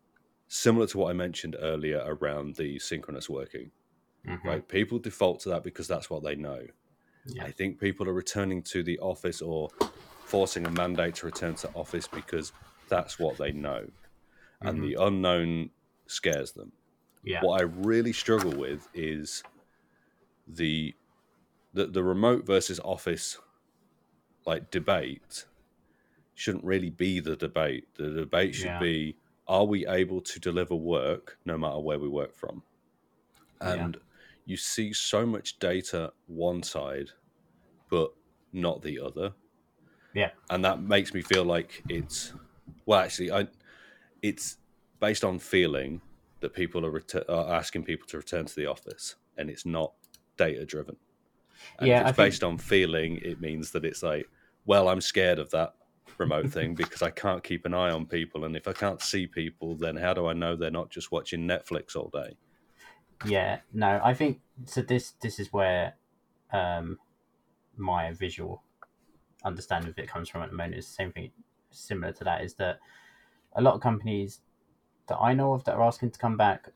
similar 0.53 0.85
to 0.85 0.97
what 0.97 1.09
I 1.09 1.13
mentioned 1.13 1.55
earlier 1.59 2.03
around 2.05 2.55
the 2.57 2.77
synchronous 2.77 3.29
working. 3.29 3.71
Mhm. 4.27 4.43
Right, 4.43 4.67
people 4.67 4.99
default 4.99 5.39
to 5.41 5.49
that 5.49 5.63
because 5.63 5.87
that's 5.87 6.09
what 6.09 6.23
they 6.23 6.35
know. 6.35 6.67
Yeah. 7.25 7.45
I 7.45 7.51
think 7.51 7.79
people 7.79 8.07
are 8.09 8.13
returning 8.13 8.61
to 8.63 8.83
the 8.83 8.99
office 8.99 9.41
or 9.41 9.69
forcing 10.25 10.65
a 10.65 10.69
mandate 10.71 11.15
to 11.15 11.25
return 11.25 11.55
to 11.55 11.69
office 11.73 12.05
because 12.05 12.51
that's 12.89 13.17
what 13.17 13.37
they 13.37 13.53
know, 13.53 13.89
and 14.59 14.79
Mhm. 14.79 14.81
the 14.81 14.93
unknown 15.05 15.71
scares 16.07 16.51
them 16.51 16.73
Yeah. 17.23 17.41
what 17.43 17.61
I 17.61 17.63
really 17.63 18.11
struggle 18.11 18.51
with 18.51 18.89
is 18.93 19.43
the 20.47 20.93
the, 21.73 21.87
the 21.87 22.03
remote 22.03 22.45
versus 22.45 22.81
office 22.81 23.39
like 24.45 24.69
debate 24.71 25.45
shouldn't 26.35 26.65
really 26.65 26.89
be 26.89 27.21
the 27.21 27.37
debate. 27.37 27.87
The 27.95 28.09
debate 28.11 28.53
should 28.55 28.65
Yeah. 28.65 28.79
be 28.79 29.15
are 29.51 29.65
we 29.65 29.85
able 29.87 30.21
to 30.21 30.39
deliver 30.39 30.75
work 30.75 31.37
no 31.45 31.57
matter 31.57 31.77
where 31.79 31.99
we 31.99 32.07
work 32.07 32.33
from? 32.33 32.63
Yeah. 33.61 33.73
And 33.73 33.97
you 34.45 34.55
see 34.57 34.93
so 34.93 35.25
much 35.25 35.59
data 35.59 36.13
one 36.27 36.63
side 36.63 37.09
but 37.89 38.11
not 38.53 38.81
the 38.81 38.97
other. 38.99 39.33
Yeah. 40.13 40.31
And 40.49 40.63
that 40.63 40.81
makes 40.81 41.13
me 41.13 41.21
feel 41.21 41.43
like 41.43 41.83
it's 41.89 42.33
well 42.85 43.01
actually 43.01 43.31
I 43.31 43.47
it's 44.21 44.57
based 45.01 45.23
on 45.25 45.37
feeling 45.39 45.99
that 46.39 46.53
people 46.53 46.85
are, 46.85 46.91
ret- 46.91 47.29
are 47.29 47.53
asking 47.53 47.83
people 47.83 48.07
to 48.07 48.17
return 48.17 48.45
to 48.45 48.55
the 48.55 48.67
office 48.67 49.15
and 49.37 49.49
it's 49.49 49.65
not 49.65 49.93
data 50.37 50.65
driven. 50.65 50.95
And 51.77 51.87
Yeah, 51.89 51.99
if 52.01 52.05
I 52.05 52.09
it's 52.09 52.15
think- 52.17 52.27
based 52.27 52.43
on 52.43 52.57
feeling, 52.57 53.17
it 53.17 53.41
means 53.41 53.71
that 53.71 53.83
it's 53.83 54.01
like, 54.01 54.29
well, 54.65 54.87
I'm 54.87 55.01
scared 55.01 55.39
of 55.39 55.49
that 55.51 55.75
remote 56.17 56.49
thing 56.51 56.75
because 56.75 57.01
I 57.01 57.09
can't 57.09 57.43
keep 57.43 57.65
an 57.65 57.73
eye 57.73 57.91
on 57.91 58.05
people. 58.05 58.45
And 58.45 58.55
if 58.55 58.67
I 58.67 58.73
can't 58.73 59.01
see 59.01 59.27
people, 59.27 59.75
then 59.75 59.95
how 59.95 60.13
do 60.13 60.27
I 60.27 60.33
know 60.33 60.55
they're 60.55 60.71
not 60.71 60.89
just 60.89 61.11
watching 61.11 61.47
Netflix 61.47 61.95
all 61.95 62.09
day? 62.09 62.35
Yeah, 63.25 63.59
no, 63.73 64.01
I 64.03 64.13
think 64.13 64.41
so. 64.65 64.81
This 64.81 65.11
this 65.21 65.39
is 65.39 65.53
where 65.53 65.93
um, 66.51 66.97
my 67.77 68.13
visual 68.13 68.63
understanding 69.43 69.91
of 69.91 69.99
it 69.99 70.07
comes 70.07 70.29
from 70.29 70.41
at 70.41 70.49
the 70.49 70.55
moment. 70.55 70.77
Is 70.77 70.87
the 70.87 70.93
same 70.93 71.11
thing, 71.11 71.31
similar 71.69 72.13
to 72.13 72.23
that. 72.23 72.43
Is 72.43 72.55
that 72.55 72.79
a 73.53 73.61
lot 73.61 73.75
of 73.75 73.81
companies 73.81 74.41
that 75.07 75.17
I 75.17 75.33
know 75.33 75.53
of 75.53 75.63
that 75.65 75.75
are 75.75 75.83
asking 75.83 76.11
to 76.11 76.19
come 76.19 76.37
back 76.37 76.69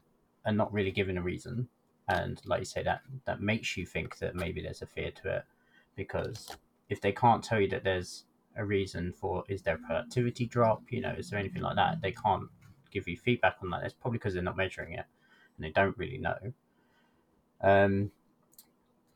are 0.45 0.51
not 0.51 0.71
really 0.71 0.91
given 0.91 1.17
a 1.17 1.21
reason, 1.21 1.67
and 2.07 2.39
like 2.45 2.59
you 2.59 2.65
say, 2.65 2.83
that 2.83 3.01
that 3.25 3.41
makes 3.41 3.75
you 3.75 3.85
think 3.85 4.19
that 4.19 4.35
maybe 4.35 4.61
there's 4.61 4.83
a 4.83 4.87
fear 4.87 5.09
to 5.23 5.37
it, 5.37 5.43
because 5.95 6.55
if 6.89 7.01
they 7.01 7.11
can't 7.11 7.43
tell 7.43 7.59
you 7.59 7.69
that 7.69 7.83
there's 7.83 8.24
a 8.57 8.65
reason 8.65 9.13
for 9.13 9.43
is 9.49 9.61
there 9.61 9.75
a 9.75 9.79
productivity 9.79 10.45
drop, 10.45 10.83
you 10.89 11.01
know, 11.01 11.13
is 11.17 11.29
there 11.29 11.39
anything 11.39 11.61
like 11.61 11.75
that, 11.75 12.01
they 12.01 12.11
can't 12.11 12.47
give 12.91 13.07
you 13.07 13.17
feedback 13.17 13.57
on 13.61 13.69
that. 13.71 13.83
It's 13.83 13.93
probably 13.93 14.17
because 14.19 14.33
they're 14.33 14.43
not 14.43 14.57
measuring 14.57 14.93
it 14.93 15.05
and 15.57 15.65
they 15.65 15.71
don't 15.71 15.97
really 15.97 16.17
know. 16.17 16.37
Um, 17.61 18.11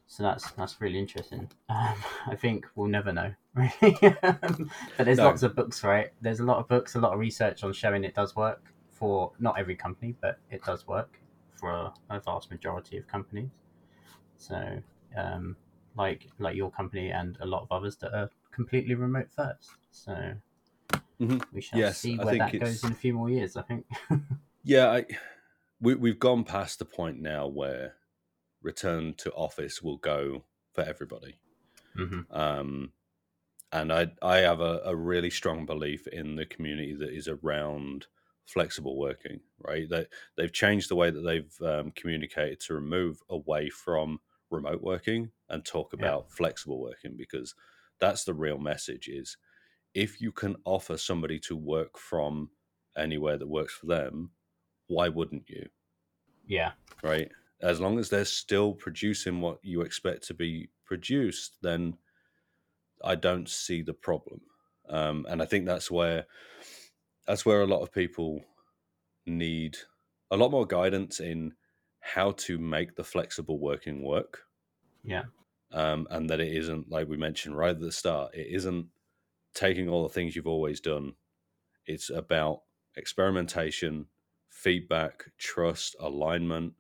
so 0.07 0.23
that's 0.23 0.49
that's 0.51 0.81
really 0.81 0.97
interesting. 0.97 1.49
Um, 1.69 1.95
I 2.27 2.35
think 2.35 2.65
we'll 2.75 2.87
never 2.87 3.13
know, 3.13 3.33
really. 3.53 3.97
But 4.01 5.05
there's 5.05 5.17
No. 5.17 5.25
lots 5.25 5.43
of 5.43 5.55
books, 5.55 5.83
right? 5.83 6.11
There's 6.21 6.39
a 6.39 6.45
lot 6.45 6.57
of 6.57 6.67
books, 6.67 6.95
a 6.95 6.99
lot 6.99 7.13
of 7.13 7.19
research 7.19 7.63
on 7.63 7.73
showing 7.73 8.03
it 8.03 8.15
does 8.15 8.35
work 8.35 8.73
for 8.91 9.31
not 9.39 9.57
every 9.59 9.75
company, 9.75 10.15
but 10.19 10.39
it 10.49 10.63
does 10.63 10.87
work 10.87 11.19
for 11.55 11.71
a, 11.71 11.93
a 12.09 12.19
vast 12.19 12.49
majority 12.49 12.97
of 12.97 13.07
companies. 13.07 13.49
So, 14.37 14.81
um, 15.15 15.55
like 15.95 16.27
like 16.39 16.55
your 16.55 16.71
company 16.71 17.11
and 17.11 17.37
a 17.41 17.45
lot 17.45 17.61
of 17.61 17.71
others 17.71 17.97
that 17.97 18.13
are 18.13 18.29
completely 18.59 18.95
remote 18.95 19.29
first. 19.33 19.69
So. 19.91 20.33
Mhm. 21.21 21.41
We 21.53 21.61
shall 21.61 21.79
Yes, 21.79 21.99
see 21.99 22.17
where 22.17 22.37
that 22.37 22.53
it's- 22.53 22.81
goes 22.81 22.83
in 22.83 22.91
a 22.91 22.95
few 22.95 23.13
more 23.13 23.29
years. 23.29 23.55
I 23.55 23.61
think. 23.63 23.85
Yeah, 24.63 24.91
I, 24.91 25.05
we, 25.79 25.95
we've 25.95 26.19
gone 26.19 26.43
past 26.43 26.79
the 26.79 26.85
point 26.85 27.21
now 27.21 27.47
where 27.47 27.95
return 28.61 29.13
to 29.19 29.31
office 29.31 29.81
will 29.81 29.95
go 29.97 30.43
for 30.73 30.81
everybody. 30.83 31.39
hmm 31.95 32.21
um, 32.29 32.91
and 33.71 33.93
I 33.93 34.11
I 34.21 34.37
have 34.39 34.59
a, 34.59 34.81
a 34.83 34.95
really 34.95 35.29
strong 35.29 35.65
belief 35.65 36.07
in 36.07 36.35
the 36.35 36.45
community 36.45 36.93
that 36.95 37.09
is 37.13 37.29
around 37.29 38.07
flexible 38.45 38.97
working. 38.97 39.39
Right, 39.65 39.87
that 39.89 40.07
they've 40.35 40.51
changed 40.63 40.89
the 40.89 40.95
way 40.97 41.09
that 41.09 41.21
they've 41.21 41.57
um, 41.61 41.91
communicated 41.91 42.59
to 42.61 42.73
remove 42.73 43.21
away 43.29 43.69
from 43.69 44.19
remote 44.51 44.81
working 44.81 45.31
and 45.49 45.63
talk 45.63 45.93
Yeah. 45.93 45.99
about 45.99 46.31
flexible 46.31 46.81
working 46.81 47.15
because 47.15 47.55
that's 47.99 48.23
the 48.25 48.33
real 48.33 48.57
message 48.57 49.07
is 49.07 49.37
if 49.93 50.21
you 50.21 50.31
can 50.31 50.55
offer 50.65 50.97
somebody 50.97 51.39
to 51.39 51.55
work 51.55 51.97
from 51.97 52.51
anywhere 52.97 53.37
that 53.37 53.47
works 53.47 53.73
for 53.75 53.87
them 53.87 54.31
why 54.87 55.09
wouldn't 55.09 55.49
you 55.49 55.69
Yeah. 56.47 56.73
right? 57.03 57.31
As 57.61 57.79
long 57.79 57.99
as 57.99 58.09
they're 58.09 58.25
still 58.25 58.73
producing 58.73 59.41
what 59.41 59.59
you 59.63 59.81
expect 59.81 60.23
to 60.27 60.33
be 60.33 60.69
produced, 60.85 61.57
then 61.61 61.97
I 63.03 63.15
don't 63.15 63.47
see 63.49 63.81
the 63.81 63.93
problem, 63.93 64.41
um, 64.89 65.25
and 65.29 65.41
I 65.41 65.45
think 65.45 65.65
that's 65.65 65.89
where 65.91 66.27
that's 67.25 67.45
where 67.45 67.61
a 67.61 67.67
lot 67.67 67.81
of 67.81 67.91
people 67.91 68.43
need 69.25 69.77
a 70.31 70.37
lot 70.37 70.51
more 70.51 70.67
guidance 70.67 71.19
in 71.19 71.55
how 72.01 72.31
to 72.31 72.57
make 72.59 72.95
the 72.95 73.03
flexible 73.03 73.59
working 73.59 74.03
work. 74.03 74.45
Yeah. 75.03 75.25
Um, 75.71 76.07
and 76.09 76.29
that 76.29 76.39
it 76.39 76.53
isn't 76.55 76.89
like 76.89 77.07
we 77.07 77.17
mentioned 77.17 77.55
right 77.55 77.71
at 77.71 77.79
the 77.79 77.91
start. 77.91 78.33
It 78.33 78.47
isn't 78.47 78.87
taking 79.53 79.89
all 79.89 80.03
the 80.03 80.13
things 80.13 80.35
you've 80.35 80.47
always 80.47 80.79
done. 80.81 81.15
It's 81.85 82.09
about 82.09 82.63
experimentation, 82.95 84.07
feedback, 84.49 85.25
trust, 85.37 85.95
alignment. 85.99 86.73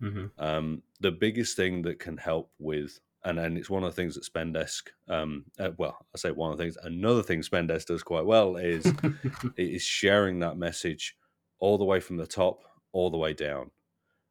hmm 0.00 0.26
Um, 0.38 0.82
the 1.00 1.12
biggest 1.12 1.56
thing 1.56 1.82
that 1.82 1.98
can 1.98 2.16
help 2.16 2.52
with, 2.58 3.00
and, 3.24 3.38
and 3.38 3.56
it's 3.56 3.70
one 3.70 3.84
of 3.84 3.90
the 3.94 3.96
things 4.00 4.14
that 4.14 4.24
Spendesk, 4.24 4.88
um, 5.08 5.44
uh, 5.58 5.70
well, 5.76 6.06
I 6.14 6.18
say 6.18 6.30
one 6.32 6.52
of 6.52 6.58
the 6.58 6.64
things, 6.64 6.76
another 6.82 7.22
thing 7.22 7.40
Spendesk 7.40 7.86
does 7.86 8.02
quite 8.02 8.26
well 8.26 8.56
is 8.56 8.94
it 9.56 9.70
is 9.70 9.82
sharing 9.82 10.40
that 10.40 10.56
message 10.56 11.16
all 11.58 11.78
the 11.78 11.84
way 11.84 12.00
from 12.00 12.16
the 12.16 12.26
top, 12.26 12.64
all 12.92 13.10
the 13.10 13.18
way 13.18 13.32
down, 13.32 13.70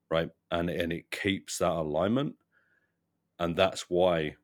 right? 0.10 0.30
And 0.52 0.70
and 0.70 0.94
it 0.94 1.12
keeps 1.12 1.60
that 1.60 1.72
alignment, 1.72 2.36
and 3.42 3.56
that's 3.56 3.89
why 3.89 4.36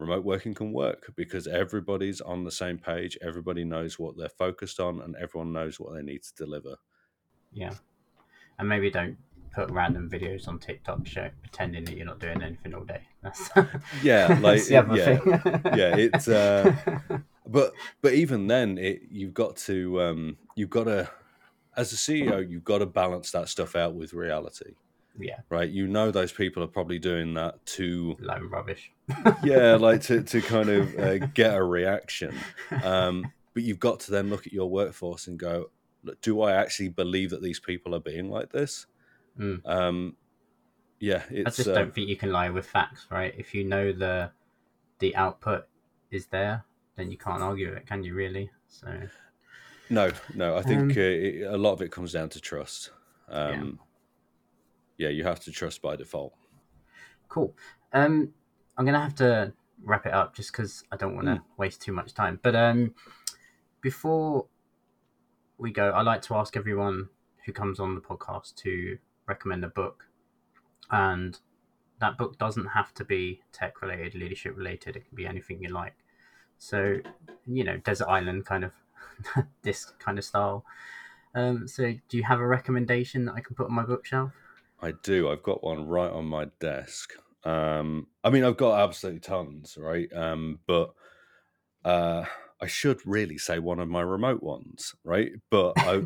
remote 0.00 0.24
working 0.24 0.52
can 0.52 0.72
work 0.72 1.12
because 1.14 1.46
everybody's 1.46 2.20
on 2.20 2.42
the 2.42 2.50
same 2.50 2.76
page, 2.76 3.16
everybody 3.22 3.64
knows 3.64 3.96
what 3.96 4.16
they're 4.16 4.28
focused 4.28 4.80
on, 4.80 5.00
and 5.00 5.14
everyone 5.16 5.52
knows 5.52 5.78
what 5.78 5.94
they 5.94 6.02
need 6.02 6.22
to 6.24 6.34
deliver. 6.34 6.76
yeah. 7.52 7.74
And 8.58 8.68
maybe 8.68 8.90
don't 8.90 9.16
put 9.54 9.70
random 9.70 10.10
videos 10.10 10.48
on 10.48 10.58
TikTok 10.58 11.06
show 11.06 11.30
pretending 11.42 11.84
that 11.84 11.96
you're 11.96 12.06
not 12.06 12.18
doing 12.18 12.42
anything 12.42 12.74
all 12.74 12.82
day. 12.82 13.02
That's 13.22 13.50
Yeah, 14.02 14.26
like 14.42 14.64
that's 14.64 14.70
yeah, 14.70 15.20
yeah, 15.76 15.96
it's, 15.96 16.26
uh, 16.26 16.74
but 17.46 17.72
but 18.02 18.14
even 18.14 18.48
then, 18.48 18.78
it 18.78 19.02
you've 19.12 19.34
got 19.34 19.56
to 19.68 20.02
um, 20.02 20.38
you've 20.56 20.70
got 20.70 20.84
to 20.84 21.08
as 21.76 21.92
a 21.92 21.96
CEO, 21.96 22.48
you've 22.48 22.64
got 22.64 22.78
to 22.78 22.86
balance 22.86 23.30
that 23.30 23.48
stuff 23.48 23.76
out 23.76 23.94
with 23.94 24.12
reality. 24.12 24.74
Yeah, 25.18 25.40
right? 25.50 25.68
You 25.68 25.86
know 25.86 26.10
those 26.10 26.32
people 26.32 26.62
are 26.62 26.68
probably 26.68 26.98
doing 26.98 27.34
that 27.34 27.64
to, 27.66 28.16
loan 28.20 28.48
rubbish. 28.50 28.92
yeah, 29.44 29.74
like 29.80 30.02
to, 30.02 30.22
to 30.22 30.40
kind 30.40 30.68
of 30.68 30.98
uh, 30.98 31.18
get 31.18 31.54
a 31.54 31.62
reaction. 31.62 32.34
Um, 32.82 33.32
but 33.54 33.62
you've 33.62 33.80
got 33.80 34.00
to 34.00 34.10
then 34.10 34.30
look 34.30 34.46
at 34.46 34.52
your 34.52 34.70
workforce 34.70 35.26
and 35.26 35.38
go, 35.38 35.70
"Look, 36.04 36.20
do 36.20 36.40
I 36.42 36.52
actually 36.52 36.90
believe 36.90 37.30
that 37.30 37.42
these 37.42 37.60
people 37.60 37.94
are 37.94 38.00
being 38.00 38.30
like 38.30 38.52
this? 38.52 38.86
Mm. 39.38 39.60
Um, 39.64 40.16
yeah, 41.00 41.22
I 41.30 41.50
just 41.50 41.68
uh, 41.68 41.74
don't 41.74 41.94
think 41.94 42.08
you 42.08 42.16
can 42.16 42.32
lie 42.32 42.50
with 42.50 42.66
facts, 42.66 43.06
right? 43.10 43.34
If 43.36 43.54
you 43.54 43.64
know 43.64 43.92
the 43.92 44.30
the 44.98 45.14
output 45.16 45.66
is 46.10 46.26
there, 46.26 46.64
then 46.96 47.10
you 47.10 47.16
can't 47.16 47.42
argue 47.42 47.72
it, 47.72 47.86
can 47.86 48.02
you? 48.02 48.14
Really? 48.14 48.50
So 48.68 48.88
no, 49.90 50.10
no. 50.34 50.56
I 50.56 50.62
think 50.62 50.80
Um, 50.80 50.90
uh, 50.90 51.00
it, 51.00 51.42
a 51.42 51.56
lot 51.56 51.72
of 51.72 51.82
it 51.82 51.90
comes 51.90 52.12
down 52.12 52.28
to 52.30 52.40
trust. 52.40 52.90
Um, 53.28 53.52
yeah. 53.52 53.84
You 55.06 55.24
have 55.24 55.40
to 55.40 55.52
trust 55.52 55.80
by 55.80 55.96
default. 55.96 56.34
cool. 57.28 57.54
Um, 57.92 58.34
I'm 58.76 58.84
gonna 58.84 59.00
have 59.00 59.14
to 59.16 59.52
wrap 59.84 60.06
it 60.06 60.12
up 60.12 60.34
just 60.34 60.52
because 60.52 60.84
I 60.92 60.96
don't 60.96 61.14
want 61.14 61.28
to 61.28 61.42
waste 61.56 61.80
too 61.80 61.92
much 61.92 62.14
time. 62.14 62.40
But 62.42 62.56
um, 62.56 62.94
before 63.80 64.46
we 65.56 65.70
go, 65.72 65.90
I 65.90 66.02
like 66.02 66.22
to 66.22 66.34
ask 66.34 66.56
everyone 66.56 67.08
who 67.46 67.52
comes 67.52 67.80
on 67.80 67.94
the 67.94 68.00
podcast 68.00 68.56
to 68.56 68.98
recommend 69.26 69.64
a 69.64 69.68
book, 69.68 70.06
and 70.90 71.38
that 72.00 72.18
book 72.18 72.38
doesn't 72.38 72.66
have 72.66 72.92
to 72.94 73.04
be 73.04 73.40
tech 73.52 73.82
related, 73.82 74.14
leadership 74.14 74.56
related. 74.56 74.96
It 74.96 75.08
can 75.08 75.16
be 75.16 75.26
anything 75.26 75.62
you 75.62 75.70
like. 75.70 75.94
So, 76.58 76.98
you 77.46 77.64
know, 77.64 77.76
desert 77.78 78.08
island 78.08 78.46
kind 78.46 78.64
of 78.64 78.72
this 79.62 79.84
kind 79.98 80.18
of 80.18 80.24
style. 80.24 80.64
Um, 81.34 81.68
so, 81.68 81.94
do 82.08 82.16
you 82.16 82.24
have 82.24 82.40
a 82.40 82.46
recommendation 82.46 83.26
that 83.26 83.34
I 83.34 83.40
can 83.40 83.54
put 83.54 83.66
on 83.66 83.74
my 83.74 83.84
bookshelf? 83.84 84.32
I 84.80 84.92
do. 85.02 85.28
I've 85.30 85.42
got 85.42 85.64
one 85.64 85.86
right 85.86 86.10
on 86.10 86.26
my 86.26 86.46
desk. 86.60 87.14
Um, 87.44 88.08
I 88.22 88.30
mean, 88.30 88.44
I've 88.44 88.56
got 88.56 88.80
absolutely 88.80 89.20
tons, 89.20 89.76
right? 89.78 90.12
Um, 90.12 90.60
but 90.66 90.92
uh, 91.84 92.24
I 92.60 92.66
should 92.66 93.00
really 93.06 93.38
say 93.38 93.58
one 93.58 93.78
of 93.80 93.88
my 93.88 94.00
remote 94.00 94.42
ones, 94.42 94.94
right? 95.04 95.32
But 95.50 95.74
I, 95.78 96.02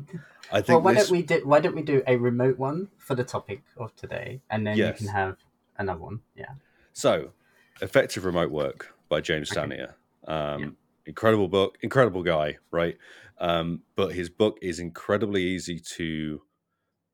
I 0.51 0.61
think 0.62 0.68
well, 0.68 0.81
why 0.81 0.95
this. 0.95 1.03
don't 1.09 1.11
we 1.12 1.23
do 1.23 1.41
why 1.45 1.61
don't 1.61 1.75
we 1.75 1.83
do 1.83 2.03
a 2.07 2.16
remote 2.16 2.59
one 2.59 2.89
for 2.99 3.14
the 3.14 3.25
topic 3.25 3.62
of 3.77 3.95
today, 3.97 4.41
and 4.51 4.66
then 4.66 4.77
Yes. 4.77 5.01
you 5.01 5.07
can 5.07 5.14
have 5.14 5.37
another 5.79 6.01
one. 6.01 6.20
Yeah. 6.35 6.53
So, 6.93 7.33
Effective 7.81 8.25
Remote 8.25 8.51
Work 8.51 8.95
by 9.09 9.20
James 9.20 9.51
Okay. 9.51 9.61
Stanier. 9.61 9.95
Um, 10.27 10.61
Yeah. 10.61 10.68
Incredible 11.05 11.49
book, 11.49 11.79
incredible 11.83 12.23
guy, 12.23 12.59
right? 12.70 12.97
Um, 13.39 13.83
but 13.97 14.14
his 14.14 14.29
book 14.31 14.57
is 14.62 14.79
incredibly 14.79 15.43
easy 15.43 15.81
to 15.97 16.43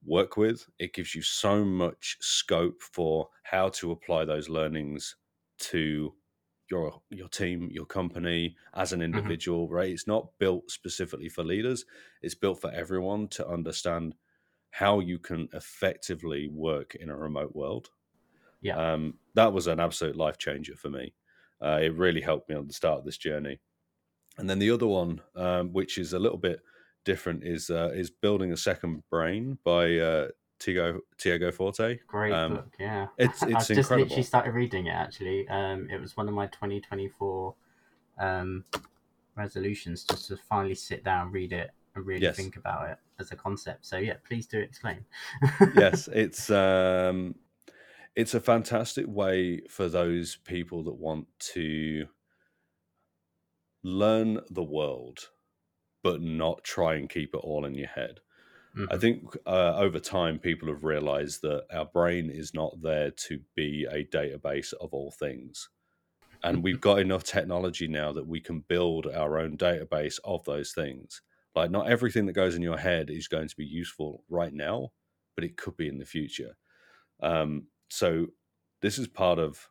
work 0.08 0.36
with. 0.36 0.66
It 0.78 0.94
gives 0.94 1.14
you 1.14 1.22
so 1.22 1.64
much 1.64 2.16
scope 2.20 2.82
for 2.82 3.28
how 3.42 3.68
to 3.70 3.92
apply 3.92 4.24
those 4.24 4.48
learnings 4.48 5.16
to 5.58 6.14
your 6.70 7.00
your 7.10 7.28
team, 7.28 7.68
your 7.72 7.86
company, 7.86 8.56
as 8.74 8.92
an 8.92 9.02
individual, 9.02 9.68
right? 9.68 9.90
It's 9.90 10.06
not 10.06 10.28
built 10.38 10.70
specifically 10.70 11.28
for 11.28 11.42
leaders. 11.44 11.84
It's 12.22 12.34
built 12.34 12.60
for 12.60 12.70
everyone 12.70 13.28
to 13.28 13.46
understand 13.46 14.14
how 14.70 15.00
you 15.00 15.18
can 15.18 15.48
effectively 15.54 16.48
work 16.48 16.94
in 16.94 17.08
a 17.08 17.16
remote 17.16 17.54
world. 17.54 17.88
Yeah. 18.60 18.76
Um, 18.76 19.14
that 19.34 19.52
was 19.52 19.66
an 19.66 19.80
absolute 19.80 20.16
life 20.16 20.38
changer 20.38 20.76
for 20.76 20.90
me. 20.90 21.14
Uh, 21.62 21.80
it 21.82 21.94
really 21.94 22.20
helped 22.20 22.48
me 22.48 22.54
on 22.54 22.66
the 22.66 22.72
start 22.72 22.98
of 22.98 23.04
this 23.04 23.18
journey. 23.18 23.60
And 24.36 24.48
then 24.48 24.58
the 24.58 24.70
other 24.70 24.86
one, 24.86 25.20
um, 25.34 25.72
which 25.72 25.98
is 25.98 26.12
a 26.12 26.18
little 26.18 26.38
bit 26.38 26.60
different, 27.12 27.42
is 27.44 27.70
uh, 27.70 27.90
is 27.94 28.10
building 28.10 28.52
a 28.52 28.56
second 28.56 29.02
brain 29.10 29.58
by 29.64 29.96
uh, 29.98 30.28
Tiago 30.60 31.00
Tiago 31.16 31.50
Forte. 31.50 31.98
Great 32.06 32.32
Um, 32.34 32.54
book, 32.54 32.74
yeah. 32.78 33.06
it's- 33.18 33.42
I've 33.42 33.50
it's 33.50 33.66
just 33.68 33.78
incredible. 33.78 34.04
literally 34.04 34.22
started 34.22 34.52
reading 34.54 34.86
it 34.86 34.96
actually. 35.04 35.48
Um, 35.48 35.88
it 35.90 36.00
was 36.00 36.16
one 36.16 36.28
of 36.28 36.34
my 36.34 36.46
2024 36.46 37.54
um, 38.18 38.64
resolutions 39.36 40.04
just 40.04 40.28
to 40.28 40.36
finally 40.36 40.74
sit 40.74 41.02
down, 41.04 41.32
read 41.32 41.52
it, 41.52 41.70
and 41.94 42.04
really 42.06 42.22
Yes. 42.22 42.36
think 42.36 42.56
about 42.56 42.90
it 42.90 42.98
as 43.18 43.32
a 43.32 43.36
concept. 43.36 43.86
So 43.86 43.96
yeah, 43.96 44.16
please 44.28 44.46
do 44.46 44.58
explain. 44.58 45.04
yes, 45.74 46.08
it's 46.12 46.50
um, 46.50 47.34
it's 48.16 48.34
a 48.34 48.40
fantastic 48.40 49.06
way 49.08 49.62
for 49.68 49.88
those 49.88 50.36
people 50.44 50.82
that 50.84 50.94
want 50.94 51.26
to 51.54 52.06
learn 53.82 54.40
the 54.50 54.62
world, 54.62 55.30
but 56.08 56.22
not 56.22 56.64
try 56.64 56.94
and 56.96 57.10
keep 57.10 57.34
it 57.34 57.38
all 57.38 57.64
in 57.66 57.74
your 57.74 57.88
head. 57.88 58.20
I 58.88 58.96
Mhm. 58.96 58.98
think 58.98 59.36
uh, 59.46 59.76
over 59.76 60.00
time, 60.00 60.38
people 60.38 60.68
have 60.68 60.84
realized 60.84 61.42
that 61.42 61.66
our 61.72 61.86
brain 61.86 62.30
is 62.30 62.54
not 62.54 62.82
there 62.82 63.10
to 63.12 63.42
be 63.56 63.86
a 63.90 64.04
database 64.06 64.72
of 64.74 64.94
all 64.94 65.12
things. 65.12 65.70
And 66.42 66.62
we've 66.62 66.80
got 66.80 67.00
enough 67.00 67.24
technology 67.24 67.88
now 67.88 68.12
that 68.12 68.26
we 68.26 68.40
can 68.40 68.60
build 68.60 69.06
our 69.06 69.38
own 69.38 69.56
database 69.58 70.20
of 70.24 70.44
those 70.44 70.72
things. 70.72 71.22
Like, 71.54 71.70
not 71.70 71.90
everything 71.90 72.26
that 72.26 72.34
goes 72.34 72.54
in 72.54 72.62
your 72.62 72.78
head 72.78 73.10
is 73.10 73.28
going 73.28 73.48
to 73.48 73.56
be 73.56 73.66
useful 73.66 74.24
right 74.28 74.52
now, 74.52 74.92
but 75.34 75.44
it 75.44 75.56
could 75.56 75.76
be 75.76 75.88
in 75.88 75.98
the 75.98 76.06
future. 76.06 76.56
Um, 77.20 77.68
so, 77.90 78.28
this 78.82 78.98
is 78.98 79.08
part 79.08 79.38
of, 79.40 79.68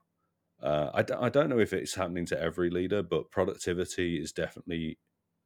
uh, 0.62 0.92
I, 0.94 1.04
d- 1.04 1.14
I 1.16 1.30
don't 1.30 1.50
know 1.50 1.60
if 1.60 1.74
it's 1.74 1.96
happening 1.96 2.26
to 2.28 2.40
every 2.42 2.70
leader, 2.70 3.04
but 3.04 3.32
productivity 3.32 4.20
is 4.22 4.34
definitely 4.34 5.00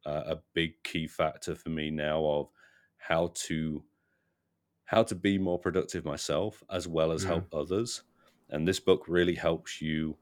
uh, 0.06 0.24
a 0.28 0.36
big 0.54 0.84
key 0.84 1.08
factor 1.08 1.56
for 1.56 1.70
me 1.70 1.92
now 1.92 2.26
of 2.26 2.50
how 2.98 3.28
to 3.36 3.84
how 4.86 5.04
to 5.04 5.16
be 5.16 5.38
more 5.38 5.58
productive 5.60 6.06
myself 6.06 6.64
as 6.70 6.88
well 6.88 7.12
as 7.12 7.24
Mm. 7.24 7.28
help 7.28 7.54
others 7.54 8.04
and 8.50 8.68
this 8.68 8.80
book 8.80 9.08
really 9.08 9.36
helps 9.36 9.82
you 9.82 10.20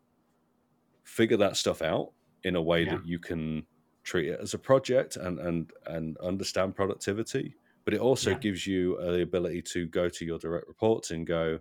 figure 1.04 1.38
that 1.38 1.58
stuff 1.58 1.82
out 1.82 2.14
in 2.44 2.56
a 2.56 2.62
way 2.62 2.86
Yeah. 2.86 2.92
that 2.96 3.06
you 3.06 3.20
can 3.20 3.68
treat 4.04 4.30
it 4.30 4.40
as 4.40 4.54
a 4.54 4.60
project 4.60 5.16
and 5.18 5.40
and 5.40 5.72
and 5.88 6.18
understand 6.20 6.76
productivity 6.76 7.56
but 7.86 7.94
it 7.94 8.00
also 8.00 8.32
Yeah. 8.32 8.40
gives 8.40 8.66
you 8.68 8.98
uh, 8.98 9.12
the 9.12 9.22
ability 9.22 9.62
to 9.62 9.88
go 9.88 10.10
to 10.10 10.26
your 10.26 10.40
direct 10.40 10.68
reports 10.68 11.12
and 11.12 11.28
go 11.28 11.60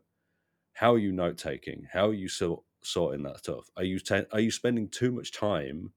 how 0.75 0.95
are 0.95 0.99
you 0.99 1.13
note 1.13 1.39
taking 1.39 1.85
how 1.93 2.09
are 2.09 2.15
you 2.15 2.29
sort 2.29 2.65
sorting 2.83 3.25
that 3.25 3.39
stuff 3.39 3.71
are 3.77 3.85
you 3.85 3.99
ta- 4.01 4.27
are 4.33 4.41
you 4.41 4.51
spending 4.51 4.89
too 4.89 5.13
much 5.13 5.33
time 5.33 5.93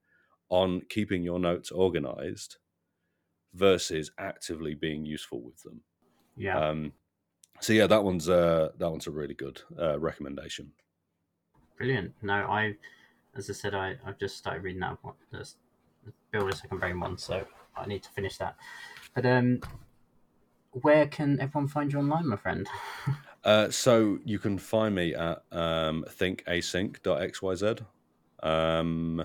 on 0.52 0.82
keeping 0.88 1.22
your 1.22 1.38
notes 1.40 1.70
organized 1.70 2.58
versus 3.54 4.10
actively 4.18 4.74
being 4.74 5.04
useful 5.04 5.40
with 5.40 5.62
them 5.62 5.80
Yeah. 6.36 6.58
um, 6.68 6.92
so 7.60 7.72
yeah, 7.72 7.86
that 7.86 8.02
one's 8.02 8.28
uh, 8.28 8.70
that 8.78 8.90
one's 8.90 9.06
a 9.06 9.10
really 9.12 9.34
good 9.34 9.60
uh, 9.78 9.96
recommendation. 10.00 10.72
Brilliant. 11.76 12.12
No, 12.20 12.34
I, 12.34 12.76
as 13.36 13.48
I 13.48 13.52
said, 13.52 13.72
I, 13.74 13.96
I've 14.04 14.18
just 14.18 14.36
started 14.36 14.64
reading 14.64 14.80
that 14.80 14.98
one, 15.04 15.14
this 15.30 15.56
Build 16.32 16.50
a 16.52 16.56
Second 16.56 16.78
Brain 16.80 16.98
one, 16.98 17.16
so 17.16 17.46
I 17.76 17.86
need 17.86 18.02
to 18.02 18.10
finish 18.10 18.36
that. 18.38 18.56
But 19.14 19.26
um, 19.26 19.60
where 20.72 21.06
can 21.06 21.38
everyone 21.38 21.68
find 21.68 21.92
you 21.92 22.00
online, 22.00 22.26
my 22.28 22.36
friend? 22.36 22.66
Uh, 23.44 23.68
so 23.70 24.18
you 24.24 24.38
can 24.38 24.56
find 24.56 24.94
me 24.94 25.14
at 25.16 25.42
um, 25.50 26.04
thinkasync.xyz. 26.08 27.84
Um, 28.40 29.24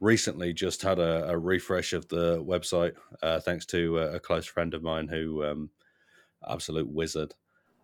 recently 0.00 0.52
just 0.52 0.82
had 0.82 0.98
a, 0.98 1.28
a 1.30 1.38
refresh 1.38 1.92
of 1.92 2.08
the 2.08 2.42
website 2.42 2.92
uh, 3.22 3.40
thanks 3.40 3.66
to 3.66 3.98
a, 3.98 4.14
a, 4.14 4.20
close 4.20 4.46
friend 4.46 4.74
of 4.74 4.82
mine 4.82 5.08
who 5.08 5.44
um, 5.44 5.70
absolute 6.48 6.88
wizard. 6.88 7.34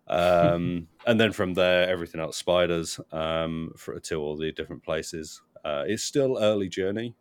Um, 0.07 0.87
and 1.07 1.19
then 1.19 1.31
from 1.31 1.53
there, 1.55 1.89
everything 1.89 2.21
else 2.21 2.37
spiders 2.37 2.99
um, 3.11 3.73
for, 3.75 3.99
to 3.99 4.15
all 4.21 4.37
the 4.37 4.51
different 4.51 4.83
places. 4.83 5.41
Uh, 5.63 5.83
it's 5.87 6.03
still 6.03 6.37
early 6.39 6.69
journey, 6.69 7.15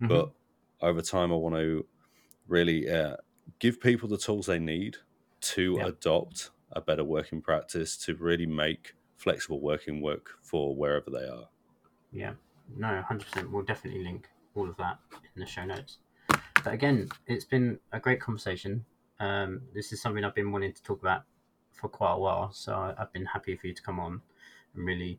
mm-hmm. 0.00 0.08
but 0.08 0.30
over 0.80 1.02
time, 1.02 1.32
I 1.32 1.36
want 1.36 1.54
to 1.56 1.86
really 2.48 2.90
uh, 2.90 3.16
give 3.58 3.80
people 3.80 4.08
the 4.08 4.18
tools 4.18 4.46
they 4.46 4.58
need 4.58 4.96
to 5.40 5.76
yep. 5.78 5.88
adopt 5.88 6.50
a 6.72 6.80
better 6.80 7.04
working 7.04 7.40
practice 7.40 7.96
to 7.98 8.14
really 8.14 8.46
make 8.46 8.94
flexible 9.16 9.60
working 9.60 10.00
work 10.00 10.30
for 10.42 10.74
wherever 10.74 11.10
they 11.10 11.26
are. 11.26 11.48
Yeah, 12.10 12.32
no, 12.76 13.02
hundred 13.02 13.26
percent. 13.26 13.50
We'll 13.50 13.64
definitely 13.64 14.02
link 14.04 14.28
all 14.54 14.68
of 14.68 14.76
that 14.76 14.98
in 15.34 15.40
the 15.40 15.46
show 15.46 15.64
notes. 15.64 15.98
But 16.28 16.72
again, 16.72 17.08
it's 17.26 17.44
been 17.44 17.78
a 17.92 18.00
great 18.00 18.20
conversation. 18.20 18.84
Um, 19.20 19.62
this 19.74 19.92
is 19.92 20.00
something 20.00 20.24
I've 20.24 20.34
been 20.34 20.52
wanting 20.52 20.72
to 20.72 20.82
talk 20.82 21.00
about 21.00 21.24
for 21.72 21.88
quite 21.88 22.12
a 22.12 22.18
while, 22.18 22.52
so 22.52 22.94
I've 22.96 23.12
been 23.12 23.26
happy 23.26 23.56
for 23.56 23.66
you 23.66 23.74
to 23.74 23.82
come 23.82 24.00
on 24.00 24.22
and 24.74 24.86
really 24.86 25.18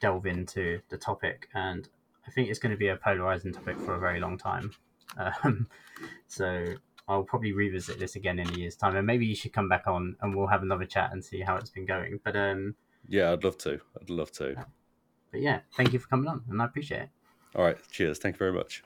delve 0.00 0.26
into 0.26 0.80
the 0.88 0.96
topic. 0.96 1.48
And 1.54 1.88
I 2.26 2.30
think 2.30 2.48
it's 2.48 2.58
going 2.58 2.72
to 2.72 2.78
be 2.78 2.88
a 2.88 2.96
polarizing 2.96 3.52
topic 3.52 3.78
for 3.78 3.94
a 3.94 3.98
very 3.98 4.20
long 4.20 4.38
time. 4.38 4.72
Um, 5.16 5.66
so 6.26 6.64
I'll 7.08 7.24
probably 7.24 7.52
revisit 7.52 7.98
this 7.98 8.16
again 8.16 8.38
in 8.38 8.48
a 8.48 8.52
year's 8.52 8.76
time, 8.76 8.96
and 8.96 9.06
maybe 9.06 9.26
you 9.26 9.34
should 9.34 9.52
come 9.52 9.68
back 9.68 9.86
on 9.86 10.16
and 10.20 10.34
we'll 10.34 10.46
have 10.46 10.62
another 10.62 10.86
chat 10.86 11.12
and 11.12 11.24
see 11.24 11.40
how 11.40 11.56
it's 11.56 11.70
been 11.70 11.86
going. 11.86 12.20
But 12.24 12.36
um, 12.36 12.74
yeah, 13.08 13.32
I'd 13.32 13.44
love 13.44 13.58
to. 13.58 13.80
I'd 14.00 14.10
love 14.10 14.32
to. 14.32 14.64
But 15.32 15.40
yeah, 15.40 15.60
thank 15.76 15.92
you 15.92 15.98
for 15.98 16.08
coming 16.08 16.28
on, 16.28 16.44
and 16.48 16.62
I 16.62 16.66
appreciate 16.66 17.02
it. 17.02 17.08
All 17.56 17.64
right, 17.64 17.76
cheers. 17.90 18.18
Thank 18.18 18.36
you 18.36 18.38
very 18.38 18.52
much. 18.52 18.82